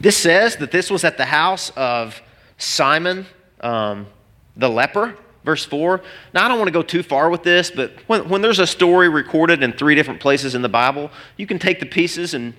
This 0.00 0.16
says 0.16 0.56
that 0.56 0.70
this 0.70 0.90
was 0.90 1.04
at 1.04 1.16
the 1.16 1.24
house 1.24 1.70
of 1.76 2.20
Simon 2.58 3.26
um, 3.60 4.06
the 4.56 4.68
leper, 4.68 5.16
verse 5.44 5.64
4. 5.64 6.02
Now, 6.34 6.44
I 6.44 6.48
don't 6.48 6.58
want 6.58 6.68
to 6.68 6.72
go 6.72 6.82
too 6.82 7.02
far 7.02 7.30
with 7.30 7.42
this, 7.42 7.70
but 7.70 7.92
when, 8.06 8.28
when 8.28 8.42
there's 8.42 8.58
a 8.58 8.66
story 8.66 9.08
recorded 9.08 9.62
in 9.62 9.72
three 9.72 9.94
different 9.94 10.20
places 10.20 10.54
in 10.54 10.62
the 10.62 10.68
Bible, 10.68 11.10
you 11.36 11.46
can 11.46 11.58
take 11.58 11.80
the 11.80 11.86
pieces 11.86 12.34
and, 12.34 12.54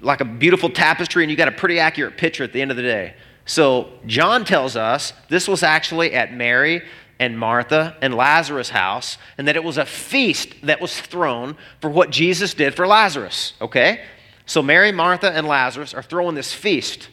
like 0.00 0.20
a 0.20 0.24
beautiful 0.24 0.70
tapestry, 0.70 1.24
and 1.24 1.30
you 1.30 1.36
got 1.36 1.48
a 1.48 1.52
pretty 1.52 1.78
accurate 1.78 2.16
picture 2.16 2.44
at 2.44 2.52
the 2.52 2.62
end 2.62 2.70
of 2.70 2.76
the 2.76 2.82
day. 2.82 3.14
So, 3.46 3.90
John 4.06 4.44
tells 4.44 4.76
us 4.76 5.12
this 5.28 5.48
was 5.48 5.62
actually 5.62 6.14
at 6.14 6.32
Mary 6.32 6.82
and 7.18 7.38
Martha 7.38 7.96
and 8.00 8.14
Lazarus' 8.14 8.70
house, 8.70 9.18
and 9.36 9.48
that 9.48 9.56
it 9.56 9.64
was 9.64 9.76
a 9.76 9.84
feast 9.84 10.54
that 10.62 10.80
was 10.80 10.98
thrown 10.98 11.56
for 11.80 11.90
what 11.90 12.10
Jesus 12.10 12.54
did 12.54 12.74
for 12.74 12.86
Lazarus, 12.86 13.54
okay? 13.60 14.02
So 14.50 14.64
Mary, 14.64 14.90
Martha, 14.90 15.30
and 15.30 15.46
Lazarus 15.46 15.94
are 15.94 16.02
throwing 16.02 16.34
this 16.34 16.52
feast. 16.52 17.08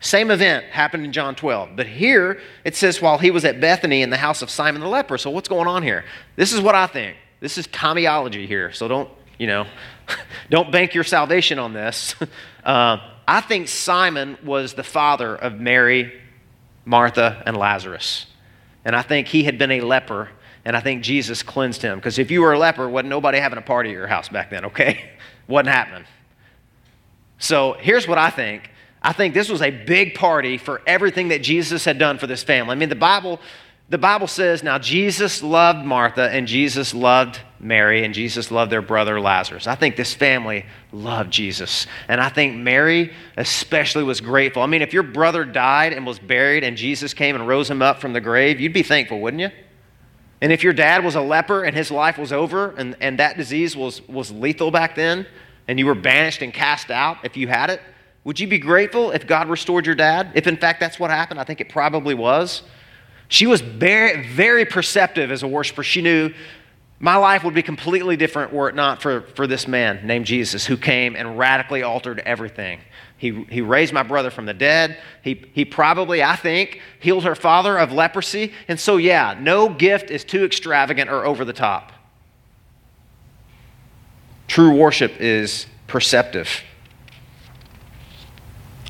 Same 0.00 0.30
event 0.30 0.66
happened 0.66 1.06
in 1.06 1.10
John 1.10 1.34
12. 1.34 1.76
But 1.76 1.86
here 1.86 2.42
it 2.62 2.76
says 2.76 3.00
while 3.00 3.16
he 3.16 3.30
was 3.30 3.46
at 3.46 3.58
Bethany 3.58 4.02
in 4.02 4.10
the 4.10 4.18
house 4.18 4.42
of 4.42 4.50
Simon 4.50 4.82
the 4.82 4.86
leper. 4.86 5.16
So 5.16 5.30
what's 5.30 5.48
going 5.48 5.66
on 5.66 5.82
here? 5.82 6.04
This 6.36 6.52
is 6.52 6.60
what 6.60 6.74
I 6.74 6.86
think. 6.88 7.16
This 7.40 7.56
is 7.56 7.66
Tommyology 7.68 8.46
here. 8.46 8.70
So 8.70 8.86
don't, 8.86 9.08
you 9.38 9.46
know, 9.46 9.66
don't 10.50 10.70
bank 10.70 10.92
your 10.92 11.04
salvation 11.04 11.58
on 11.58 11.72
this. 11.72 12.14
Uh, 12.64 12.98
I 13.26 13.40
think 13.40 13.66
Simon 13.66 14.38
was 14.44 14.74
the 14.74 14.84
father 14.84 15.34
of 15.34 15.58
Mary, 15.58 16.12
Martha, 16.84 17.42
and 17.44 17.56
Lazarus. 17.56 18.26
And 18.84 18.94
I 18.94 19.02
think 19.02 19.26
he 19.26 19.42
had 19.42 19.58
been 19.58 19.72
a 19.72 19.80
leper, 19.80 20.28
and 20.64 20.76
I 20.76 20.80
think 20.80 21.02
Jesus 21.02 21.42
cleansed 21.42 21.82
him. 21.82 21.98
Because 21.98 22.20
if 22.20 22.30
you 22.30 22.40
were 22.40 22.52
a 22.52 22.58
leper, 22.60 22.88
wasn't 22.88 23.08
nobody 23.08 23.38
having 23.38 23.58
a 23.58 23.62
party 23.62 23.88
at 23.88 23.94
your 23.94 24.06
house 24.06 24.28
back 24.28 24.50
then, 24.50 24.66
okay? 24.66 25.10
wasn't 25.48 25.70
happening. 25.70 26.04
So 27.42 27.72
here's 27.72 28.06
what 28.06 28.18
I 28.18 28.30
think. 28.30 28.70
I 29.02 29.12
think 29.12 29.34
this 29.34 29.48
was 29.48 29.62
a 29.62 29.70
big 29.70 30.14
party 30.14 30.58
for 30.58 30.80
everything 30.86 31.28
that 31.28 31.42
Jesus 31.42 31.84
had 31.84 31.98
done 31.98 32.18
for 32.18 32.28
this 32.28 32.44
family. 32.44 32.70
I 32.70 32.74
mean, 32.76 32.88
the 32.88 32.94
Bible, 32.94 33.40
the 33.88 33.98
Bible 33.98 34.28
says 34.28 34.62
now 34.62 34.78
Jesus 34.78 35.42
loved 35.42 35.84
Martha 35.84 36.30
and 36.30 36.46
Jesus 36.46 36.94
loved 36.94 37.40
Mary 37.58 38.04
and 38.04 38.14
Jesus 38.14 38.52
loved 38.52 38.70
their 38.70 38.80
brother 38.80 39.20
Lazarus. 39.20 39.66
I 39.66 39.74
think 39.74 39.96
this 39.96 40.14
family 40.14 40.66
loved 40.92 41.32
Jesus. 41.32 41.88
And 42.06 42.20
I 42.20 42.28
think 42.28 42.56
Mary 42.56 43.12
especially 43.36 44.04
was 44.04 44.20
grateful. 44.20 44.62
I 44.62 44.66
mean, 44.66 44.80
if 44.80 44.92
your 44.92 45.02
brother 45.02 45.44
died 45.44 45.92
and 45.92 46.06
was 46.06 46.20
buried 46.20 46.62
and 46.62 46.76
Jesus 46.76 47.12
came 47.12 47.34
and 47.34 47.48
rose 47.48 47.68
him 47.68 47.82
up 47.82 48.00
from 48.00 48.12
the 48.12 48.20
grave, 48.20 48.60
you'd 48.60 48.72
be 48.72 48.84
thankful, 48.84 49.20
wouldn't 49.20 49.40
you? 49.40 49.50
And 50.40 50.52
if 50.52 50.62
your 50.62 50.74
dad 50.74 51.04
was 51.04 51.16
a 51.16 51.20
leper 51.20 51.64
and 51.64 51.74
his 51.74 51.90
life 51.90 52.18
was 52.18 52.32
over 52.32 52.70
and, 52.76 52.96
and 53.00 53.18
that 53.18 53.36
disease 53.36 53.76
was, 53.76 54.00
was 54.06 54.30
lethal 54.30 54.70
back 54.70 54.94
then, 54.94 55.26
and 55.68 55.78
you 55.78 55.86
were 55.86 55.94
banished 55.94 56.42
and 56.42 56.52
cast 56.52 56.90
out 56.90 57.18
if 57.24 57.36
you 57.36 57.48
had 57.48 57.70
it, 57.70 57.80
would 58.24 58.38
you 58.38 58.46
be 58.46 58.58
grateful 58.58 59.10
if 59.10 59.26
God 59.26 59.48
restored 59.48 59.86
your 59.86 59.94
dad? 59.94 60.32
If 60.34 60.46
in 60.46 60.56
fact 60.56 60.80
that's 60.80 60.98
what 60.98 61.10
happened, 61.10 61.40
I 61.40 61.44
think 61.44 61.60
it 61.60 61.68
probably 61.68 62.14
was. 62.14 62.62
She 63.28 63.46
was 63.46 63.60
very, 63.60 64.28
very 64.28 64.64
perceptive 64.64 65.30
as 65.30 65.42
a 65.42 65.48
worshiper. 65.48 65.82
She 65.82 66.02
knew 66.02 66.32
my 67.00 67.16
life 67.16 67.42
would 67.42 67.54
be 67.54 67.62
completely 67.62 68.16
different 68.16 68.52
were 68.52 68.68
it 68.68 68.76
not 68.76 69.02
for, 69.02 69.22
for 69.34 69.48
this 69.48 69.66
man 69.66 70.06
named 70.06 70.24
Jesus 70.24 70.64
who 70.64 70.76
came 70.76 71.16
and 71.16 71.36
radically 71.36 71.82
altered 71.82 72.20
everything. 72.20 72.78
He, 73.16 73.44
he 73.50 73.60
raised 73.60 73.92
my 73.92 74.02
brother 74.04 74.30
from 74.30 74.46
the 74.46 74.54
dead. 74.54 74.98
He, 75.22 75.46
he 75.52 75.64
probably, 75.64 76.22
I 76.22 76.36
think, 76.36 76.80
healed 77.00 77.24
her 77.24 77.34
father 77.34 77.76
of 77.76 77.90
leprosy. 77.90 78.52
And 78.68 78.78
so, 78.78 78.98
yeah, 78.98 79.36
no 79.40 79.68
gift 79.68 80.10
is 80.10 80.24
too 80.24 80.44
extravagant 80.44 81.10
or 81.10 81.24
over 81.24 81.44
the 81.44 81.52
top. 81.52 81.92
True 84.52 84.74
worship 84.74 85.18
is 85.18 85.64
perceptive. 85.86 86.60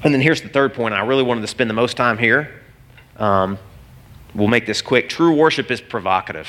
And 0.03 0.13
then 0.13 0.21
here's 0.21 0.43
the 0.43 0.49
third 0.49 0.75
point. 0.75 0.93
I 0.93 1.07
really 1.07 1.23
wanted 1.23 1.43
to 1.43 1.47
spend 1.47 1.71
the 1.71 1.75
most 1.75 1.97
time 1.97 2.19
here. 2.19 2.63
Um, 3.17 3.61
we'll 4.35 4.49
make 4.49 4.67
this 4.67 4.83
quick. 4.83 5.09
True 5.09 5.33
worship 5.33 5.71
is 5.71 5.81
provocative. 5.81 6.49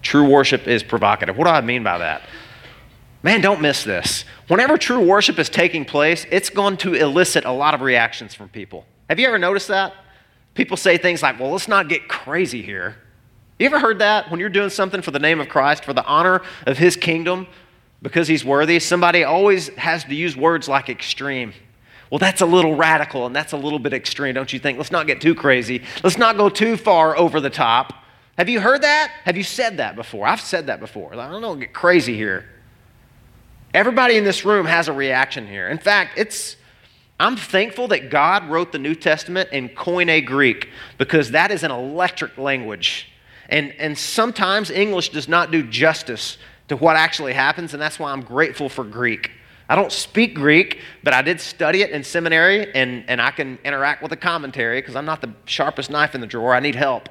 True 0.00 0.28
worship 0.28 0.68
is 0.68 0.84
provocative. 0.84 1.36
What 1.36 1.46
do 1.46 1.50
I 1.50 1.60
mean 1.60 1.82
by 1.82 1.98
that? 1.98 2.22
Man, 3.24 3.40
don't 3.40 3.60
miss 3.60 3.82
this. 3.82 4.24
Whenever 4.46 4.78
true 4.78 5.04
worship 5.04 5.36
is 5.40 5.48
taking 5.48 5.84
place, 5.84 6.24
it's 6.30 6.50
going 6.50 6.76
to 6.76 6.94
elicit 6.94 7.46
a 7.46 7.52
lot 7.52 7.74
of 7.74 7.80
reactions 7.80 8.32
from 8.32 8.48
people. 8.48 8.86
Have 9.08 9.18
you 9.18 9.26
ever 9.26 9.38
noticed 9.38 9.66
that? 9.66 9.92
People 10.54 10.76
say 10.76 10.98
things 10.98 11.20
like, 11.20 11.40
well, 11.40 11.50
let's 11.50 11.66
not 11.66 11.88
get 11.88 12.06
crazy 12.06 12.62
here. 12.62 12.94
You 13.58 13.66
ever 13.66 13.80
heard 13.80 13.98
that 13.98 14.30
when 14.30 14.38
you're 14.38 14.50
doing 14.50 14.70
something 14.70 15.02
for 15.02 15.10
the 15.10 15.18
name 15.18 15.40
of 15.40 15.48
Christ, 15.48 15.84
for 15.84 15.92
the 15.92 16.04
honor 16.04 16.42
of 16.64 16.78
his 16.78 16.96
kingdom? 16.96 17.48
Because 18.02 18.28
he's 18.28 18.44
worthy, 18.44 18.78
somebody 18.78 19.24
always 19.24 19.68
has 19.70 20.04
to 20.04 20.14
use 20.14 20.36
words 20.36 20.68
like 20.68 20.88
extreme. 20.88 21.52
Well, 22.10 22.18
that's 22.18 22.40
a 22.40 22.46
little 22.46 22.74
radical 22.74 23.26
and 23.26 23.34
that's 23.34 23.52
a 23.52 23.56
little 23.56 23.78
bit 23.78 23.92
extreme, 23.92 24.34
don't 24.34 24.52
you 24.52 24.58
think? 24.58 24.78
Let's 24.78 24.90
not 24.90 25.06
get 25.06 25.20
too 25.20 25.34
crazy. 25.34 25.82
Let's 26.02 26.16
not 26.16 26.36
go 26.36 26.48
too 26.48 26.76
far 26.76 27.16
over 27.16 27.40
the 27.40 27.50
top. 27.50 27.92
Have 28.38 28.48
you 28.48 28.60
heard 28.60 28.82
that? 28.82 29.12
Have 29.24 29.36
you 29.36 29.42
said 29.42 29.78
that 29.78 29.96
before? 29.96 30.26
I've 30.26 30.40
said 30.40 30.68
that 30.68 30.80
before. 30.80 31.14
I 31.14 31.30
don't 31.30 31.42
know, 31.42 31.56
get 31.56 31.72
crazy 31.72 32.16
here. 32.16 32.48
Everybody 33.74 34.16
in 34.16 34.24
this 34.24 34.44
room 34.44 34.64
has 34.64 34.88
a 34.88 34.92
reaction 34.92 35.46
here. 35.46 35.68
In 35.68 35.78
fact, 35.78 36.18
it's 36.18 36.56
I'm 37.20 37.36
thankful 37.36 37.88
that 37.88 38.10
God 38.10 38.48
wrote 38.48 38.70
the 38.70 38.78
New 38.78 38.94
Testament 38.94 39.50
in 39.50 39.70
Koine 39.70 40.24
Greek 40.24 40.68
because 40.98 41.32
that 41.32 41.50
is 41.50 41.64
an 41.64 41.72
electric 41.72 42.38
language. 42.38 43.10
And, 43.48 43.72
and 43.72 43.98
sometimes 43.98 44.70
English 44.70 45.08
does 45.08 45.26
not 45.26 45.50
do 45.50 45.64
justice 45.64 46.38
to 46.68 46.76
what 46.76 46.96
actually 46.96 47.32
happens, 47.32 47.72
and 47.72 47.82
that's 47.82 47.98
why 47.98 48.12
I'm 48.12 48.22
grateful 48.22 48.68
for 48.68 48.84
Greek. 48.84 49.30
I 49.68 49.76
don't 49.76 49.92
speak 49.92 50.34
Greek, 50.34 50.80
but 51.02 51.12
I 51.12 51.20
did 51.20 51.40
study 51.40 51.82
it 51.82 51.90
in 51.90 52.02
seminary, 52.02 52.72
and, 52.74 53.04
and 53.08 53.20
I 53.20 53.30
can 53.30 53.58
interact 53.64 54.02
with 54.02 54.10
the 54.10 54.16
commentary 54.16 54.80
because 54.80 54.96
I'm 54.96 55.04
not 55.04 55.20
the 55.20 55.32
sharpest 55.44 55.90
knife 55.90 56.14
in 56.14 56.20
the 56.20 56.26
drawer. 56.26 56.54
I 56.54 56.60
need 56.60 56.74
help. 56.74 57.08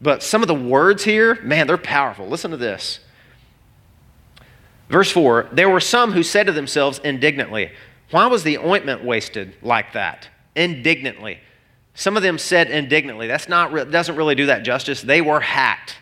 But 0.00 0.22
some 0.22 0.42
of 0.42 0.48
the 0.48 0.54
words 0.54 1.02
here, 1.02 1.40
man, 1.42 1.66
they're 1.66 1.78
powerful. 1.78 2.28
Listen 2.28 2.50
to 2.50 2.56
this. 2.56 3.00
Verse 4.90 5.10
4 5.10 5.48
There 5.52 5.68
were 5.68 5.80
some 5.80 6.12
who 6.12 6.22
said 6.22 6.46
to 6.46 6.52
themselves 6.52 7.00
indignantly, 7.02 7.72
Why 8.10 8.26
was 8.26 8.42
the 8.42 8.58
ointment 8.58 9.04
wasted 9.04 9.54
like 9.62 9.94
that? 9.94 10.28
Indignantly. 10.54 11.40
Some 11.94 12.16
of 12.16 12.22
them 12.22 12.38
said 12.38 12.70
indignantly. 12.70 13.26
That's 13.26 13.48
not, 13.48 13.90
doesn't 13.90 14.14
really 14.14 14.36
do 14.36 14.46
that 14.46 14.62
justice. 14.62 15.02
They 15.02 15.20
were 15.20 15.40
hacked. 15.40 15.96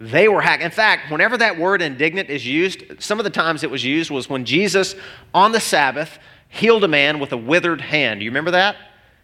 They 0.00 0.28
were 0.28 0.40
hacked. 0.40 0.62
In 0.62 0.70
fact, 0.70 1.10
whenever 1.10 1.36
that 1.38 1.58
word 1.58 1.82
indignant 1.82 2.30
is 2.30 2.46
used, 2.46 3.02
some 3.02 3.18
of 3.18 3.24
the 3.24 3.30
times 3.30 3.64
it 3.64 3.70
was 3.70 3.84
used 3.84 4.10
was 4.10 4.30
when 4.30 4.44
Jesus 4.44 4.94
on 5.34 5.52
the 5.52 5.60
Sabbath 5.60 6.18
healed 6.48 6.84
a 6.84 6.88
man 6.88 7.18
with 7.18 7.32
a 7.32 7.36
withered 7.36 7.80
hand. 7.80 8.22
You 8.22 8.30
remember 8.30 8.52
that? 8.52 8.76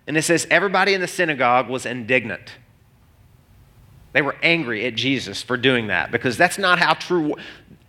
And 0.06 0.16
it 0.16 0.22
says 0.22 0.46
everybody 0.50 0.92
in 0.94 1.00
the 1.00 1.06
synagogue 1.06 1.68
was 1.68 1.86
indignant. 1.86 2.56
They 4.12 4.22
were 4.22 4.36
angry 4.42 4.84
at 4.86 4.94
Jesus 4.94 5.42
for 5.42 5.56
doing 5.56 5.88
that 5.88 6.10
because 6.10 6.36
that's 6.36 6.58
not 6.58 6.78
how 6.78 6.94
true 6.94 7.34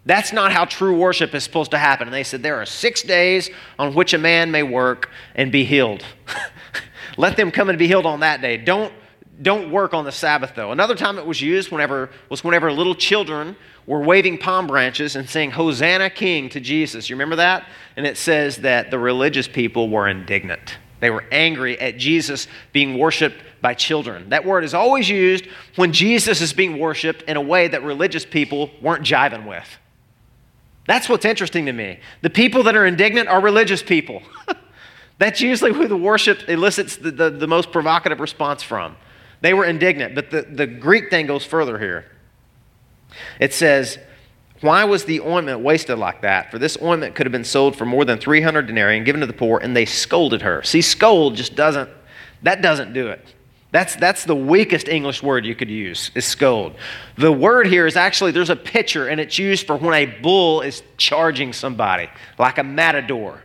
that's 0.08 0.32
not 0.32 0.52
how 0.52 0.65
true 0.65 0.95
worship 0.95 1.34
is 1.34 1.43
supposed 1.43 1.71
to 1.71 1.80
happen. 1.80 2.08
And 2.08 2.13
they 2.13 2.24
said 2.24 2.43
there 2.43 2.62
are 2.62 2.65
6 2.67 3.02
days 3.04 3.50
on 3.80 3.95
which 3.95 4.13
a 4.13 4.19
man 4.19 4.52
may 4.52 4.62
work 4.62 5.10
and 5.34 5.52
be 5.52 5.65
healed. 5.65 6.06
Let 7.17 7.38
them 7.38 7.50
come 7.50 7.69
and 7.69 7.80
be 7.80 7.88
healed 7.88 8.06
on 8.06 8.19
that 8.19 8.39
day. 8.39 8.58
Don't 8.58 8.93
don't 9.41 9.71
work 9.71 9.93
on 9.93 10.06
the 10.06 10.12
Sabbath 10.12 10.54
though. 10.56 10.71
Another 10.71 10.95
time 10.95 11.17
it 11.17 11.26
was 11.26 11.41
used 11.41 11.71
whenever 11.71 12.10
was 12.30 12.43
whenever 12.43 12.71
little 12.71 12.95
children 12.95 13.56
were 13.86 14.02
waving 14.02 14.38
palm 14.38 14.67
branches 14.67 15.15
and 15.15 15.30
saying 15.30 15.52
Hosanna 15.52 16.10
King 16.10 16.50
to 16.50 16.60
Jesus. 16.60 17.10
You 17.10 17.15
remember 17.15 17.36
that? 17.38 17.67
And 17.95 18.06
it 18.06 18.17
says 18.17 18.58
that 18.58 18.91
the 18.91 19.00
religious 19.00 19.48
people 19.48 19.89
were 19.89 20.08
indignant. 20.08 20.78
They 21.00 21.10
were 21.10 21.26
angry 21.32 21.80
at 21.80 21.98
Jesus 21.98 22.48
being 22.71 22.98
worshiped 22.98 23.43
by 23.62 23.74
children. 23.74 24.30
That 24.30 24.45
word 24.45 24.63
is 24.63 24.74
always 24.74 25.10
used 25.10 25.45
when 25.76 25.91
Jesus 25.91 26.41
is 26.41 26.54
being 26.54 26.80
worshiped 26.80 27.24
in 27.24 27.38
a 27.38 27.41
way 27.41 27.67
that 27.67 27.84
religious 27.84 28.26
people 28.26 28.71
weren't 28.82 29.04
jiving 29.04 29.48
with. 29.48 29.67
That's 30.88 31.10
what's 31.10 31.26
interesting 31.26 31.65
to 31.65 31.74
me. 31.74 32.00
The 32.21 32.30
people 32.30 32.63
that 32.63 32.76
are 32.76 32.86
indignant 32.86 33.28
are 33.28 33.41
religious 33.41 33.84
people. 33.84 34.21
That's 35.17 35.41
usually 35.41 35.74
who 35.74 35.88
the 35.88 35.98
worship 35.98 36.48
elicits 36.48 36.98
the, 36.98 37.12
the, 37.12 37.30
the 37.30 37.48
most 37.48 37.71
provocative 37.71 38.19
response 38.19 38.62
from. 38.62 38.95
They 39.41 39.54
were 39.54 39.65
indignant, 39.65 40.15
but 40.15 40.32
the, 40.32 40.41
the 40.43 40.67
Greek 40.67 41.10
thing 41.10 41.28
goes 41.28 41.45
further 41.45 41.78
here. 41.80 42.06
It 43.39 43.54
says, 43.54 43.98
Why 44.62 44.84
was 44.84 45.06
the 45.06 45.21
ointment 45.21 45.60
wasted 45.60 45.98
like 45.98 46.21
that? 46.21 46.52
For 46.52 46.60
this 46.60 46.78
ointment 46.82 47.15
could 47.15 47.26
have 47.26 47.32
been 47.32 47.43
sold 47.43 47.76
for 47.76 47.86
more 47.86 48.06
than 48.06 48.17
300 48.19 48.67
denarii 48.67 48.98
and 48.98 49.06
given 49.06 49.21
to 49.21 49.28
the 49.28 49.34
poor, 49.34 49.60
and 49.60 49.76
they 49.76 49.86
scolded 49.86 50.41
her. 50.41 50.63
See, 50.63 50.82
scold 50.82 51.36
just 51.36 51.56
doesn't, 51.56 51.89
that 52.43 52.62
doesn't 52.62 52.93
do 52.93 53.08
it. 53.08 53.34
That's, 53.71 53.95
that's 53.98 54.24
the 54.24 54.36
weakest 54.36 54.88
English 54.88 55.21
word 55.21 55.45
you 55.45 55.54
could 55.54 55.69
use, 55.69 56.10
is 56.15 56.24
scold. 56.24 56.76
The 57.17 57.32
word 57.32 57.67
here 57.67 57.86
is 57.86 57.98
actually, 57.98 58.32
there's 58.32 58.50
a 58.50 58.56
picture, 58.56 59.08
and 59.10 59.19
it's 59.19 59.38
used 59.38 59.67
for 59.67 59.76
when 59.76 59.93
a 59.93 60.06
bull 60.06 60.62
is 60.62 60.82
charging 60.95 61.52
somebody, 61.52 62.10
like 62.39 62.58
a 62.58 62.63
matador, 62.63 63.43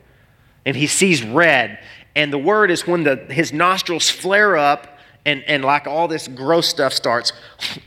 and 0.65 0.77
he 0.77 0.87
sees 0.87 1.25
red. 1.25 1.81
And 2.15 2.33
the 2.33 2.39
word 2.39 2.71
is 2.71 2.87
when 2.87 3.03
the, 3.03 3.17
his 3.17 3.53
nostrils 3.53 4.09
flare 4.09 4.57
up 4.57 5.00
and, 5.31 5.45
and 5.45 5.65
like 5.65 5.87
all 5.87 6.09
this 6.09 6.27
gross 6.27 6.67
stuff 6.67 6.93
starts, 6.93 7.33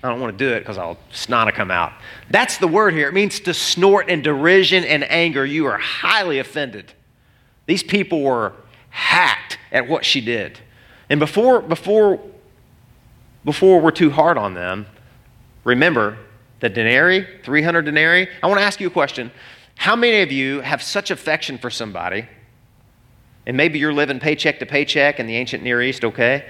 I 0.02 0.10
don't 0.10 0.22
want 0.22 0.38
to 0.38 0.46
do 0.46 0.54
it 0.54 0.60
because 0.60 0.78
I'll 0.78 0.98
snot 1.12 1.54
come 1.54 1.72
out. 1.72 1.92
That's 2.30 2.58
the 2.58 2.68
word 2.68 2.94
here. 2.94 3.10
It 3.10 3.14
means 3.14 3.42
to 3.42 3.54
snort 3.54 4.08
in 4.08 4.22
derision 4.22 4.86
and 4.86 5.04
anger. 5.12 5.46
You 5.46 5.66
are 5.66 5.78
highly 5.78 6.40
offended. 6.40 6.94
These 7.66 7.84
people 7.84 8.22
were 8.22 8.54
hacked 8.90 9.58
at 9.74 9.90
what 9.90 10.06
she 10.06 10.22
did. 10.22 10.60
And 11.10 11.20
before, 11.20 11.62
before, 11.62 12.22
before 13.44 13.82
we're 13.82 13.92
too 13.92 14.10
hard 14.10 14.38
on 14.38 14.54
them, 14.54 14.86
remember 15.66 16.18
the 16.62 16.70
denarii, 16.70 17.28
300 17.44 17.84
denarii. 17.84 18.30
I 18.42 18.48
want 18.48 18.60
to 18.60 18.66
ask 18.66 18.80
you 18.80 18.88
a 18.88 18.92
question. 18.92 19.32
How 19.76 19.98
many 19.98 20.22
of 20.22 20.32
you 20.32 20.62
have 20.62 20.82
such 20.82 21.12
affection 21.12 21.58
for 21.58 21.70
somebody, 21.70 22.26
and 23.46 23.58
maybe 23.58 23.80
you're 23.80 23.94
living 23.94 24.22
paycheck 24.22 24.60
to 24.60 24.66
paycheck 24.66 25.20
in 25.20 25.28
the 25.28 25.36
ancient 25.36 25.62
Near 25.62 25.82
East, 25.82 26.06
okay? 26.06 26.46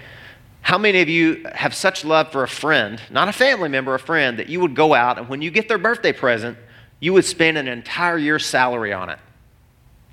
How 0.64 0.78
many 0.78 1.02
of 1.02 1.10
you 1.10 1.46
have 1.54 1.76
such 1.76 2.06
love 2.06 2.32
for 2.32 2.42
a 2.42 2.48
friend, 2.48 3.00
not 3.12 3.28
a 3.28 3.34
family 3.34 3.68
member, 3.68 3.94
a 3.94 4.00
friend, 4.00 4.40
that 4.40 4.48
you 4.48 4.62
would 4.62 4.76
go 4.76 4.94
out 4.94 5.20
and 5.20 5.28
when 5.28 5.42
you 5.42 5.52
get 5.52 5.68
their 5.68 5.78
birthday 5.78 6.14
present, 6.14 6.58
you 7.02 7.12
would 7.12 7.26
spend 7.26 7.58
an 7.58 7.68
entire 7.68 8.18
year's 8.18 8.46
salary 8.46 8.94
on 8.94 9.10
it? 9.10 9.20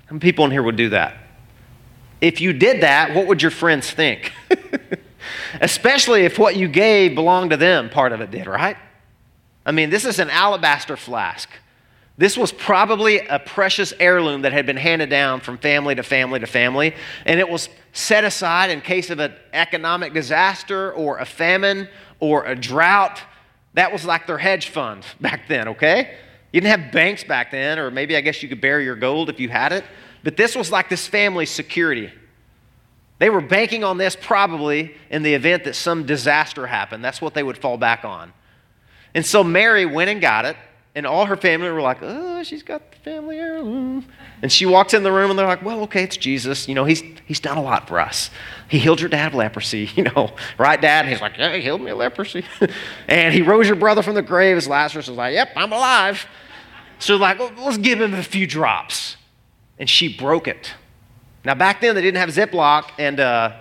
How 0.05 0.13
many 0.13 0.19
people 0.19 0.43
in 0.43 0.51
here 0.51 0.61
would 0.61 0.75
do 0.75 0.89
that? 0.89 1.15
If 2.19 2.41
you 2.41 2.51
did 2.51 2.83
that, 2.83 3.15
what 3.15 3.27
would 3.27 3.41
your 3.41 3.49
friends 3.49 3.89
think? 3.89 4.33
Especially 5.61 6.25
if 6.25 6.37
what 6.37 6.57
you 6.57 6.67
gave 6.67 7.15
belonged 7.15 7.51
to 7.51 7.57
them, 7.57 7.89
part 7.89 8.11
of 8.11 8.19
it 8.19 8.29
did, 8.29 8.45
right? 8.45 8.75
I 9.65 9.71
mean, 9.71 9.89
this 9.89 10.03
is 10.03 10.19
an 10.19 10.29
alabaster 10.29 10.97
flask. 10.97 11.49
This 12.17 12.37
was 12.37 12.51
probably 12.51 13.19
a 13.19 13.39
precious 13.39 13.93
heirloom 13.99 14.41
that 14.43 14.53
had 14.53 14.65
been 14.65 14.77
handed 14.77 15.09
down 15.09 15.39
from 15.39 15.57
family 15.57 15.95
to 15.95 16.03
family 16.03 16.39
to 16.39 16.47
family, 16.47 16.93
and 17.25 17.39
it 17.39 17.49
was 17.49 17.69
set 17.93 18.23
aside 18.23 18.69
in 18.69 18.81
case 18.81 19.09
of 19.09 19.19
an 19.19 19.33
economic 19.53 20.13
disaster 20.13 20.91
or 20.93 21.17
a 21.17 21.25
famine 21.25 21.87
or 22.19 22.45
a 22.45 22.55
drought. 22.55 23.21
That 23.73 23.91
was 23.91 24.05
like 24.05 24.27
their 24.27 24.37
hedge 24.37 24.67
fund 24.69 25.05
back 25.21 25.47
then, 25.47 25.69
okay? 25.69 26.15
You 26.51 26.59
didn't 26.59 26.81
have 26.81 26.91
banks 26.91 27.23
back 27.23 27.51
then, 27.51 27.79
or 27.79 27.89
maybe 27.89 28.17
I 28.17 28.21
guess 28.21 28.43
you 28.43 28.49
could 28.49 28.61
bury 28.61 28.83
your 28.83 28.97
gold 28.97 29.29
if 29.29 29.39
you 29.39 29.49
had 29.49 29.71
it, 29.71 29.85
but 30.23 30.35
this 30.35 30.55
was 30.55 30.69
like 30.71 30.89
this 30.89 31.07
family's 31.07 31.49
security. 31.49 32.11
They 33.19 33.29
were 33.29 33.41
banking 33.41 33.83
on 33.83 33.97
this 33.97 34.17
probably 34.19 34.95
in 35.09 35.23
the 35.23 35.33
event 35.33 35.63
that 35.63 35.75
some 35.75 36.05
disaster 36.05 36.67
happened. 36.67 37.05
That's 37.05 37.21
what 37.21 37.33
they 37.33 37.43
would 37.43 37.57
fall 37.57 37.77
back 37.77 38.03
on. 38.03 38.33
And 39.13 39.25
so 39.25 39.43
Mary 39.43 39.85
went 39.85 40.09
and 40.09 40.19
got 40.19 40.45
it 40.45 40.57
and 40.93 41.05
all 41.05 41.25
her 41.25 41.37
family 41.37 41.69
were 41.69 41.81
like, 41.81 41.99
oh, 42.01 42.43
she's 42.43 42.63
got 42.63 42.91
the 42.91 42.97
family 42.97 43.37
heirloom. 43.37 44.05
And 44.41 44.51
she 44.51 44.65
walks 44.65 44.93
in 44.93 45.03
the 45.03 45.11
room 45.11 45.29
and 45.29 45.39
they're 45.39 45.47
like, 45.47 45.63
well, 45.63 45.81
okay, 45.81 46.03
it's 46.03 46.17
Jesus. 46.17 46.67
You 46.67 46.75
know, 46.75 46.83
he's, 46.83 47.01
he's 47.25 47.39
done 47.39 47.57
a 47.57 47.61
lot 47.61 47.87
for 47.87 47.99
us. 47.99 48.29
He 48.67 48.77
healed 48.77 48.99
your 48.99 49.09
dad 49.09 49.27
of 49.27 49.35
leprosy, 49.35 49.89
you 49.95 50.03
know, 50.03 50.33
right, 50.57 50.79
dad? 50.81 51.05
And 51.05 51.09
he's 51.09 51.21
like, 51.21 51.37
yeah, 51.37 51.55
he 51.55 51.61
healed 51.61 51.81
me 51.81 51.91
of 51.91 51.97
leprosy. 51.97 52.43
and 53.07 53.33
he 53.33 53.41
rose 53.41 53.67
your 53.67 53.77
brother 53.77 54.01
from 54.01 54.15
the 54.15 54.21
grave, 54.21 54.57
as 54.57 54.67
Lazarus 54.67 55.07
was 55.07 55.17
like, 55.17 55.33
yep, 55.33 55.49
I'm 55.55 55.71
alive. 55.71 56.25
So 56.99 57.15
like, 57.15 57.39
let's 57.39 57.77
give 57.77 58.01
him 58.01 58.13
a 58.13 58.23
few 58.23 58.45
drops. 58.45 59.15
And 59.79 59.89
she 59.89 60.15
broke 60.15 60.47
it. 60.47 60.73
Now, 61.43 61.55
back 61.55 61.81
then, 61.81 61.95
they 61.95 62.01
didn't 62.01 62.17
have 62.17 62.29
Ziploc 62.29 62.91
and, 62.99 63.19
uh, 63.19 63.53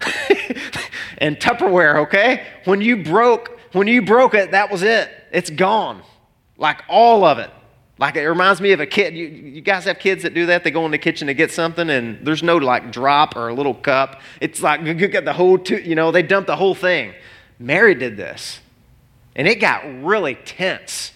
and 1.18 1.36
Tupperware, 1.38 2.06
okay? 2.06 2.46
When 2.64 2.80
you 2.80 3.02
broke, 3.02 3.58
when 3.72 3.88
you 3.88 4.02
broke 4.02 4.34
it, 4.34 4.52
that 4.52 4.70
was 4.70 4.82
it. 4.82 5.10
It's 5.32 5.50
gone. 5.50 6.02
Like 6.62 6.84
all 6.88 7.24
of 7.24 7.38
it. 7.38 7.50
Like 7.98 8.14
it 8.14 8.26
reminds 8.26 8.60
me 8.60 8.70
of 8.70 8.78
a 8.78 8.86
kid. 8.86 9.14
You, 9.14 9.26
you, 9.26 9.60
guys 9.60 9.84
have 9.84 9.98
kids 9.98 10.22
that 10.22 10.32
do 10.32 10.46
that? 10.46 10.62
They 10.62 10.70
go 10.70 10.84
in 10.86 10.92
the 10.92 10.98
kitchen 10.98 11.26
to 11.26 11.34
get 11.34 11.50
something 11.50 11.90
and 11.90 12.24
there's 12.24 12.42
no 12.42 12.56
like 12.56 12.92
drop 12.92 13.36
or 13.36 13.48
a 13.48 13.54
little 13.54 13.74
cup. 13.74 14.20
It's 14.40 14.62
like 14.62 14.80
you 14.80 14.94
get 14.94 15.24
the 15.24 15.32
whole, 15.32 15.58
two, 15.58 15.78
you 15.78 15.96
know, 15.96 16.12
they 16.12 16.22
dump 16.22 16.46
the 16.46 16.54
whole 16.54 16.76
thing. 16.76 17.14
Mary 17.58 17.96
did 17.96 18.16
this. 18.16 18.60
And 19.34 19.48
it 19.48 19.56
got 19.56 19.82
really 20.04 20.36
tense. 20.36 21.12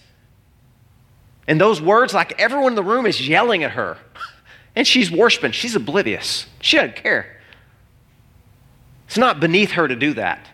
And 1.47 1.61
those 1.61 1.81
words, 1.81 2.13
like 2.13 2.37
everyone 2.41 2.73
in 2.73 2.75
the 2.75 2.83
room 2.83 3.05
is 3.05 3.25
yelling 3.25 3.63
at 3.63 3.71
her. 3.71 3.97
And 4.75 4.85
she's 4.85 5.09
worshiping. 5.09 5.53
She's 5.53 5.77
oblivious. 5.77 6.45
She 6.59 6.75
doesn't 6.75 6.97
care. 6.97 7.39
It's 9.07 9.17
not 9.17 9.39
beneath 9.39 9.71
her 9.71 9.87
to 9.87 9.95
do 9.95 10.13
that. 10.15 10.45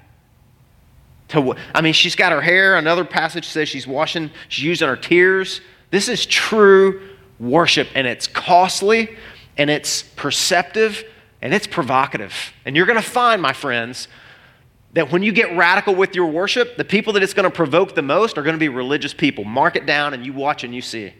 To, 1.33 1.55
I 1.75 1.81
mean, 1.81 1.93
she's 1.93 2.15
got 2.15 2.31
her 2.31 2.41
hair. 2.41 2.75
Another 2.75 3.03
passage 3.03 3.45
says 3.45 3.67
she's 3.67 3.85
washing, 3.85 4.31
she's 4.47 4.65
using 4.65 4.87
her 4.87 4.95
tears. 4.95 5.61
This 5.91 6.07
is 6.07 6.25
true 6.25 7.09
worship, 7.39 7.87
and 7.95 8.07
it's 8.07 8.27
costly, 8.27 9.17
and 9.57 9.69
it's 9.69 10.03
perceptive, 10.03 11.03
and 11.41 11.53
it's 11.53 11.67
provocative. 11.67 12.33
And 12.65 12.75
you're 12.75 12.85
going 12.85 13.01
to 13.01 13.07
find, 13.07 13.41
my 13.41 13.53
friends, 13.53 14.07
that 14.93 15.11
when 15.11 15.23
you 15.23 15.31
get 15.31 15.55
radical 15.57 15.95
with 15.95 16.15
your 16.15 16.27
worship, 16.27 16.77
the 16.77 16.85
people 16.85 17.13
that 17.13 17.23
it's 17.23 17.33
going 17.33 17.49
to 17.49 17.55
provoke 17.55 17.95
the 17.95 18.01
most 18.03 18.37
are 18.37 18.43
going 18.43 18.55
to 18.55 18.59
be 18.59 18.69
religious 18.69 19.13
people. 19.13 19.43
Mark 19.43 19.75
it 19.75 19.85
down, 19.85 20.13
and 20.13 20.25
you 20.25 20.33
watch 20.33 20.63
and 20.63 20.73
you 20.73 20.81
see. 20.81 21.13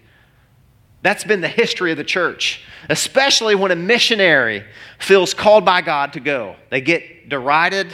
That's 1.02 1.24
been 1.24 1.42
the 1.42 1.50
history 1.50 1.92
of 1.92 1.98
the 1.98 2.04
church, 2.04 2.62
especially 2.88 3.56
when 3.56 3.72
a 3.72 3.76
missionary 3.76 4.64
feels 5.00 5.34
called 5.34 5.66
by 5.66 5.82
God 5.82 6.14
to 6.14 6.20
go. 6.20 6.56
They 6.70 6.82
get 6.82 7.28
derided, 7.30 7.94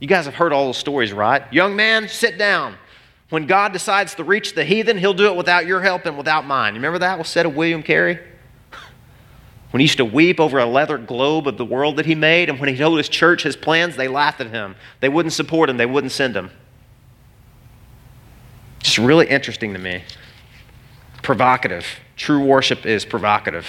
you 0.00 0.06
guys 0.06 0.26
have 0.26 0.34
heard 0.34 0.52
all 0.52 0.66
those 0.66 0.76
stories, 0.76 1.12
right? 1.12 1.50
Young 1.52 1.74
man, 1.74 2.08
sit 2.08 2.38
down. 2.38 2.76
When 3.30 3.46
God 3.46 3.72
decides 3.72 4.14
to 4.16 4.24
reach 4.24 4.54
the 4.54 4.64
heathen, 4.64 4.98
he'll 4.98 5.14
do 5.14 5.26
it 5.26 5.36
without 5.36 5.66
your 5.66 5.80
help 5.80 6.06
and 6.06 6.16
without 6.16 6.44
mine. 6.46 6.74
You 6.74 6.78
remember 6.78 6.98
that 6.98 7.18
was 7.18 7.28
said 7.28 7.46
of 7.46 7.56
William 7.56 7.82
Carey? 7.82 8.18
When 9.70 9.80
he 9.80 9.84
used 9.84 9.98
to 9.98 10.04
weep 10.04 10.38
over 10.38 10.58
a 10.58 10.64
leather 10.64 10.96
globe 10.96 11.48
of 11.48 11.58
the 11.58 11.64
world 11.64 11.96
that 11.96 12.06
he 12.06 12.14
made, 12.14 12.48
and 12.48 12.58
when 12.60 12.68
he 12.68 12.78
told 12.78 12.96
his 12.96 13.08
church 13.08 13.42
his 13.42 13.56
plans, 13.56 13.96
they 13.96 14.08
laughed 14.08 14.40
at 14.40 14.46
him. 14.46 14.76
They 15.00 15.08
wouldn't 15.08 15.34
support 15.34 15.68
him, 15.68 15.76
they 15.76 15.84
wouldn't 15.84 16.12
send 16.12 16.36
him. 16.36 16.50
Just 18.78 18.98
really 18.98 19.26
interesting 19.26 19.72
to 19.72 19.78
me. 19.78 20.04
Provocative. 21.22 21.84
True 22.14 22.44
worship 22.44 22.86
is 22.86 23.04
provocative. 23.04 23.66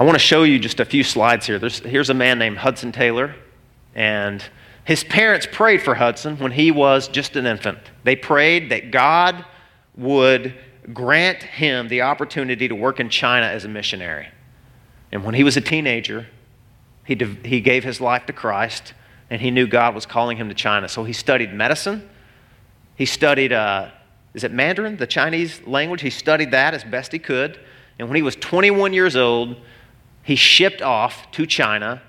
I 0.00 0.04
want 0.04 0.14
to 0.14 0.18
show 0.18 0.44
you 0.44 0.58
just 0.58 0.80
a 0.80 0.86
few 0.86 1.04
slides 1.04 1.44
here. 1.44 1.58
There's, 1.58 1.80
here's 1.80 2.08
a 2.08 2.14
man 2.14 2.38
named 2.38 2.56
Hudson 2.56 2.90
Taylor, 2.90 3.34
and 3.94 4.42
his 4.82 5.04
parents 5.04 5.46
prayed 5.52 5.82
for 5.82 5.94
Hudson 5.94 6.38
when 6.38 6.52
he 6.52 6.70
was 6.70 7.06
just 7.06 7.36
an 7.36 7.44
infant. 7.44 7.80
They 8.02 8.16
prayed 8.16 8.70
that 8.70 8.92
God 8.92 9.44
would 9.98 10.54
grant 10.94 11.42
him 11.42 11.88
the 11.88 12.00
opportunity 12.00 12.66
to 12.66 12.74
work 12.74 12.98
in 12.98 13.10
China 13.10 13.44
as 13.44 13.66
a 13.66 13.68
missionary. 13.68 14.28
And 15.12 15.22
when 15.22 15.34
he 15.34 15.44
was 15.44 15.58
a 15.58 15.60
teenager, 15.60 16.28
he, 17.04 17.14
he 17.44 17.60
gave 17.60 17.84
his 17.84 18.00
life 18.00 18.24
to 18.24 18.32
Christ, 18.32 18.94
and 19.28 19.42
he 19.42 19.50
knew 19.50 19.66
God 19.66 19.94
was 19.94 20.06
calling 20.06 20.38
him 20.38 20.48
to 20.48 20.54
China. 20.54 20.88
So 20.88 21.04
he 21.04 21.12
studied 21.12 21.52
medicine. 21.52 22.08
He 22.96 23.04
studied, 23.04 23.52
uh, 23.52 23.90
is 24.32 24.44
it 24.44 24.52
Mandarin, 24.52 24.96
the 24.96 25.06
Chinese 25.06 25.60
language? 25.66 26.00
He 26.00 26.08
studied 26.08 26.52
that 26.52 26.72
as 26.72 26.84
best 26.84 27.12
he 27.12 27.18
could. 27.18 27.60
And 27.98 28.08
when 28.08 28.16
he 28.16 28.22
was 28.22 28.34
21 28.36 28.94
years 28.94 29.14
old, 29.14 29.58
he 30.30 30.36
shipped 30.36 30.80
off 30.80 31.28
to 31.32 31.44
China, 31.44 32.00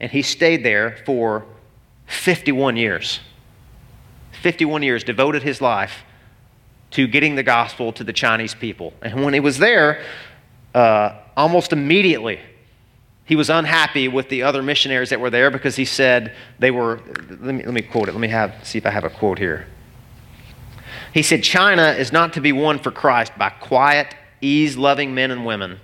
and 0.00 0.10
he 0.10 0.20
stayed 0.20 0.64
there 0.64 0.96
for 1.06 1.46
51 2.08 2.76
years. 2.76 3.20
51 4.42 4.82
years, 4.82 5.04
devoted 5.04 5.44
his 5.44 5.60
life 5.60 6.02
to 6.90 7.06
getting 7.06 7.36
the 7.36 7.44
gospel 7.44 7.92
to 7.92 8.02
the 8.02 8.12
Chinese 8.12 8.52
people. 8.52 8.94
And 9.00 9.24
when 9.24 9.32
he 9.32 9.38
was 9.38 9.58
there, 9.58 10.02
uh, 10.74 11.20
almost 11.36 11.72
immediately, 11.72 12.40
he 13.24 13.36
was 13.36 13.48
unhappy 13.48 14.08
with 14.08 14.28
the 14.28 14.42
other 14.42 14.60
missionaries 14.60 15.10
that 15.10 15.20
were 15.20 15.30
there 15.30 15.48
because 15.48 15.76
he 15.76 15.84
said 15.84 16.34
they 16.58 16.72
were, 16.72 17.00
let 17.28 17.54
me, 17.54 17.64
let 17.64 17.74
me 17.74 17.82
quote 17.82 18.08
it. 18.08 18.12
Let 18.12 18.20
me 18.20 18.26
have, 18.26 18.56
see 18.64 18.78
if 18.78 18.86
I 18.86 18.90
have 18.90 19.04
a 19.04 19.10
quote 19.10 19.38
here. 19.38 19.68
He 21.14 21.22
said, 21.22 21.44
China 21.44 21.92
is 21.92 22.10
not 22.10 22.32
to 22.32 22.40
be 22.40 22.50
won 22.50 22.80
for 22.80 22.90
Christ 22.90 23.38
by 23.38 23.50
quiet, 23.50 24.16
ease 24.40 24.76
loving 24.76 25.14
men 25.14 25.30
and 25.30 25.46
women. 25.46 25.78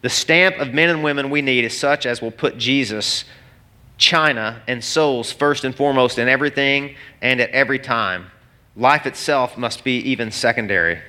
The 0.00 0.08
stamp 0.08 0.58
of 0.58 0.72
men 0.72 0.90
and 0.90 1.02
women 1.02 1.30
we 1.30 1.42
need 1.42 1.64
is 1.64 1.76
such 1.76 2.06
as 2.06 2.22
will 2.22 2.30
put 2.30 2.56
Jesus, 2.56 3.24
China, 3.96 4.62
and 4.68 4.82
souls 4.82 5.32
first 5.32 5.64
and 5.64 5.74
foremost 5.74 6.18
in 6.18 6.28
everything 6.28 6.94
and 7.20 7.40
at 7.40 7.50
every 7.50 7.78
time 7.78 8.30
life 8.76 9.06
itself 9.06 9.58
must 9.58 9.82
be 9.82 9.98
even 9.98 10.30
secondary. 10.30 11.00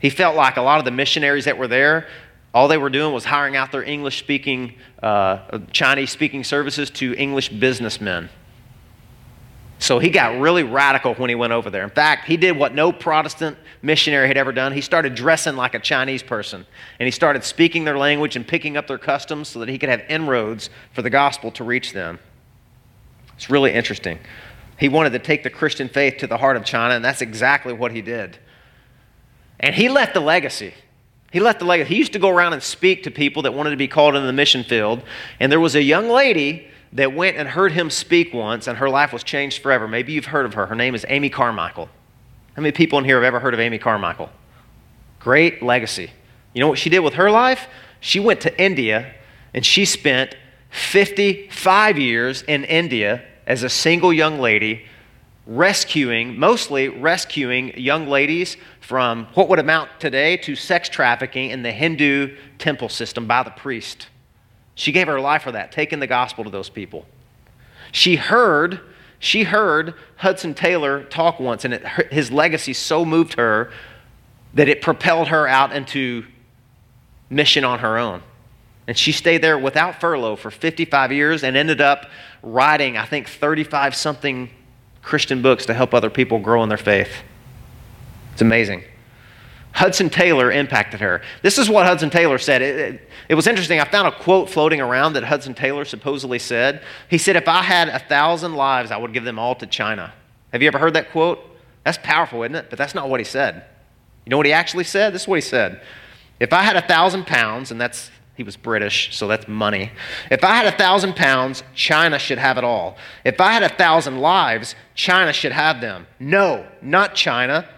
He 0.00 0.10
felt 0.10 0.36
like 0.36 0.56
a 0.56 0.62
lot 0.62 0.78
of 0.80 0.84
the 0.84 0.90
missionaries 0.90 1.44
that 1.44 1.56
were 1.56 1.68
there, 1.68 2.08
all 2.52 2.66
they 2.66 2.78
were 2.78 2.90
doing 2.90 3.12
was 3.12 3.24
hiring 3.24 3.56
out 3.56 3.72
their 3.72 3.84
English 3.84 4.18
speaking, 4.18 4.74
uh, 5.02 5.58
Chinese 5.70 6.10
speaking 6.10 6.42
services 6.42 6.90
to 6.90 7.14
English 7.14 7.50
businessmen. 7.50 8.28
So 9.78 10.00
he 10.00 10.10
got 10.10 10.40
really 10.40 10.64
radical 10.64 11.14
when 11.14 11.28
he 11.28 11.36
went 11.36 11.52
over 11.52 11.70
there. 11.70 11.84
In 11.84 11.90
fact, 11.90 12.26
he 12.26 12.36
did 12.36 12.56
what 12.56 12.74
no 12.74 12.90
Protestant 12.90 13.56
missionary 13.80 14.26
had 14.26 14.36
ever 14.36 14.52
done. 14.52 14.72
He 14.72 14.80
started 14.80 15.14
dressing 15.14 15.54
like 15.54 15.74
a 15.74 15.78
Chinese 15.78 16.22
person, 16.22 16.66
and 16.98 17.06
he 17.06 17.10
started 17.12 17.44
speaking 17.44 17.84
their 17.84 17.96
language 17.96 18.34
and 18.34 18.46
picking 18.46 18.76
up 18.76 18.88
their 18.88 18.98
customs 18.98 19.48
so 19.48 19.60
that 19.60 19.68
he 19.68 19.78
could 19.78 19.88
have 19.88 20.02
inroads 20.08 20.68
for 20.92 21.02
the 21.02 21.10
gospel 21.10 21.52
to 21.52 21.64
reach 21.64 21.92
them. 21.92 22.18
It's 23.36 23.48
really 23.48 23.72
interesting. 23.72 24.18
He 24.78 24.88
wanted 24.88 25.10
to 25.10 25.20
take 25.20 25.44
the 25.44 25.50
Christian 25.50 25.88
faith 25.88 26.18
to 26.18 26.26
the 26.26 26.38
heart 26.38 26.56
of 26.56 26.64
China, 26.64 26.94
and 26.94 27.04
that's 27.04 27.22
exactly 27.22 27.72
what 27.72 27.92
he 27.92 28.02
did. 28.02 28.36
And 29.60 29.74
he 29.74 29.88
left 29.88 30.16
a 30.16 30.20
legacy. 30.20 30.74
He 31.30 31.40
left 31.40 31.62
a 31.62 31.64
legacy. 31.64 31.90
He 31.90 31.96
used 31.96 32.12
to 32.14 32.18
go 32.18 32.30
around 32.30 32.52
and 32.52 32.62
speak 32.62 33.04
to 33.04 33.10
people 33.10 33.42
that 33.42 33.54
wanted 33.54 33.70
to 33.70 33.76
be 33.76 33.88
called 33.88 34.16
into 34.16 34.26
the 34.26 34.32
mission 34.32 34.64
field. 34.64 35.02
And 35.38 35.52
there 35.52 35.60
was 35.60 35.74
a 35.74 35.82
young 35.82 36.08
lady 36.08 36.68
that 36.92 37.12
went 37.12 37.36
and 37.36 37.48
heard 37.48 37.72
him 37.72 37.90
speak 37.90 38.32
once, 38.32 38.66
and 38.66 38.78
her 38.78 38.88
life 38.88 39.12
was 39.12 39.22
changed 39.22 39.62
forever. 39.62 39.86
Maybe 39.86 40.12
you've 40.12 40.26
heard 40.26 40.46
of 40.46 40.54
her. 40.54 40.66
Her 40.66 40.74
name 40.74 40.94
is 40.94 41.04
Amy 41.08 41.28
Carmichael. 41.30 41.88
How 42.54 42.62
many 42.62 42.72
people 42.72 42.98
in 42.98 43.04
here 43.04 43.16
have 43.16 43.24
ever 43.24 43.40
heard 43.40 43.54
of 43.54 43.60
Amy 43.60 43.78
Carmichael? 43.78 44.30
Great 45.20 45.62
legacy. 45.62 46.10
You 46.54 46.60
know 46.60 46.68
what 46.68 46.78
she 46.78 46.90
did 46.90 47.00
with 47.00 47.14
her 47.14 47.30
life? 47.30 47.68
She 48.00 48.20
went 48.20 48.40
to 48.42 48.62
India 48.62 49.14
and 49.54 49.64
she 49.64 49.84
spent 49.84 50.36
55 50.70 51.98
years 51.98 52.42
in 52.42 52.64
India 52.64 53.22
as 53.46 53.62
a 53.62 53.68
single 53.68 54.12
young 54.12 54.38
lady 54.38 54.84
rescuing, 55.46 56.38
mostly 56.38 56.88
rescuing 56.88 57.76
young 57.78 58.06
ladies 58.06 58.56
from 58.80 59.26
what 59.34 59.48
would 59.48 59.58
amount 59.58 59.88
today 59.98 60.36
to 60.36 60.54
sex 60.54 60.88
trafficking 60.88 61.50
in 61.50 61.62
the 61.62 61.72
Hindu 61.72 62.36
temple 62.58 62.90
system 62.90 63.26
by 63.26 63.42
the 63.42 63.50
priest. 63.50 64.08
She 64.78 64.92
gave 64.92 65.08
her 65.08 65.20
life 65.20 65.42
for 65.42 65.50
that, 65.50 65.72
taking 65.72 65.98
the 65.98 66.06
gospel 66.06 66.44
to 66.44 66.50
those 66.50 66.68
people. 66.70 67.04
She 67.90 68.14
heard, 68.14 68.78
she 69.18 69.42
heard 69.42 69.94
Hudson 70.18 70.54
Taylor 70.54 71.02
talk 71.02 71.40
once, 71.40 71.64
and 71.64 71.74
it, 71.74 71.84
his 72.12 72.30
legacy 72.30 72.72
so 72.74 73.04
moved 73.04 73.34
her 73.34 73.72
that 74.54 74.68
it 74.68 74.80
propelled 74.80 75.28
her 75.28 75.48
out 75.48 75.74
into 75.74 76.24
mission 77.28 77.64
on 77.64 77.80
her 77.80 77.98
own. 77.98 78.22
And 78.86 78.96
she 78.96 79.10
stayed 79.10 79.42
there 79.42 79.58
without 79.58 80.00
furlough 80.00 80.36
for 80.36 80.48
55 80.48 81.10
years 81.10 81.42
and 81.42 81.56
ended 81.56 81.80
up 81.80 82.08
writing, 82.44 82.96
I 82.96 83.04
think, 83.04 83.28
35 83.28 83.96
something 83.96 84.48
Christian 85.02 85.42
books 85.42 85.66
to 85.66 85.74
help 85.74 85.92
other 85.92 86.08
people 86.08 86.38
grow 86.38 86.62
in 86.62 86.68
their 86.68 86.78
faith. 86.78 87.10
It's 88.32 88.42
amazing. 88.42 88.84
Hudson 89.78 90.10
Taylor 90.10 90.50
impacted 90.50 90.98
her. 90.98 91.22
This 91.42 91.56
is 91.56 91.70
what 91.70 91.86
Hudson 91.86 92.10
Taylor 92.10 92.38
said. 92.38 92.62
It, 92.62 92.78
it, 92.80 93.08
it, 93.28 93.34
was 93.36 93.46
interesting. 93.46 93.78
I 93.78 93.84
found 93.84 94.08
a 94.08 94.10
quote 94.10 94.50
floating 94.50 94.80
around 94.80 95.12
that 95.12 95.22
Hudson 95.22 95.54
Taylor 95.54 95.84
supposedly 95.84 96.40
said. 96.40 96.82
He 97.08 97.16
said, 97.16 97.36
If 97.36 97.46
I 97.46 97.62
had 97.62 97.88
a 97.88 98.00
thousand 98.00 98.54
lives, 98.54 98.90
I 98.90 98.96
would 98.96 99.12
give 99.12 99.22
them 99.22 99.38
all 99.38 99.54
to 99.54 99.68
China. 99.68 100.12
Have 100.52 100.62
you 100.62 100.66
ever 100.66 100.78
heard 100.78 100.94
that 100.94 101.12
quote? 101.12 101.38
That's 101.84 101.98
powerful, 102.02 102.42
isn't 102.42 102.56
it? 102.56 102.70
But 102.70 102.76
that's 102.76 102.92
not 102.92 103.08
what 103.08 103.20
he 103.20 103.24
said. 103.24 103.66
You 104.26 104.30
know 104.30 104.36
what 104.36 104.46
he 104.46 104.52
actually 104.52 104.82
said? 104.82 105.14
This 105.14 105.22
is 105.22 105.28
what 105.28 105.36
he 105.36 105.42
said. 105.42 105.80
If 106.40 106.52
I 106.52 106.62
had 106.62 106.74
a 106.74 106.82
thousand 106.82 107.28
pounds, 107.28 107.70
and 107.70 107.80
that's 107.80 108.10
he 108.34 108.42
was 108.42 108.56
British, 108.56 109.16
so 109.16 109.28
that's 109.28 109.46
money. 109.46 109.92
If 110.28 110.42
I 110.42 110.56
had 110.56 110.66
a 110.66 110.76
thousand 110.76 111.14
pounds, 111.14 111.62
China 111.76 112.18
should 112.18 112.38
have 112.38 112.58
it 112.58 112.64
all. 112.64 112.96
If 113.24 113.40
I 113.40 113.52
had 113.52 113.62
a 113.62 113.68
thousand 113.68 114.18
lives, 114.18 114.74
China 114.96 115.32
should 115.32 115.52
have 115.52 115.80
them. 115.80 116.08
No, 116.18 116.66
not 116.82 117.14
China, 117.14 117.68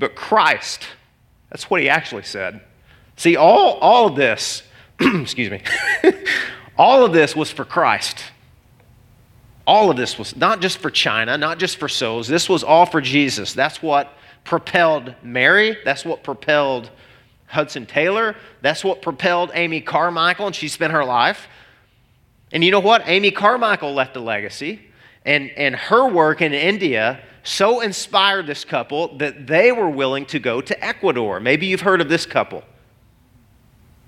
but 0.00 0.16
Christ. 0.16 0.86
That's 1.50 1.70
what 1.70 1.80
he 1.80 1.88
actually 1.88 2.24
said. 2.24 2.62
See, 3.16 3.36
all, 3.36 3.74
all 3.74 4.08
of 4.08 4.16
this, 4.16 4.62
excuse 5.00 5.50
me, 5.50 5.62
all 6.78 7.04
of 7.04 7.12
this 7.12 7.36
was 7.36 7.50
for 7.50 7.64
Christ. 7.64 8.24
All 9.66 9.90
of 9.90 9.96
this 9.96 10.18
was 10.18 10.34
not 10.34 10.60
just 10.60 10.78
for 10.78 10.90
China, 10.90 11.36
not 11.38 11.58
just 11.58 11.76
for 11.76 11.88
souls. 11.88 12.26
This 12.26 12.48
was 12.48 12.64
all 12.64 12.86
for 12.86 13.00
Jesus. 13.00 13.52
That's 13.52 13.82
what 13.82 14.12
propelled 14.42 15.14
Mary. 15.22 15.76
That's 15.84 16.04
what 16.04 16.24
propelled 16.24 16.90
Hudson 17.46 17.84
Taylor. 17.84 18.34
That's 18.62 18.82
what 18.82 19.02
propelled 19.02 19.50
Amy 19.54 19.80
Carmichael, 19.80 20.46
and 20.46 20.56
she 20.56 20.68
spent 20.68 20.92
her 20.92 21.04
life. 21.04 21.46
And 22.52 22.64
you 22.64 22.70
know 22.70 22.80
what? 22.80 23.02
Amy 23.06 23.30
Carmichael 23.30 23.92
left 23.92 24.16
a 24.16 24.20
legacy, 24.20 24.80
and, 25.24 25.50
and 25.50 25.76
her 25.76 26.08
work 26.08 26.40
in 26.40 26.52
India 26.54 27.20
so 27.42 27.80
inspired 27.80 28.46
this 28.46 28.64
couple 28.64 29.16
that 29.18 29.46
they 29.46 29.72
were 29.72 29.88
willing 29.88 30.26
to 30.26 30.38
go 30.38 30.60
to 30.60 30.84
Ecuador. 30.84 31.40
Maybe 31.40 31.66
you've 31.66 31.80
heard 31.80 32.00
of 32.00 32.08
this 32.08 32.26
couple 32.26 32.64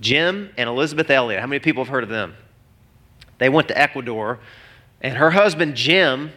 Jim 0.00 0.50
and 0.56 0.68
Elisabeth 0.68 1.10
Elliot. 1.10 1.40
How 1.40 1.46
many 1.46 1.60
people 1.60 1.84
have 1.84 1.90
heard 1.90 2.02
of 2.02 2.10
them? 2.10 2.34
They 3.38 3.48
went 3.48 3.68
to 3.68 3.78
Ecuador, 3.78 4.38
and 5.00 5.16
her 5.16 5.30
husband, 5.30 5.74
Jim, 5.74 6.32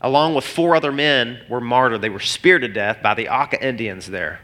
along 0.00 0.34
with 0.34 0.44
four 0.44 0.74
other 0.74 0.92
men, 0.92 1.40
were 1.48 1.60
martyred. 1.60 2.00
They 2.00 2.08
were 2.08 2.20
speared 2.20 2.62
to 2.62 2.68
death 2.68 3.02
by 3.02 3.14
the 3.14 3.28
Auca 3.28 3.64
Indians 3.64 4.06
there. 4.06 4.40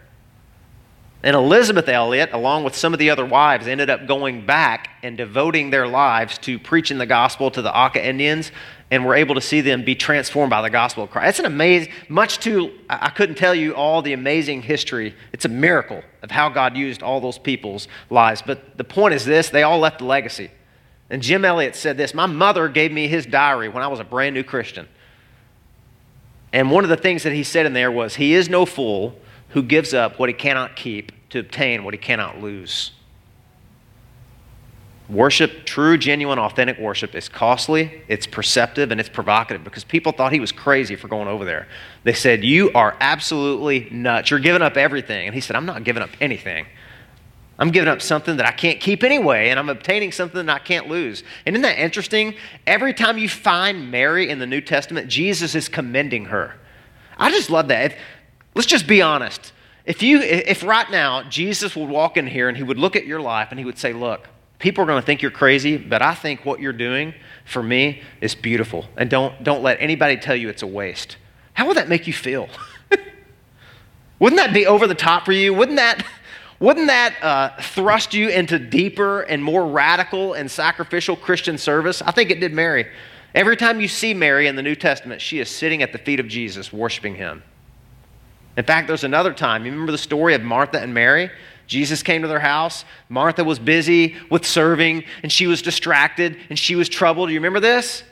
And 1.25 1.35
Elisabeth 1.35 1.89
Elliot, 1.89 2.35
along 2.35 2.64
with 2.64 2.77
some 2.77 2.93
of 2.93 2.99
the 2.99 3.09
other 3.09 3.25
wives, 3.25 3.66
ended 3.66 3.89
up 3.89 4.07
going 4.07 4.45
back 4.45 4.91
and 5.03 5.16
devoting 5.16 5.70
their 5.70 5.89
lives 5.89 6.37
to 6.41 6.59
preaching 6.59 6.99
the 6.99 7.07
gospel 7.07 7.51
to 7.53 7.62
the 7.62 7.75
Auca 7.75 8.07
Indians, 8.07 8.53
and 8.91 9.07
were 9.07 9.14
able 9.14 9.35
to 9.35 9.41
see 9.41 9.62
them 9.62 9.87
be 9.87 9.95
transformed 9.95 10.51
by 10.51 10.61
the 10.61 10.68
gospel 10.68 11.03
of 11.03 11.11
Christ. 11.11 11.31
It's 11.31 11.39
an 11.39 11.47
amazing, 11.47 11.91
much 12.11 12.41
too, 12.41 12.72
I 12.91 13.09
couldn't 13.09 13.37
tell 13.37 13.55
you 13.55 13.75
all 13.75 14.03
the 14.03 14.12
amazing 14.12 14.61
history. 14.61 15.14
It's 15.33 15.47
a 15.47 15.49
miracle 15.49 16.03
of 16.22 16.31
how 16.31 16.51
God 16.51 16.77
used 16.77 17.03
all 17.03 17.22
those 17.22 17.39
people's 17.39 17.89
lives. 18.11 18.43
But 18.43 18.77
the 18.77 18.85
point 18.85 19.14
is 19.14 19.25
this 19.25 19.49
they 19.49 19.62
all 19.62 19.79
left 19.79 20.03
a 20.03 20.05
legacy. 20.05 20.51
And 21.09 21.22
Jim 21.22 21.47
Elliot 21.47 21.75
said 21.75 21.97
this 21.97 22.12
My 22.12 22.27
mother 22.27 22.68
gave 22.68 22.93
me 22.93 23.09
his 23.09 23.25
diary 23.25 23.70
when 23.70 23.83
I 23.83 23.87
was 23.89 23.99
a 23.99 24.05
brand 24.05 24.35
new 24.35 24.45
Christian. 24.45 24.87
And 26.53 26.70
one 26.70 26.85
of 26.85 26.91
the 26.91 26.99
things 26.99 27.22
that 27.22 27.33
he 27.33 27.43
said 27.45 27.64
in 27.64 27.72
there 27.72 27.91
was, 27.91 28.16
He 28.16 28.35
is 28.35 28.51
no 28.51 28.66
fool 28.66 29.18
who 29.55 29.63
gives 29.63 29.95
up 29.95 30.19
what 30.19 30.29
he 30.29 30.35
cannot 30.35 30.77
keep 30.77 31.13
to 31.31 31.39
obtain 31.39 31.85
what 31.85 31.95
he 31.95 31.99
cannot 31.99 32.41
lose. 32.41 32.91
Worship, 35.09 35.65
true, 35.65 35.97
genuine, 35.97 36.39
authentic 36.39 36.79
worship 36.79 37.15
is 37.15 37.29
costly, 37.29 38.03
it's 38.09 38.27
perceptive, 38.27 38.91
and 38.91 38.99
it's 38.99 39.09
provocative 39.09 39.63
because 39.63 39.85
people 39.85 40.13
thought 40.13 40.33
he 40.33 40.41
was 40.41 40.51
crazy 40.51 40.97
for 40.97 41.09
going 41.09 41.29
over 41.29 41.45
there. 41.45 41.69
They 42.03 42.15
said, 42.15 42.43
You 42.43 42.73
are 42.73 42.97
absolutely 43.01 43.89
nuts. 43.91 44.31
You're 44.31 44.41
giving 44.41 44.63
up 44.63 44.77
everything. 44.77 45.27
And 45.27 45.35
he 45.35 45.41
said, 45.41 45.57
I'm 45.57 45.67
not 45.67 45.85
giving 45.85 46.03
up 46.03 46.11
anything. 46.21 46.67
I'm 47.59 47.71
giving 47.71 47.89
up 47.89 48.03
something 48.03 48.39
that 48.39 48.47
I 48.47 48.53
can't 48.53 48.81
keep 48.81 49.05
anyway, 49.05 49.51
and 49.51 49.61
I'm 49.61 49.69
obtaining 49.69 50.11
something 50.11 50.47
that 50.47 50.55
I 50.55 50.59
can't 50.59 50.89
lose. 50.89 51.23
And 51.47 51.55
isn't 51.55 51.63
that 51.63 51.79
interesting? 51.79 52.35
Every 52.67 52.93
time 52.93 53.19
you 53.19 53.29
find 53.29 53.93
Mary 53.93 54.31
in 54.31 54.41
the 54.41 54.47
New 54.47 54.61
Testament, 54.61 55.09
Jesus 55.09 55.55
is 55.55 55.69
commending 55.69 56.25
her. 56.25 56.57
I 57.17 57.31
just 57.31 57.51
love 57.51 57.69
that. 57.69 57.93
If, 57.93 57.99
let's 58.55 58.67
just 58.67 58.87
be 58.87 59.03
honest. 59.03 59.53
If 59.85 60.03
you 60.03 60.21
if 60.21 60.63
right 60.63 60.91
now 60.91 61.23
Jesus 61.25 61.77
would 61.77 61.89
walk 61.89 62.17
in 62.17 62.27
here 62.27 62.49
and 62.49 62.57
he 62.57 62.63
would 62.63 62.79
look 62.79 62.97
at 62.97 63.07
your 63.07 63.21
life 63.21 63.49
and 63.51 63.59
he 63.59 63.65
would 63.65 63.79
say, 63.79 63.93
"Look, 63.93 64.29
people 64.59 64.83
are 64.83 64.87
going 64.87 65.01
to 65.01 65.05
think 65.05 65.21
you're 65.21 65.31
crazy, 65.31 65.77
but 65.77 66.01
I 66.01 66.15
think 66.15 66.45
what 66.45 66.61
you're 66.61 66.73
doing 66.73 67.15
for 67.45 67.63
me 67.63 68.03
is 68.21 68.35
beautiful. 68.35 68.87
And 68.97 69.11
don't 69.11 69.45
don't 69.45 69.63
let 69.63 69.77
anybody 69.81 70.17
tell 70.17 70.37
you 70.37 70.49
it's 70.49 70.63
a 70.63 70.67
waste." 70.67 71.17
How 71.53 71.67
would 71.69 71.77
that 71.77 71.89
make 71.89 72.07
you 72.07 72.13
feel? 72.13 72.49
Wouldn't 74.19 74.41
that 74.41 74.53
be 74.53 74.67
over 74.67 74.87
the 74.87 74.95
top 74.95 75.25
for 75.25 75.33
you? 75.33 75.55
Wouldn't 75.55 75.77
that 75.77 76.05
wouldn't 76.61 76.87
that 76.87 77.23
uh, 77.23 77.61
thrust 77.61 78.15
you 78.15 78.29
into 78.29 78.59
deeper 78.59 79.23
and 79.23 79.43
more 79.43 79.67
radical 79.67 80.35
and 80.35 80.51
sacrificial 80.51 81.17
Christian 81.17 81.59
service? 81.59 82.01
I 82.01 82.11
think 82.11 82.31
it 82.31 82.41
did 82.41 82.53
Mary. 82.53 82.87
Every 83.35 83.57
time 83.57 83.81
you 83.81 83.89
see 83.89 84.15
Mary 84.15 84.47
in 84.47 84.55
the 84.55 84.63
New 84.63 84.77
Testament, 84.77 85.21
she 85.21 85.41
is 85.41 85.51
sitting 85.51 85.83
at 85.83 85.93
the 85.93 85.99
feet 85.99 86.21
of 86.21 86.29
Jesus, 86.29 86.73
worshiping 86.73 87.17
him. 87.17 87.43
In 88.57 88.65
fact, 88.65 88.89
there's 88.89 89.05
another 89.05 89.33
time. 89.33 89.65
You 89.65 89.73
remember 89.73 89.93
the 89.93 89.99
story 89.99 90.35
of 90.35 90.43
Martha 90.43 90.81
and 90.81 90.95
Mary? 90.95 91.31
Jesus 91.67 92.03
came 92.03 92.23
to 92.23 92.29
their 92.29 92.41
house. 92.41 92.85
Martha 93.09 93.43
was 93.43 93.59
busy 93.59 94.17
with 94.31 94.47
serving, 94.47 95.05
and 95.23 95.33
she 95.33 95.47
was 95.47 95.63
distracted, 95.63 96.37
and 96.51 96.59
she 96.59 96.77
was 96.77 96.89
troubled. 96.89 97.31
You 97.31 97.37
remember 97.37 97.61
this? 97.61 98.05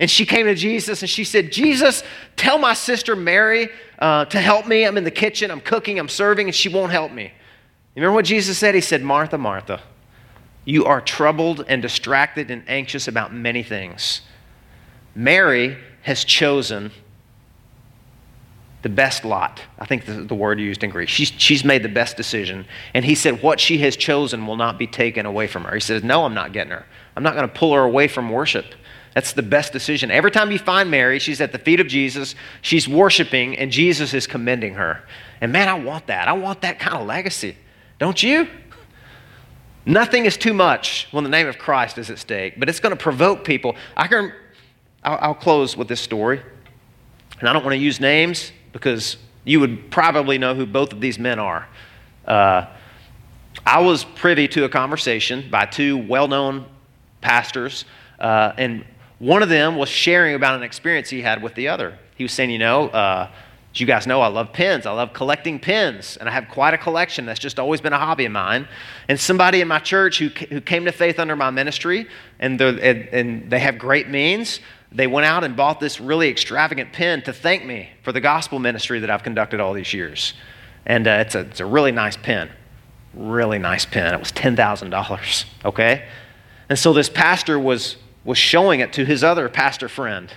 And 0.00 0.10
she 0.10 0.26
came 0.26 0.46
to 0.46 0.54
Jesus 0.54 1.02
and 1.02 1.08
she 1.08 1.24
said, 1.24 1.52
Jesus, 1.52 2.02
tell 2.36 2.58
my 2.58 2.74
sister 2.74 3.14
Mary 3.14 3.68
uh, 3.98 4.24
to 4.26 4.40
help 4.40 4.66
me. 4.66 4.84
I'm 4.84 4.98
in 4.98 5.04
the 5.04 5.10
kitchen, 5.10 5.50
I'm 5.50 5.60
cooking, 5.60 5.98
I'm 5.98 6.08
serving, 6.08 6.48
and 6.48 6.54
she 6.54 6.68
won't 6.68 6.90
help 6.90 7.12
me. 7.12 7.24
You 7.24 8.02
remember 8.02 8.16
what 8.16 8.24
Jesus 8.24 8.58
said? 8.58 8.74
He 8.74 8.80
said, 8.80 9.02
Martha, 9.02 9.38
Martha, 9.38 9.80
you 10.64 10.84
are 10.84 11.00
troubled 11.00 11.64
and 11.68 11.80
distracted 11.80 12.50
and 12.50 12.64
anxious 12.66 13.06
about 13.06 13.32
many 13.32 13.62
things. 13.62 14.22
Mary 15.14 15.78
has 16.02 16.24
chosen 16.24 16.90
the 18.84 18.90
best 18.90 19.24
lot. 19.24 19.62
I 19.78 19.86
think 19.86 20.04
the, 20.04 20.12
the 20.12 20.34
word 20.34 20.60
used 20.60 20.84
in 20.84 20.90
Greek. 20.90 21.08
She's, 21.08 21.32
she's 21.38 21.64
made 21.64 21.82
the 21.82 21.88
best 21.88 22.18
decision. 22.18 22.66
And 22.92 23.02
he 23.02 23.14
said, 23.14 23.42
What 23.42 23.58
she 23.58 23.78
has 23.78 23.96
chosen 23.96 24.46
will 24.46 24.56
not 24.56 24.78
be 24.78 24.86
taken 24.86 25.24
away 25.24 25.46
from 25.46 25.64
her. 25.64 25.74
He 25.74 25.80
says, 25.80 26.04
No, 26.04 26.24
I'm 26.24 26.34
not 26.34 26.52
getting 26.52 26.70
her. 26.70 26.84
I'm 27.16 27.22
not 27.22 27.34
going 27.34 27.48
to 27.48 27.54
pull 27.54 27.72
her 27.72 27.80
away 27.80 28.08
from 28.08 28.30
worship. 28.30 28.66
That's 29.14 29.32
the 29.32 29.42
best 29.42 29.72
decision. 29.72 30.10
Every 30.10 30.30
time 30.30 30.50
you 30.50 30.58
find 30.58 30.90
Mary, 30.90 31.18
she's 31.18 31.40
at 31.40 31.50
the 31.50 31.58
feet 31.58 31.80
of 31.80 31.86
Jesus, 31.86 32.34
she's 32.60 32.86
worshiping, 32.86 33.56
and 33.56 33.70
Jesus 33.70 34.12
is 34.12 34.26
commending 34.26 34.74
her. 34.74 35.02
And 35.40 35.50
man, 35.50 35.68
I 35.68 35.74
want 35.74 36.08
that. 36.08 36.28
I 36.28 36.32
want 36.34 36.60
that 36.60 36.78
kind 36.78 36.94
of 36.94 37.06
legacy. 37.06 37.56
Don't 37.98 38.22
you? 38.22 38.46
Nothing 39.86 40.26
is 40.26 40.36
too 40.36 40.52
much 40.52 41.08
when 41.10 41.24
the 41.24 41.30
name 41.30 41.46
of 41.46 41.56
Christ 41.56 41.96
is 41.96 42.10
at 42.10 42.18
stake, 42.18 42.54
but 42.58 42.68
it's 42.68 42.80
going 42.80 42.94
to 42.94 43.02
provoke 43.02 43.44
people. 43.44 43.76
I 43.96 44.08
can, 44.08 44.32
I'll, 45.02 45.18
I'll 45.20 45.34
close 45.34 45.74
with 45.74 45.88
this 45.88 46.00
story. 46.00 46.42
And 47.40 47.48
I 47.48 47.52
don't 47.52 47.64
want 47.64 47.72
to 47.72 47.78
use 47.78 48.00
names, 48.00 48.52
because 48.74 49.16
you 49.44 49.60
would 49.60 49.90
probably 49.90 50.36
know 50.36 50.54
who 50.54 50.66
both 50.66 50.92
of 50.92 51.00
these 51.00 51.18
men 51.18 51.38
are. 51.38 51.66
Uh, 52.26 52.66
I 53.64 53.80
was 53.80 54.04
privy 54.04 54.48
to 54.48 54.64
a 54.64 54.68
conversation 54.68 55.48
by 55.50 55.64
two 55.64 55.96
well 55.96 56.28
known 56.28 56.66
pastors, 57.22 57.86
uh, 58.18 58.52
and 58.58 58.84
one 59.18 59.42
of 59.42 59.48
them 59.48 59.76
was 59.76 59.88
sharing 59.88 60.34
about 60.34 60.56
an 60.56 60.62
experience 60.62 61.08
he 61.08 61.22
had 61.22 61.42
with 61.42 61.54
the 61.54 61.68
other. 61.68 61.98
He 62.16 62.24
was 62.24 62.32
saying, 62.32 62.50
You 62.50 62.58
know, 62.58 62.88
uh, 62.88 63.30
you 63.74 63.86
guys 63.86 64.06
know, 64.06 64.20
I 64.20 64.28
love 64.28 64.52
pens. 64.52 64.86
I 64.86 64.92
love 64.92 65.12
collecting 65.12 65.58
pens, 65.58 66.16
and 66.16 66.28
I 66.28 66.32
have 66.32 66.48
quite 66.48 66.74
a 66.74 66.78
collection. 66.78 67.26
That's 67.26 67.40
just 67.40 67.58
always 67.58 67.80
been 67.80 67.92
a 67.92 67.98
hobby 67.98 68.24
of 68.24 68.32
mine. 68.32 68.68
And 69.08 69.18
somebody 69.18 69.60
in 69.60 69.68
my 69.68 69.78
church 69.78 70.18
who, 70.18 70.28
who 70.28 70.60
came 70.60 70.84
to 70.84 70.92
faith 70.92 71.18
under 71.18 71.36
my 71.36 71.50
ministry, 71.50 72.06
and, 72.38 72.60
and, 72.60 72.80
and 72.80 73.50
they 73.50 73.60
have 73.60 73.78
great 73.78 74.08
means, 74.08 74.60
they 74.94 75.08
went 75.08 75.26
out 75.26 75.42
and 75.42 75.56
bought 75.56 75.80
this 75.80 76.00
really 76.00 76.28
extravagant 76.28 76.92
pen 76.92 77.20
to 77.22 77.32
thank 77.32 77.64
me 77.64 77.90
for 78.02 78.12
the 78.12 78.20
gospel 78.20 78.60
ministry 78.60 79.00
that 79.00 79.10
I've 79.10 79.24
conducted 79.24 79.58
all 79.58 79.72
these 79.72 79.92
years. 79.92 80.34
And 80.86 81.08
uh, 81.08 81.24
it's, 81.26 81.34
a, 81.34 81.40
it's 81.40 81.60
a 81.60 81.66
really 81.66 81.90
nice 81.90 82.16
pen. 82.16 82.48
Really 83.12 83.58
nice 83.58 83.84
pen. 83.84 84.14
It 84.14 84.20
was 84.20 84.30
$10,000, 84.32 85.44
okay? 85.64 86.06
And 86.68 86.78
so 86.78 86.92
this 86.92 87.08
pastor 87.08 87.58
was, 87.58 87.96
was 88.24 88.38
showing 88.38 88.80
it 88.80 88.92
to 88.92 89.04
his 89.04 89.24
other 89.24 89.48
pastor 89.48 89.88
friend, 89.88 90.32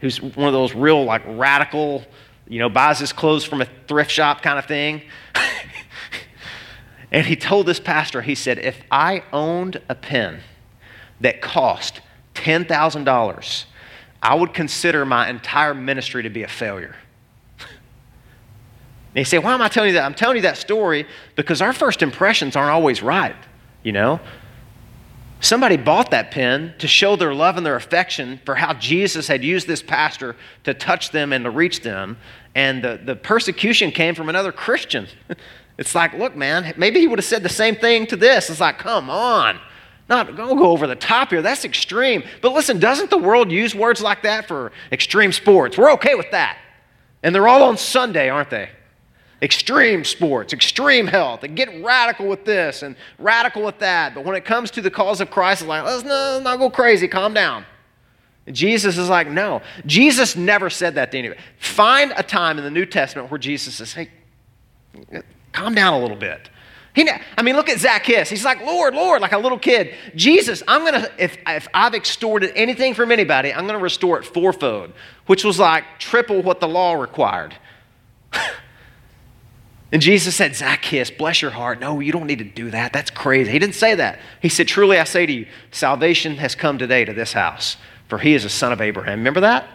who's 0.00 0.20
one 0.20 0.48
of 0.48 0.52
those 0.52 0.74
real, 0.74 1.04
like, 1.04 1.22
radical, 1.24 2.04
you 2.48 2.58
know, 2.58 2.68
buys 2.68 2.98
his 2.98 3.12
clothes 3.12 3.44
from 3.44 3.60
a 3.60 3.68
thrift 3.86 4.10
shop 4.10 4.42
kind 4.42 4.58
of 4.58 4.66
thing. 4.66 5.02
and 7.12 7.24
he 7.24 7.36
told 7.36 7.66
this 7.66 7.78
pastor, 7.78 8.22
he 8.22 8.34
said, 8.34 8.58
if 8.58 8.82
I 8.90 9.22
owned 9.32 9.80
a 9.88 9.94
pen 9.94 10.40
that 11.20 11.40
cost 11.40 12.00
$10,000, 12.34 13.64
I 14.22 14.34
would 14.34 14.54
consider 14.54 15.04
my 15.04 15.28
entire 15.28 15.74
ministry 15.74 16.22
to 16.22 16.30
be 16.30 16.42
a 16.42 16.48
failure. 16.48 16.96
And 19.14 19.18
you 19.18 19.24
say, 19.26 19.38
why 19.38 19.52
am 19.52 19.60
I 19.60 19.68
telling 19.68 19.88
you 19.88 19.94
that? 19.96 20.06
I'm 20.06 20.14
telling 20.14 20.36
you 20.36 20.42
that 20.42 20.56
story 20.56 21.06
because 21.36 21.60
our 21.60 21.74
first 21.74 22.00
impressions 22.00 22.56
aren't 22.56 22.70
always 22.70 23.02
right, 23.02 23.36
you 23.82 23.92
know? 23.92 24.20
Somebody 25.42 25.76
bought 25.76 26.12
that 26.12 26.30
pen 26.30 26.72
to 26.78 26.88
show 26.88 27.16
their 27.16 27.34
love 27.34 27.58
and 27.58 27.66
their 27.66 27.76
affection 27.76 28.40
for 28.46 28.54
how 28.54 28.72
Jesus 28.72 29.26
had 29.26 29.44
used 29.44 29.66
this 29.66 29.82
pastor 29.82 30.34
to 30.64 30.72
touch 30.72 31.10
them 31.10 31.34
and 31.34 31.44
to 31.44 31.50
reach 31.50 31.82
them. 31.82 32.16
And 32.54 32.82
the, 32.82 33.00
the 33.04 33.16
persecution 33.16 33.90
came 33.90 34.14
from 34.14 34.28
another 34.28 34.52
Christian. 34.52 35.08
It's 35.78 35.94
like, 35.94 36.12
look, 36.14 36.36
man, 36.36 36.74
maybe 36.76 37.00
he 37.00 37.08
would 37.08 37.18
have 37.18 37.24
said 37.24 37.42
the 37.42 37.48
same 37.48 37.74
thing 37.74 38.06
to 38.08 38.16
this. 38.16 38.50
It's 38.50 38.60
like, 38.60 38.78
come 38.78 39.08
on. 39.08 39.58
Not 40.12 40.36
don't 40.36 40.58
go 40.58 40.66
over 40.66 40.86
the 40.86 40.94
top 40.94 41.30
here. 41.30 41.40
That's 41.40 41.64
extreme. 41.64 42.22
But 42.42 42.52
listen, 42.52 42.78
doesn't 42.78 43.08
the 43.08 43.16
world 43.16 43.50
use 43.50 43.74
words 43.74 44.02
like 44.02 44.22
that 44.24 44.46
for 44.46 44.70
extreme 44.92 45.32
sports? 45.32 45.78
We're 45.78 45.90
okay 45.92 46.14
with 46.14 46.30
that. 46.32 46.58
And 47.22 47.34
they're 47.34 47.48
all 47.48 47.62
on 47.62 47.78
Sunday, 47.78 48.28
aren't 48.28 48.50
they? 48.50 48.68
Extreme 49.40 50.04
sports, 50.04 50.52
extreme 50.52 51.06
health, 51.06 51.44
and 51.44 51.56
get 51.56 51.82
radical 51.82 52.28
with 52.28 52.44
this 52.44 52.82
and 52.82 52.94
radical 53.18 53.62
with 53.62 53.78
that. 53.78 54.14
But 54.14 54.26
when 54.26 54.36
it 54.36 54.44
comes 54.44 54.70
to 54.72 54.82
the 54.82 54.90
cause 54.90 55.22
of 55.22 55.30
Christ, 55.30 55.62
it's 55.62 55.68
like, 55.68 55.82
let's 55.82 56.04
not, 56.04 56.42
not 56.42 56.58
go 56.58 56.68
crazy, 56.68 57.08
calm 57.08 57.32
down. 57.32 57.64
And 58.46 58.54
Jesus 58.54 58.98
is 58.98 59.08
like, 59.08 59.28
no. 59.28 59.62
Jesus 59.86 60.36
never 60.36 60.68
said 60.68 60.96
that 60.96 61.10
to 61.12 61.18
anybody. 61.18 61.40
Find 61.58 62.12
a 62.18 62.22
time 62.22 62.58
in 62.58 62.64
the 62.64 62.70
New 62.70 62.84
Testament 62.84 63.30
where 63.30 63.38
Jesus 63.38 63.76
says, 63.76 63.94
hey, 63.94 64.10
calm 65.52 65.74
down 65.74 65.94
a 65.94 65.98
little 65.98 66.18
bit. 66.18 66.50
He, 66.94 67.08
I 67.08 67.42
mean, 67.42 67.56
look 67.56 67.70
at 67.70 67.78
Zacchaeus. 67.78 68.28
He's 68.28 68.44
like, 68.44 68.60
Lord, 68.60 68.94
Lord, 68.94 69.22
like 69.22 69.32
a 69.32 69.38
little 69.38 69.58
kid. 69.58 69.94
Jesus, 70.14 70.62
I'm 70.68 70.82
going 70.82 71.00
to, 71.00 71.10
if, 71.16 71.38
if 71.46 71.66
I've 71.72 71.94
extorted 71.94 72.52
anything 72.54 72.92
from 72.92 73.10
anybody, 73.10 73.52
I'm 73.52 73.66
going 73.66 73.78
to 73.78 73.82
restore 73.82 74.18
it 74.18 74.26
fourfold, 74.26 74.92
which 75.26 75.42
was 75.42 75.58
like 75.58 75.84
triple 75.98 76.42
what 76.42 76.60
the 76.60 76.68
law 76.68 76.92
required. 76.92 77.54
and 79.92 80.02
Jesus 80.02 80.36
said, 80.36 80.54
Zacchaeus, 80.54 81.10
bless 81.10 81.40
your 81.40 81.52
heart. 81.52 81.80
No, 81.80 81.98
you 82.00 82.12
don't 82.12 82.26
need 82.26 82.40
to 82.40 82.44
do 82.44 82.70
that. 82.70 82.92
That's 82.92 83.10
crazy. 83.10 83.52
He 83.52 83.58
didn't 83.58 83.74
say 83.74 83.94
that. 83.94 84.18
He 84.42 84.50
said, 84.50 84.68
Truly 84.68 84.98
I 84.98 85.04
say 85.04 85.24
to 85.24 85.32
you, 85.32 85.46
salvation 85.70 86.36
has 86.36 86.54
come 86.54 86.76
today 86.76 87.06
to 87.06 87.14
this 87.14 87.32
house, 87.32 87.78
for 88.08 88.18
he 88.18 88.34
is 88.34 88.44
a 88.44 88.50
son 88.50 88.70
of 88.70 88.82
Abraham. 88.82 89.20
Remember 89.20 89.40
that? 89.40 89.66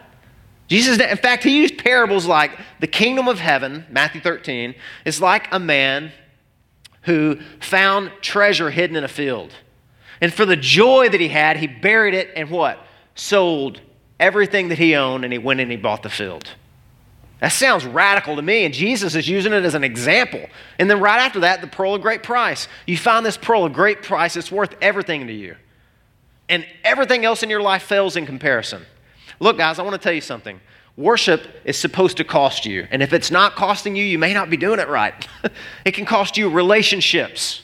Jesus, 0.67 0.99
in 0.99 1.17
fact, 1.17 1.43
he 1.43 1.61
used 1.61 1.79
parables 1.79 2.27
like 2.27 2.51
the 2.79 2.87
kingdom 2.87 3.27
of 3.27 3.39
heaven, 3.39 3.85
Matthew 3.89 4.21
13, 4.21 4.75
is 5.05 5.19
like 5.19 5.47
a 5.51 5.59
man 5.59 6.11
who 7.07 7.39
found 7.61 8.11
treasure 8.21 8.69
hidden 8.69 8.97
in 8.97 9.03
a 9.05 9.07
field. 9.07 9.53
And 10.19 10.33
for 10.33 10.45
the 10.45 10.57
joy 10.57 11.07
that 11.07 11.21
he 11.21 11.29
had, 11.29 11.55
he 11.55 11.65
buried 11.65 12.13
it 12.13 12.29
and 12.35 12.51
what? 12.51 12.79
Sold 13.15 13.79
everything 14.19 14.67
that 14.67 14.77
he 14.77 14.93
owned 14.93 15.23
and 15.23 15.31
he 15.31 15.39
went 15.39 15.61
and 15.61 15.71
he 15.71 15.77
bought 15.77 16.03
the 16.03 16.09
field. 16.09 16.49
That 17.39 17.49
sounds 17.49 17.85
radical 17.85 18.35
to 18.35 18.41
me, 18.41 18.65
and 18.65 18.73
Jesus 18.73 19.15
is 19.15 19.27
using 19.27 19.53
it 19.53 19.63
as 19.63 19.75
an 19.75 19.83
example. 19.83 20.43
And 20.79 20.89
then 20.89 20.99
right 20.99 21.19
after 21.19 21.41
that, 21.41 21.61
the 21.61 21.67
pearl 21.67 21.95
of 21.95 22.01
great 22.01 22.23
price. 22.23 22.67
You 22.85 22.97
find 22.97 23.25
this 23.25 23.37
pearl 23.37 23.63
of 23.63 23.73
great 23.73 24.01
price, 24.01 24.35
it's 24.35 24.51
worth 24.51 24.75
everything 24.81 25.27
to 25.27 25.33
you. 25.33 25.55
And 26.49 26.65
everything 26.83 27.25
else 27.25 27.41
in 27.41 27.49
your 27.49 27.61
life 27.61 27.83
fails 27.83 28.17
in 28.17 28.25
comparison. 28.25 28.85
Look, 29.39 29.57
guys, 29.57 29.79
I 29.79 29.83
want 29.83 29.93
to 29.93 29.99
tell 29.99 30.13
you 30.13 30.21
something. 30.21 30.59
Worship 30.97 31.47
is 31.63 31.77
supposed 31.77 32.17
to 32.17 32.23
cost 32.23 32.65
you. 32.65 32.87
And 32.89 33.03
if 33.03 33.13
it's 33.13 33.29
not 33.29 33.55
costing 33.55 33.95
you, 33.95 34.03
you 34.03 34.17
may 34.17 34.33
not 34.33 34.49
be 34.49 34.57
doing 34.57 34.79
it 34.79 34.89
right. 34.89 35.27
it 35.85 35.91
can 35.91 36.05
cost 36.05 36.37
you 36.37 36.49
relationships. 36.49 37.61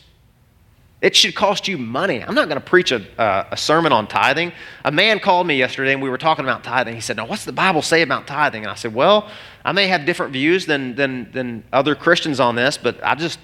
It 1.02 1.16
should 1.16 1.36
cost 1.36 1.68
you 1.68 1.78
money. 1.78 2.24
I'm 2.24 2.36
not 2.36 2.48
going 2.48 2.62
to 2.62 2.66
preach 2.66 2.92
a, 2.92 3.04
uh, 3.20 3.50
a 3.52 3.58
sermon 3.58 3.92
on 3.92 4.08
tithing. 4.08 4.54
A 4.86 4.92
man 4.92 5.20
called 5.20 5.48
me 5.48 5.58
yesterday 5.58 5.94
and 5.94 6.02
we 6.02 6.10
were 6.10 6.18
talking 6.18 6.46
about 6.46 6.64
tithing. 6.64 6.94
He 6.94 7.02
said, 7.02 7.18
Now, 7.18 7.26
what's 7.26 7.44
the 7.44 7.52
Bible 7.52 7.82
say 7.82 8.04
about 8.04 8.28
tithing? 8.28 8.64
And 8.64 8.72
I 8.72 8.76
said, 8.76 8.94
Well, 8.94 9.30
I 9.66 9.72
may 9.72 9.88
have 9.88 10.06
different 10.06 10.32
views 10.32 10.68
than, 10.68 10.96
than, 10.96 11.32
than 11.32 11.64
other 11.74 11.96
Christians 11.96 12.40
on 12.40 12.56
this, 12.56 12.78
but 12.78 13.04
I 13.04 13.16
just, 13.16 13.40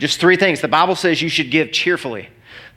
just 0.00 0.20
three 0.20 0.36
things. 0.36 0.60
The 0.60 0.68
Bible 0.68 0.96
says 0.96 1.22
you 1.22 1.28
should 1.28 1.50
give 1.50 1.70
cheerfully. 1.70 2.28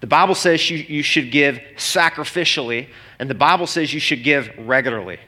The 0.01 0.07
Bible 0.07 0.35
says 0.35 0.69
you, 0.69 0.77
you 0.77 1.03
should 1.03 1.31
give 1.31 1.59
sacrificially, 1.75 2.89
and 3.19 3.29
the 3.29 3.35
Bible 3.35 3.67
says 3.67 3.93
you 3.93 3.99
should 3.99 4.23
give 4.23 4.51
regularly. 4.57 5.19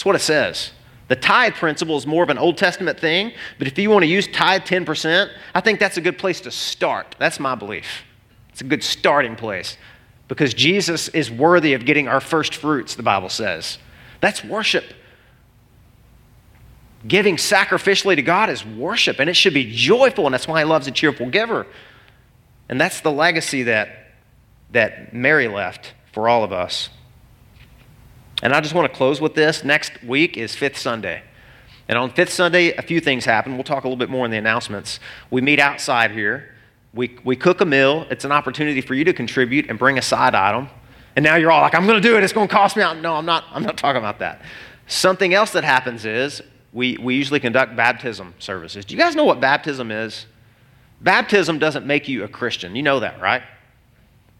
That's 0.00 0.06
what 0.06 0.16
it 0.16 0.20
says. 0.20 0.70
The 1.08 1.16
tithe 1.16 1.56
principle 1.56 1.94
is 1.98 2.06
more 2.06 2.22
of 2.22 2.30
an 2.30 2.38
Old 2.38 2.56
Testament 2.56 2.98
thing, 2.98 3.32
but 3.58 3.66
if 3.66 3.78
you 3.78 3.90
want 3.90 4.02
to 4.02 4.06
use 4.06 4.26
tithe 4.26 4.62
10%, 4.62 5.28
I 5.54 5.60
think 5.60 5.78
that's 5.78 5.98
a 5.98 6.00
good 6.00 6.16
place 6.16 6.40
to 6.40 6.50
start. 6.50 7.16
That's 7.18 7.38
my 7.38 7.54
belief. 7.54 8.04
It's 8.48 8.62
a 8.62 8.64
good 8.64 8.82
starting 8.82 9.36
place 9.36 9.76
because 10.26 10.54
Jesus 10.54 11.08
is 11.08 11.30
worthy 11.30 11.74
of 11.74 11.84
getting 11.84 12.08
our 12.08 12.22
first 12.22 12.54
fruits, 12.54 12.94
the 12.94 13.02
Bible 13.02 13.28
says. 13.28 13.76
That's 14.20 14.42
worship. 14.42 14.86
Giving 17.06 17.36
sacrificially 17.36 18.16
to 18.16 18.22
God 18.22 18.48
is 18.48 18.64
worship, 18.64 19.18
and 19.18 19.28
it 19.28 19.34
should 19.34 19.52
be 19.52 19.70
joyful, 19.70 20.24
and 20.24 20.32
that's 20.32 20.48
why 20.48 20.60
He 20.60 20.64
loves 20.64 20.86
a 20.86 20.92
cheerful 20.92 21.28
giver. 21.28 21.66
And 22.70 22.80
that's 22.80 23.02
the 23.02 23.12
legacy 23.12 23.64
that, 23.64 24.14
that 24.70 25.12
Mary 25.12 25.46
left 25.46 25.92
for 26.10 26.26
all 26.26 26.42
of 26.42 26.54
us. 26.54 26.88
And 28.42 28.54
I 28.54 28.60
just 28.60 28.74
want 28.74 28.90
to 28.90 28.96
close 28.96 29.20
with 29.20 29.34
this. 29.34 29.64
Next 29.64 30.02
week 30.02 30.36
is 30.36 30.54
Fifth 30.54 30.78
Sunday. 30.78 31.22
And 31.88 31.98
on 31.98 32.10
Fifth 32.10 32.32
Sunday, 32.32 32.72
a 32.72 32.82
few 32.82 33.00
things 33.00 33.24
happen. 33.24 33.54
We'll 33.54 33.64
talk 33.64 33.84
a 33.84 33.86
little 33.88 33.98
bit 33.98 34.10
more 34.10 34.24
in 34.24 34.30
the 34.30 34.38
announcements. 34.38 35.00
We 35.30 35.40
meet 35.40 35.58
outside 35.58 36.10
here. 36.12 36.54
We, 36.94 37.18
we 37.24 37.36
cook 37.36 37.60
a 37.60 37.64
meal. 37.64 38.06
It's 38.10 38.24
an 38.24 38.32
opportunity 38.32 38.80
for 38.80 38.94
you 38.94 39.04
to 39.04 39.12
contribute 39.12 39.68
and 39.68 39.78
bring 39.78 39.98
a 39.98 40.02
side 40.02 40.34
item. 40.34 40.68
And 41.16 41.24
now 41.24 41.36
you're 41.36 41.50
all 41.50 41.60
like, 41.60 41.74
I'm 41.74 41.86
going 41.86 42.00
to 42.00 42.08
do 42.08 42.16
it. 42.16 42.22
It's 42.22 42.32
going 42.32 42.48
to 42.48 42.54
cost 42.54 42.76
me 42.76 42.82
out. 42.82 42.96
No, 42.98 43.14
I'm 43.14 43.26
not. 43.26 43.44
I'm 43.50 43.62
not 43.62 43.76
talking 43.76 43.98
about 43.98 44.20
that. 44.20 44.42
Something 44.86 45.34
else 45.34 45.50
that 45.52 45.64
happens 45.64 46.04
is 46.04 46.42
we, 46.72 46.96
we 46.98 47.16
usually 47.16 47.40
conduct 47.40 47.76
baptism 47.76 48.34
services. 48.38 48.84
Do 48.84 48.94
you 48.94 49.00
guys 49.00 49.14
know 49.14 49.24
what 49.24 49.40
baptism 49.40 49.90
is? 49.90 50.26
Baptism 51.00 51.58
doesn't 51.58 51.86
make 51.86 52.08
you 52.08 52.24
a 52.24 52.28
Christian. 52.28 52.76
You 52.76 52.82
know 52.82 53.00
that, 53.00 53.20
right? 53.20 53.42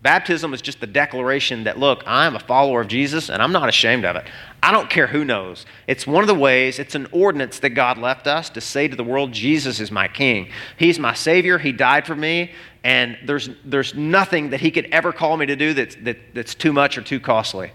Baptism 0.03 0.55
is 0.55 0.62
just 0.62 0.80
the 0.80 0.86
declaration 0.86 1.64
that, 1.64 1.78
look, 1.78 2.03
I'm 2.07 2.34
a 2.34 2.38
follower 2.38 2.80
of 2.80 2.88
Jesus 2.88 3.28
and 3.28 3.42
I'm 3.42 3.53
not 3.53 3.68
ashamed 3.68 4.07
of 4.07 4.16
it. 4.16 4.26
I 4.62 4.72
don't 4.72 4.88
care 4.88 5.07
who 5.07 5.26
knows. 5.26 5.66
It's 5.86 6.07
one 6.07 6.22
of 6.22 6.28
the 6.28 6.34
ways, 6.34 6.78
it's 6.78 6.94
an 6.94 7.07
ordinance 7.12 7.59
that 7.59 7.70
God 7.70 7.98
left 7.98 8.26
us 8.26 8.48
to 8.51 8.62
say 8.62 8.88
to 8.88 8.96
the 8.96 9.05
world, 9.05 9.32
Jesus 9.32 9.78
is 9.78 9.90
my 9.90 10.09
king. 10.09 10.48
He's 10.78 10.98
my 10.98 11.12
Savior. 11.12 11.59
He 11.59 11.72
died 11.72 12.07
for 12.07 12.16
me. 12.16 12.53
And 12.82 13.18
there's, 13.26 13.51
there's 13.62 13.94
nothing 13.94 14.51
that 14.51 14.61
He 14.61 14.70
could 14.70 14.86
ever 14.86 15.12
call 15.12 15.36
me 15.36 15.44
to 15.44 15.57
do 15.57 15.74
that's, 15.74 15.96
that, 15.96 16.16
that's 16.32 16.55
too 16.55 16.72
much 16.72 16.96
or 16.96 17.03
too 17.03 17.20
costly. 17.20 17.70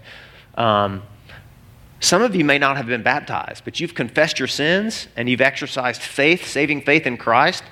Um, 0.56 1.04
some 2.00 2.22
of 2.22 2.34
you 2.34 2.44
may 2.44 2.58
not 2.58 2.76
have 2.76 2.86
been 2.86 3.04
baptized, 3.04 3.64
but 3.64 3.78
you've 3.78 3.94
confessed 3.94 4.40
your 4.40 4.48
sins 4.48 5.06
and 5.16 5.28
you've 5.28 5.40
exercised 5.40 6.02
faith, 6.02 6.44
saving 6.46 6.82
faith 6.82 7.06
in 7.06 7.16
Christ, 7.16 7.62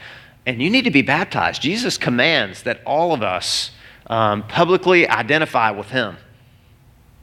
and 0.46 0.62
you 0.62 0.70
need 0.70 0.84
to 0.84 0.90
be 0.90 1.02
baptized. 1.02 1.60
Jesus 1.60 1.98
commands 1.98 2.62
that 2.62 2.80
all 2.86 3.12
of 3.12 3.22
us 3.22 3.72
um, 4.06 4.42
publicly 4.48 5.08
identify 5.08 5.70
with 5.70 5.88
Him. 5.88 6.16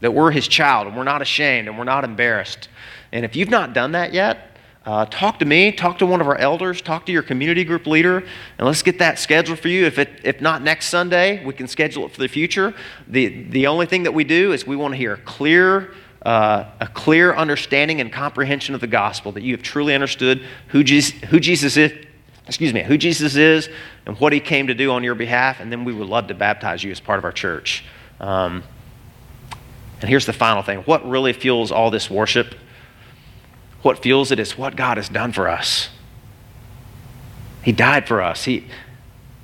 That 0.01 0.13
we're 0.13 0.31
His 0.31 0.47
child 0.47 0.87
and 0.87 0.97
we're 0.97 1.03
not 1.03 1.21
ashamed 1.21 1.67
and 1.67 1.77
we're 1.77 1.83
not 1.83 2.03
embarrassed. 2.03 2.69
And 3.11 3.25
if 3.25 3.35
you've 3.35 3.49
not 3.49 3.73
done 3.73 3.91
that 3.91 4.13
yet, 4.13 4.51
uh, 4.83 5.05
talk 5.05 5.37
to 5.37 5.45
me, 5.45 5.71
talk 5.71 5.99
to 5.99 6.07
one 6.07 6.21
of 6.21 6.27
our 6.27 6.37
elders, 6.37 6.81
talk 6.81 7.05
to 7.05 7.11
your 7.11 7.21
community 7.21 7.63
group 7.63 7.85
leader, 7.85 8.17
and 8.17 8.67
let's 8.67 8.81
get 8.81 8.97
that 8.97 9.19
scheduled 9.19 9.59
for 9.59 9.67
you. 9.67 9.85
If, 9.85 9.99
it, 9.99 10.21
if 10.23 10.41
not 10.41 10.63
next 10.63 10.87
Sunday, 10.87 11.45
we 11.45 11.53
can 11.53 11.67
schedule 11.67 12.05
it 12.05 12.11
for 12.11 12.19
the 12.19 12.27
future. 12.27 12.73
The, 13.07 13.43
the 13.43 13.67
only 13.67 13.85
thing 13.85 14.03
that 14.03 14.13
we 14.13 14.23
do 14.23 14.53
is 14.53 14.65
we 14.65 14.75
want 14.75 14.93
to 14.93 14.97
hear 14.97 15.17
clear, 15.17 15.93
uh, 16.23 16.65
a 16.79 16.87
clear 16.87 17.35
understanding 17.35 18.01
and 18.01 18.11
comprehension 18.11 18.73
of 18.73 18.81
the 18.81 18.87
gospel, 18.87 19.31
that 19.33 19.43
you 19.43 19.53
have 19.53 19.61
truly 19.61 19.93
understood 19.93 20.43
who 20.69 20.83
Jesus, 20.83 21.11
who 21.29 21.39
Jesus 21.39 21.77
is, 21.77 21.91
excuse 22.51 22.73
me, 22.73 22.83
who 22.83 22.97
Jesus 22.97 23.37
is 23.37 23.69
and 24.05 24.19
what 24.19 24.33
he 24.33 24.41
came 24.41 24.67
to 24.67 24.73
do 24.73 24.91
on 24.91 25.05
your 25.05 25.15
behalf, 25.15 25.61
and 25.61 25.71
then 25.71 25.85
we 25.85 25.93
would 25.93 26.09
love 26.09 26.27
to 26.27 26.33
baptize 26.33 26.83
you 26.83 26.91
as 26.91 26.99
part 26.99 27.17
of 27.17 27.23
our 27.23 27.31
church. 27.31 27.85
Um, 28.19 28.61
and 30.01 30.09
here's 30.09 30.25
the 30.25 30.33
final 30.33 30.61
thing 30.61 30.79
what 30.79 31.07
really 31.07 31.31
fuels 31.31 31.71
all 31.71 31.89
this 31.89 32.09
worship? 32.09 32.53
What 33.83 33.99
fuels 33.99 34.33
it 34.33 34.39
is 34.39 34.57
what 34.57 34.75
God 34.75 34.97
has 34.97 35.07
done 35.07 35.31
for 35.31 35.47
us. 35.47 35.87
He 37.63 37.71
died 37.71 38.05
for 38.05 38.21
us. 38.21 38.43
He, 38.43 38.67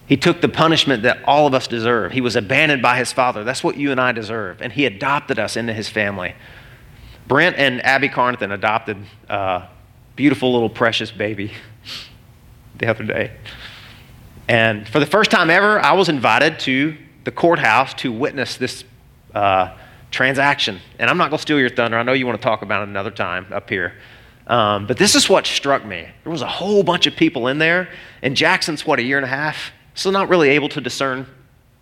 he 0.05 0.17
took 0.17 0.41
the 0.41 0.49
punishment 0.49 1.03
that 1.03 1.23
all 1.23 1.47
of 1.47 1.53
us 1.53 1.65
deserve. 1.65 2.11
He 2.11 2.19
was 2.19 2.35
abandoned 2.35 2.81
by 2.81 2.97
his 2.97 3.13
father. 3.13 3.45
That's 3.45 3.63
what 3.63 3.77
you 3.77 3.89
and 3.89 4.01
I 4.01 4.11
deserve. 4.11 4.61
And 4.61 4.73
he 4.73 4.85
adopted 4.85 5.39
us 5.39 5.55
into 5.55 5.71
his 5.71 5.87
family. 5.87 6.35
Brent 7.25 7.55
and 7.55 7.81
Abby 7.85 8.09
Carnathan 8.09 8.51
adopted 8.51 8.97
a 9.29 9.69
beautiful 10.17 10.51
little 10.51 10.69
precious 10.69 11.09
baby 11.09 11.53
the 12.79 12.87
other 12.87 13.03
day. 13.03 13.31
And 14.47 14.87
for 14.87 14.99
the 14.99 15.05
first 15.05 15.29
time 15.31 15.49
ever, 15.49 15.79
I 15.79 15.93
was 15.93 16.09
invited 16.09 16.59
to 16.61 16.95
the 17.25 17.31
courthouse 17.31 17.93
to 17.95 18.11
witness 18.11 18.55
this 18.57 18.83
uh, 19.35 19.75
transaction. 20.11 20.79
And 20.99 21.09
I'm 21.09 21.17
not 21.17 21.29
going 21.29 21.37
to 21.37 21.41
steal 21.41 21.59
your 21.59 21.69
thunder. 21.69 21.97
I 21.97 22.03
know 22.03 22.13
you 22.13 22.25
want 22.25 22.39
to 22.39 22.43
talk 22.43 22.61
about 22.61 22.83
it 22.83 22.89
another 22.89 23.11
time 23.11 23.47
up 23.51 23.69
here. 23.69 23.93
Um, 24.47 24.87
but 24.87 24.97
this 24.97 25.13
is 25.13 25.27
what 25.27 25.45
struck 25.45 25.85
me. 25.85 26.07
There 26.23 26.31
was 26.31 26.41
a 26.41 26.47
whole 26.47 26.81
bunch 26.81 27.05
of 27.05 27.15
people 27.17 27.47
in 27.47 27.57
there, 27.57 27.89
and 28.21 28.35
Jackson's, 28.35 28.85
what, 28.85 28.97
a 28.97 29.03
year 29.03 29.17
and 29.17 29.25
a 29.25 29.29
half? 29.29 29.71
Still 29.93 30.13
not 30.13 30.29
really 30.29 30.49
able 30.49 30.69
to 30.69 30.79
discern 30.79 31.27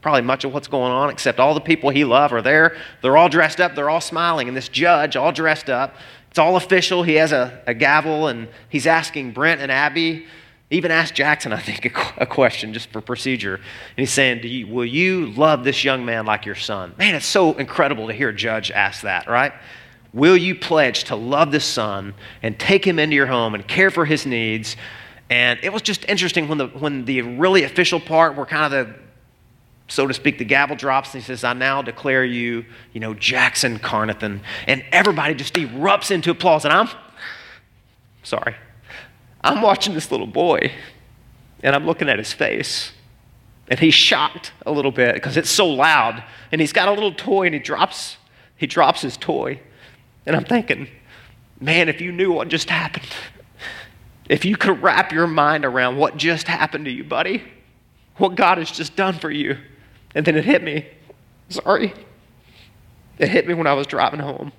probably 0.02 0.24
much 0.24 0.44
of 0.46 0.54
what's 0.54 0.68
going 0.68 0.92
on, 0.92 1.12
except 1.12 1.40
all 1.40 1.54
the 1.54 1.62
people 1.62 1.92
he 1.92 2.04
loved 2.04 2.34
are 2.34 2.42
there. 2.42 2.76
They're 3.04 3.18
all 3.18 3.30
dressed 3.30 3.62
up, 3.62 3.76
they're 3.76 3.90
all 3.90 4.02
smiling, 4.02 4.48
and 4.48 4.58
this 4.58 4.70
judge, 4.70 5.16
all 5.16 5.32
dressed 5.32 5.70
up, 5.70 5.96
it's 6.30 6.40
all 6.40 6.56
official. 6.56 7.04
He 7.04 7.16
has 7.16 7.32
a, 7.32 7.62
a 7.68 7.74
gavel, 7.74 8.28
and 8.28 8.48
he's 8.70 8.88
asking 8.88 9.32
Brent 9.32 9.62
and 9.62 9.72
Abby 9.72 10.26
even 10.72 10.90
asked 10.90 11.14
Jackson, 11.14 11.54
I 11.54 11.60
think, 11.60 11.86
a, 11.86 12.24
a 12.24 12.26
question 12.26 12.74
just 12.74 12.90
for 12.92 13.02
procedure. 13.02 13.56
And 13.56 13.64
he's 13.98 14.12
saying, 14.12 14.44
you, 14.44 14.68
Will 14.68 14.86
you 14.86 15.28
love 15.28 15.64
this 15.64 15.84
young 15.84 16.06
man 16.06 16.26
like 16.26 16.46
your 16.46 16.56
son? 16.56 16.94
Man, 16.98 17.16
it's 17.16 17.26
so 17.26 17.54
incredible 17.54 18.08
to 18.08 18.14
hear 18.14 18.30
a 18.30 18.36
judge 18.36 18.72
ask 18.72 19.02
that, 19.02 19.28
right? 19.28 19.54
Will 20.14 20.38
you 20.38 20.56
pledge 20.56 21.06
to 21.06 21.16
love 21.16 21.52
this 21.52 21.66
son 21.66 22.14
and 22.42 22.58
take 22.58 22.86
him 22.86 23.00
into 23.00 23.16
your 23.16 23.28
home 23.28 23.54
and 23.54 23.68
care 23.68 23.92
for 23.92 24.06
his 24.06 24.26
needs? 24.26 24.76
And 25.30 25.60
it 25.62 25.74
was 25.74 25.82
just 25.82 26.08
interesting 26.08 26.48
when 26.48 26.58
the, 26.58 26.68
when 26.68 27.06
the 27.06 27.22
really 27.22 27.64
official 27.64 28.00
part, 28.00 28.36
where 28.36 28.46
kind 28.46 28.74
of 28.74 28.88
the, 28.88 28.96
so 29.88 30.08
to 30.08 30.14
speak, 30.14 30.40
the 30.40 30.46
gavel 30.46 30.76
drops, 30.76 31.14
and 31.14 31.22
he 31.22 31.28
says, 31.28 31.44
I 31.44 31.54
now 31.54 31.82
declare 31.82 32.26
you, 32.26 32.66
you 32.94 33.00
know, 33.00 33.14
Jackson 33.14 33.78
Carnathan. 33.78 34.42
And 34.68 34.84
everybody 34.92 35.36
just 35.36 35.54
erupts 35.54 36.10
into 36.10 36.32
applause. 36.32 36.66
And 36.66 36.74
I'm, 36.74 36.90
sorry, 38.24 38.56
I'm 39.46 39.62
watching 39.62 39.94
this 39.94 40.12
little 40.12 40.28
boy 40.28 40.72
and 41.62 41.76
I'm 41.76 41.86
looking 41.86 42.10
at 42.10 42.18
his 42.18 42.34
face. 42.34 42.92
And 43.68 43.80
he's 43.80 43.94
shocked 43.94 44.52
a 44.66 44.72
little 44.72 44.92
bit 44.92 45.16
because 45.16 45.38
it's 45.38 45.50
so 45.50 45.68
loud. 45.68 46.24
And 46.52 46.62
he's 46.62 46.74
got 46.74 46.88
a 46.88 46.92
little 46.92 47.14
toy 47.14 47.46
and 47.46 47.54
he 47.54 47.60
drops, 47.60 48.18
he 48.58 48.68
drops 48.68 49.02
his 49.02 49.18
toy. 49.18 49.60
And 50.26 50.36
I'm 50.36 50.46
thinking, 50.46 50.88
man, 51.60 51.90
if 51.90 52.02
you 52.02 52.12
knew 52.12 52.32
what 52.32 52.48
just 52.48 52.70
happened, 52.70 53.12
if 54.30 54.46
you 54.46 54.58
could 54.58 54.82
wrap 54.82 55.12
your 55.12 55.28
mind 55.28 55.64
around 55.64 55.98
what 55.98 56.18
just 56.18 56.48
happened 56.48 56.86
to 56.86 56.92
you, 56.92 57.04
buddy, 57.04 57.44
what 58.18 58.36
God 58.36 58.58
has 58.58 58.72
just 58.72 58.96
done 58.96 59.14
for 59.14 59.30
you. 59.30 59.58
And 60.16 60.26
then 60.26 60.36
it 60.36 60.46
hit 60.46 60.64
me. 60.64 60.88
Sorry. 61.50 61.94
It 63.20 63.30
hit 63.30 63.48
me 63.48 63.54
when 63.54 63.68
I 63.68 63.74
was 63.74 63.86
driving 63.86 64.20
home. 64.20 64.52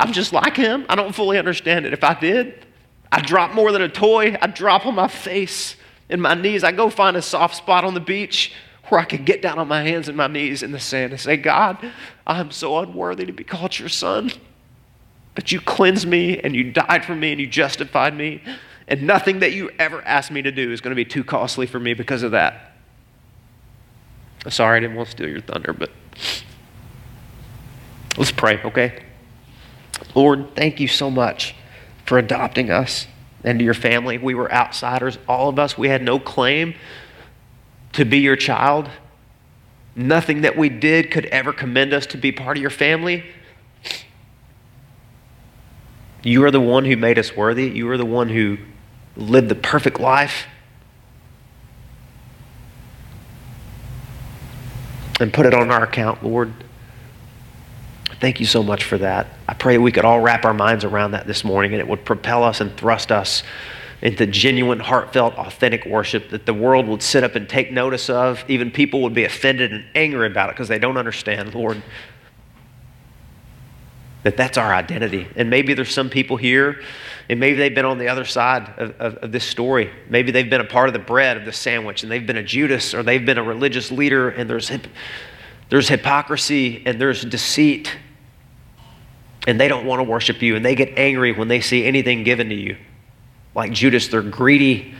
I'm 0.00 0.12
just 0.12 0.32
like 0.32 0.56
him. 0.56 0.84
I 0.88 0.96
don't 0.96 1.14
fully 1.14 1.38
understand 1.38 1.86
it. 1.86 1.92
If 1.92 2.02
I 2.02 2.18
did, 2.18 2.65
I 3.10 3.20
drop 3.20 3.54
more 3.54 3.72
than 3.72 3.82
a 3.82 3.88
toy. 3.88 4.36
I 4.40 4.46
drop 4.46 4.86
on 4.86 4.94
my 4.94 5.08
face 5.08 5.76
and 6.08 6.20
my 6.20 6.34
knees. 6.34 6.64
I 6.64 6.72
go 6.72 6.90
find 6.90 7.16
a 7.16 7.22
soft 7.22 7.56
spot 7.56 7.84
on 7.84 7.94
the 7.94 8.00
beach 8.00 8.52
where 8.88 9.00
I 9.00 9.04
can 9.04 9.24
get 9.24 9.42
down 9.42 9.58
on 9.58 9.68
my 9.68 9.82
hands 9.82 10.08
and 10.08 10.16
my 10.16 10.26
knees 10.26 10.62
in 10.62 10.72
the 10.72 10.78
sand 10.78 11.12
and 11.12 11.20
say, 11.20 11.36
God, 11.36 11.92
I'm 12.26 12.50
so 12.50 12.78
unworthy 12.78 13.26
to 13.26 13.32
be 13.32 13.44
called 13.44 13.78
your 13.78 13.88
son. 13.88 14.30
But 15.34 15.52
you 15.52 15.60
cleansed 15.60 16.06
me 16.06 16.38
and 16.38 16.54
you 16.54 16.72
died 16.72 17.04
for 17.04 17.14
me 17.14 17.32
and 17.32 17.40
you 17.40 17.46
justified 17.46 18.16
me. 18.16 18.42
And 18.88 19.02
nothing 19.02 19.40
that 19.40 19.52
you 19.52 19.70
ever 19.78 20.00
asked 20.02 20.30
me 20.30 20.42
to 20.42 20.52
do 20.52 20.72
is 20.72 20.80
going 20.80 20.92
to 20.92 20.96
be 20.96 21.04
too 21.04 21.24
costly 21.24 21.66
for 21.66 21.80
me 21.80 21.94
because 21.94 22.22
of 22.22 22.30
that. 22.30 22.72
Sorry, 24.48 24.76
I 24.76 24.80
didn't 24.80 24.96
want 24.96 25.08
to 25.08 25.12
steal 25.12 25.28
your 25.28 25.40
thunder, 25.40 25.72
but 25.72 25.90
let's 28.16 28.30
pray, 28.30 28.62
okay? 28.62 29.02
Lord, 30.14 30.54
thank 30.54 30.78
you 30.78 30.86
so 30.86 31.10
much 31.10 31.56
for 32.06 32.18
adopting 32.18 32.70
us 32.70 33.06
into 33.44 33.64
your 33.64 33.74
family. 33.74 34.18
We 34.18 34.34
were 34.34 34.50
outsiders, 34.52 35.18
all 35.28 35.48
of 35.48 35.58
us. 35.58 35.76
We 35.76 35.88
had 35.88 36.02
no 36.02 36.18
claim 36.18 36.74
to 37.92 38.04
be 38.04 38.18
your 38.18 38.36
child. 38.36 38.88
Nothing 39.94 40.42
that 40.42 40.56
we 40.56 40.68
did 40.68 41.10
could 41.10 41.26
ever 41.26 41.52
commend 41.52 41.92
us 41.92 42.06
to 42.06 42.18
be 42.18 42.32
part 42.32 42.56
of 42.56 42.60
your 42.60 42.70
family. 42.70 43.24
You 46.22 46.44
are 46.44 46.50
the 46.50 46.60
one 46.60 46.84
who 46.84 46.96
made 46.96 47.18
us 47.18 47.36
worthy. 47.36 47.68
You 47.68 47.88
are 47.90 47.96
the 47.96 48.04
one 48.04 48.28
who 48.28 48.58
lived 49.16 49.48
the 49.48 49.54
perfect 49.54 50.00
life 50.00 50.46
and 55.20 55.32
put 55.32 55.46
it 55.46 55.54
on 55.54 55.70
our 55.70 55.84
account, 55.84 56.22
Lord. 56.22 56.52
Thank 58.26 58.40
you 58.40 58.46
so 58.46 58.64
much 58.64 58.82
for 58.82 58.98
that. 58.98 59.28
I 59.46 59.54
pray 59.54 59.78
we 59.78 59.92
could 59.92 60.04
all 60.04 60.18
wrap 60.18 60.44
our 60.44 60.52
minds 60.52 60.82
around 60.82 61.12
that 61.12 61.28
this 61.28 61.44
morning 61.44 61.74
and 61.74 61.80
it 61.80 61.86
would 61.86 62.04
propel 62.04 62.42
us 62.42 62.60
and 62.60 62.76
thrust 62.76 63.12
us 63.12 63.44
into 64.02 64.26
genuine, 64.26 64.80
heartfelt, 64.80 65.34
authentic 65.34 65.86
worship 65.86 66.30
that 66.30 66.44
the 66.44 66.52
world 66.52 66.88
would 66.88 67.04
sit 67.04 67.22
up 67.22 67.36
and 67.36 67.48
take 67.48 67.70
notice 67.70 68.10
of. 68.10 68.44
Even 68.48 68.72
people 68.72 69.00
would 69.02 69.14
be 69.14 69.22
offended 69.22 69.72
and 69.72 69.84
angry 69.94 70.26
about 70.26 70.48
it 70.48 70.56
because 70.56 70.66
they 70.66 70.80
don't 70.80 70.96
understand, 70.96 71.54
Lord, 71.54 71.80
that 74.24 74.36
that's 74.36 74.58
our 74.58 74.74
identity. 74.74 75.28
And 75.36 75.48
maybe 75.48 75.74
there's 75.74 75.94
some 75.94 76.10
people 76.10 76.36
here, 76.36 76.82
and 77.28 77.38
maybe 77.38 77.56
they've 77.56 77.76
been 77.76 77.84
on 77.84 77.98
the 77.98 78.08
other 78.08 78.24
side 78.24 78.74
of, 78.76 78.90
of, 78.98 79.14
of, 79.18 79.30
this 79.30 79.44
story. 79.44 79.88
Maybe 80.08 80.32
they've 80.32 80.50
been 80.50 80.60
a 80.60 80.64
part 80.64 80.88
of 80.88 80.94
the 80.94 80.98
bread 80.98 81.36
of 81.36 81.44
the 81.44 81.52
sandwich, 81.52 82.02
and 82.02 82.10
they've 82.10 82.26
been 82.26 82.38
a 82.38 82.42
Judas, 82.42 82.92
or 82.92 83.04
they've 83.04 83.24
been 83.24 83.38
a 83.38 83.44
religious 83.44 83.92
leader, 83.92 84.30
and 84.30 84.50
there's, 84.50 84.72
there's 85.68 85.88
hypocrisy 85.88 86.82
and 86.86 87.00
there's 87.00 87.24
deceit. 87.24 87.98
And 89.46 89.60
they 89.60 89.68
don't 89.68 89.86
want 89.86 90.00
to 90.00 90.04
worship 90.04 90.42
you, 90.42 90.56
and 90.56 90.64
they 90.64 90.74
get 90.74 90.98
angry 90.98 91.32
when 91.32 91.48
they 91.48 91.60
see 91.60 91.84
anything 91.84 92.24
given 92.24 92.48
to 92.48 92.54
you. 92.54 92.76
Like 93.54 93.72
Judas, 93.72 94.08
they're 94.08 94.22
greedy. 94.22 94.94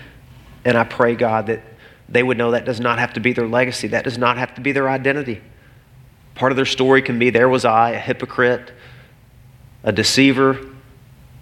And 0.65 0.77
I 0.77 0.85
pray, 0.85 1.15
God, 1.17 1.49
that 1.49 1.63
they 2.09 2.23
would 2.23 2.39
know 2.39 2.53
that 2.53 2.65
does 2.65 2.81
not 2.81 2.99
have 2.99 3.13
to 3.15 3.21
be 3.21 3.33
their 3.33 3.49
legacy, 3.49 3.89
that 3.89 4.05
does 4.05 4.19
not 4.19 4.39
have 4.39 4.55
to 4.55 4.61
be 4.61 4.73
their 4.73 4.89
identity. 4.89 5.41
Part 6.37 6.53
of 6.53 6.57
their 6.57 6.67
story 6.67 7.03
can 7.03 7.19
be 7.19 7.31
there 7.31 7.49
was 7.49 7.65
I, 7.65 7.91
a 7.91 7.99
hypocrite 7.99 8.73
a 9.87 9.93
deceiver, 9.93 10.59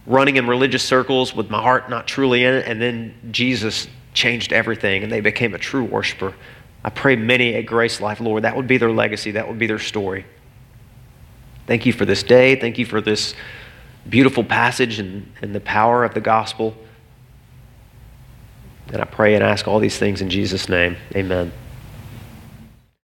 running 0.07 0.37
in 0.37 0.47
religious 0.47 0.85
circles 0.85 1.35
with 1.35 1.51
my 1.51 1.61
heart 1.61 1.89
not 1.89 2.07
truly 2.07 2.45
in 2.45 2.55
it, 2.55 2.69
and 2.69 2.81
then 2.81 3.15
Jesus 3.33 3.89
changed 4.13 4.53
everything 4.53 5.03
and 5.03 5.11
they 5.11 5.21
became 5.21 5.55
a 5.55 5.59
true 5.59 5.83
worshiper. 5.83 6.35
I 6.85 6.91
pray 6.91 7.17
many 7.17 7.55
at 7.55 7.63
Grace 7.63 8.01
Life, 8.03 8.21
Lord, 8.21 8.45
that 8.45 8.55
would 8.55 8.69
be 8.69 8.77
their 8.77 8.93
legacy, 8.93 9.33
that 9.33 9.49
would 9.49 9.59
be 9.59 9.67
their 9.67 9.79
story. 9.79 10.27
Thank 11.67 11.87
you 11.87 11.93
for 11.93 12.05
this 12.05 12.23
day. 12.23 12.57
Thank 12.57 12.79
you 12.79 12.87
for 12.87 13.01
this 13.01 13.35
beautiful 14.09 14.45
passage 14.45 14.99
and, 14.99 15.33
and 15.41 15.55
the 15.55 15.61
power 15.61 16.05
of 16.05 16.15
the 16.15 16.21
gospel. 16.21 16.77
And 18.89 19.01
I 19.01 19.05
pray 19.05 19.35
and 19.35 19.43
ask 19.43 19.67
all 19.67 19.79
these 19.79 19.99
things 19.99 20.21
in 20.21 20.29
Jesus' 20.29 20.69
name. 20.69 20.97
Amen. 21.17 21.53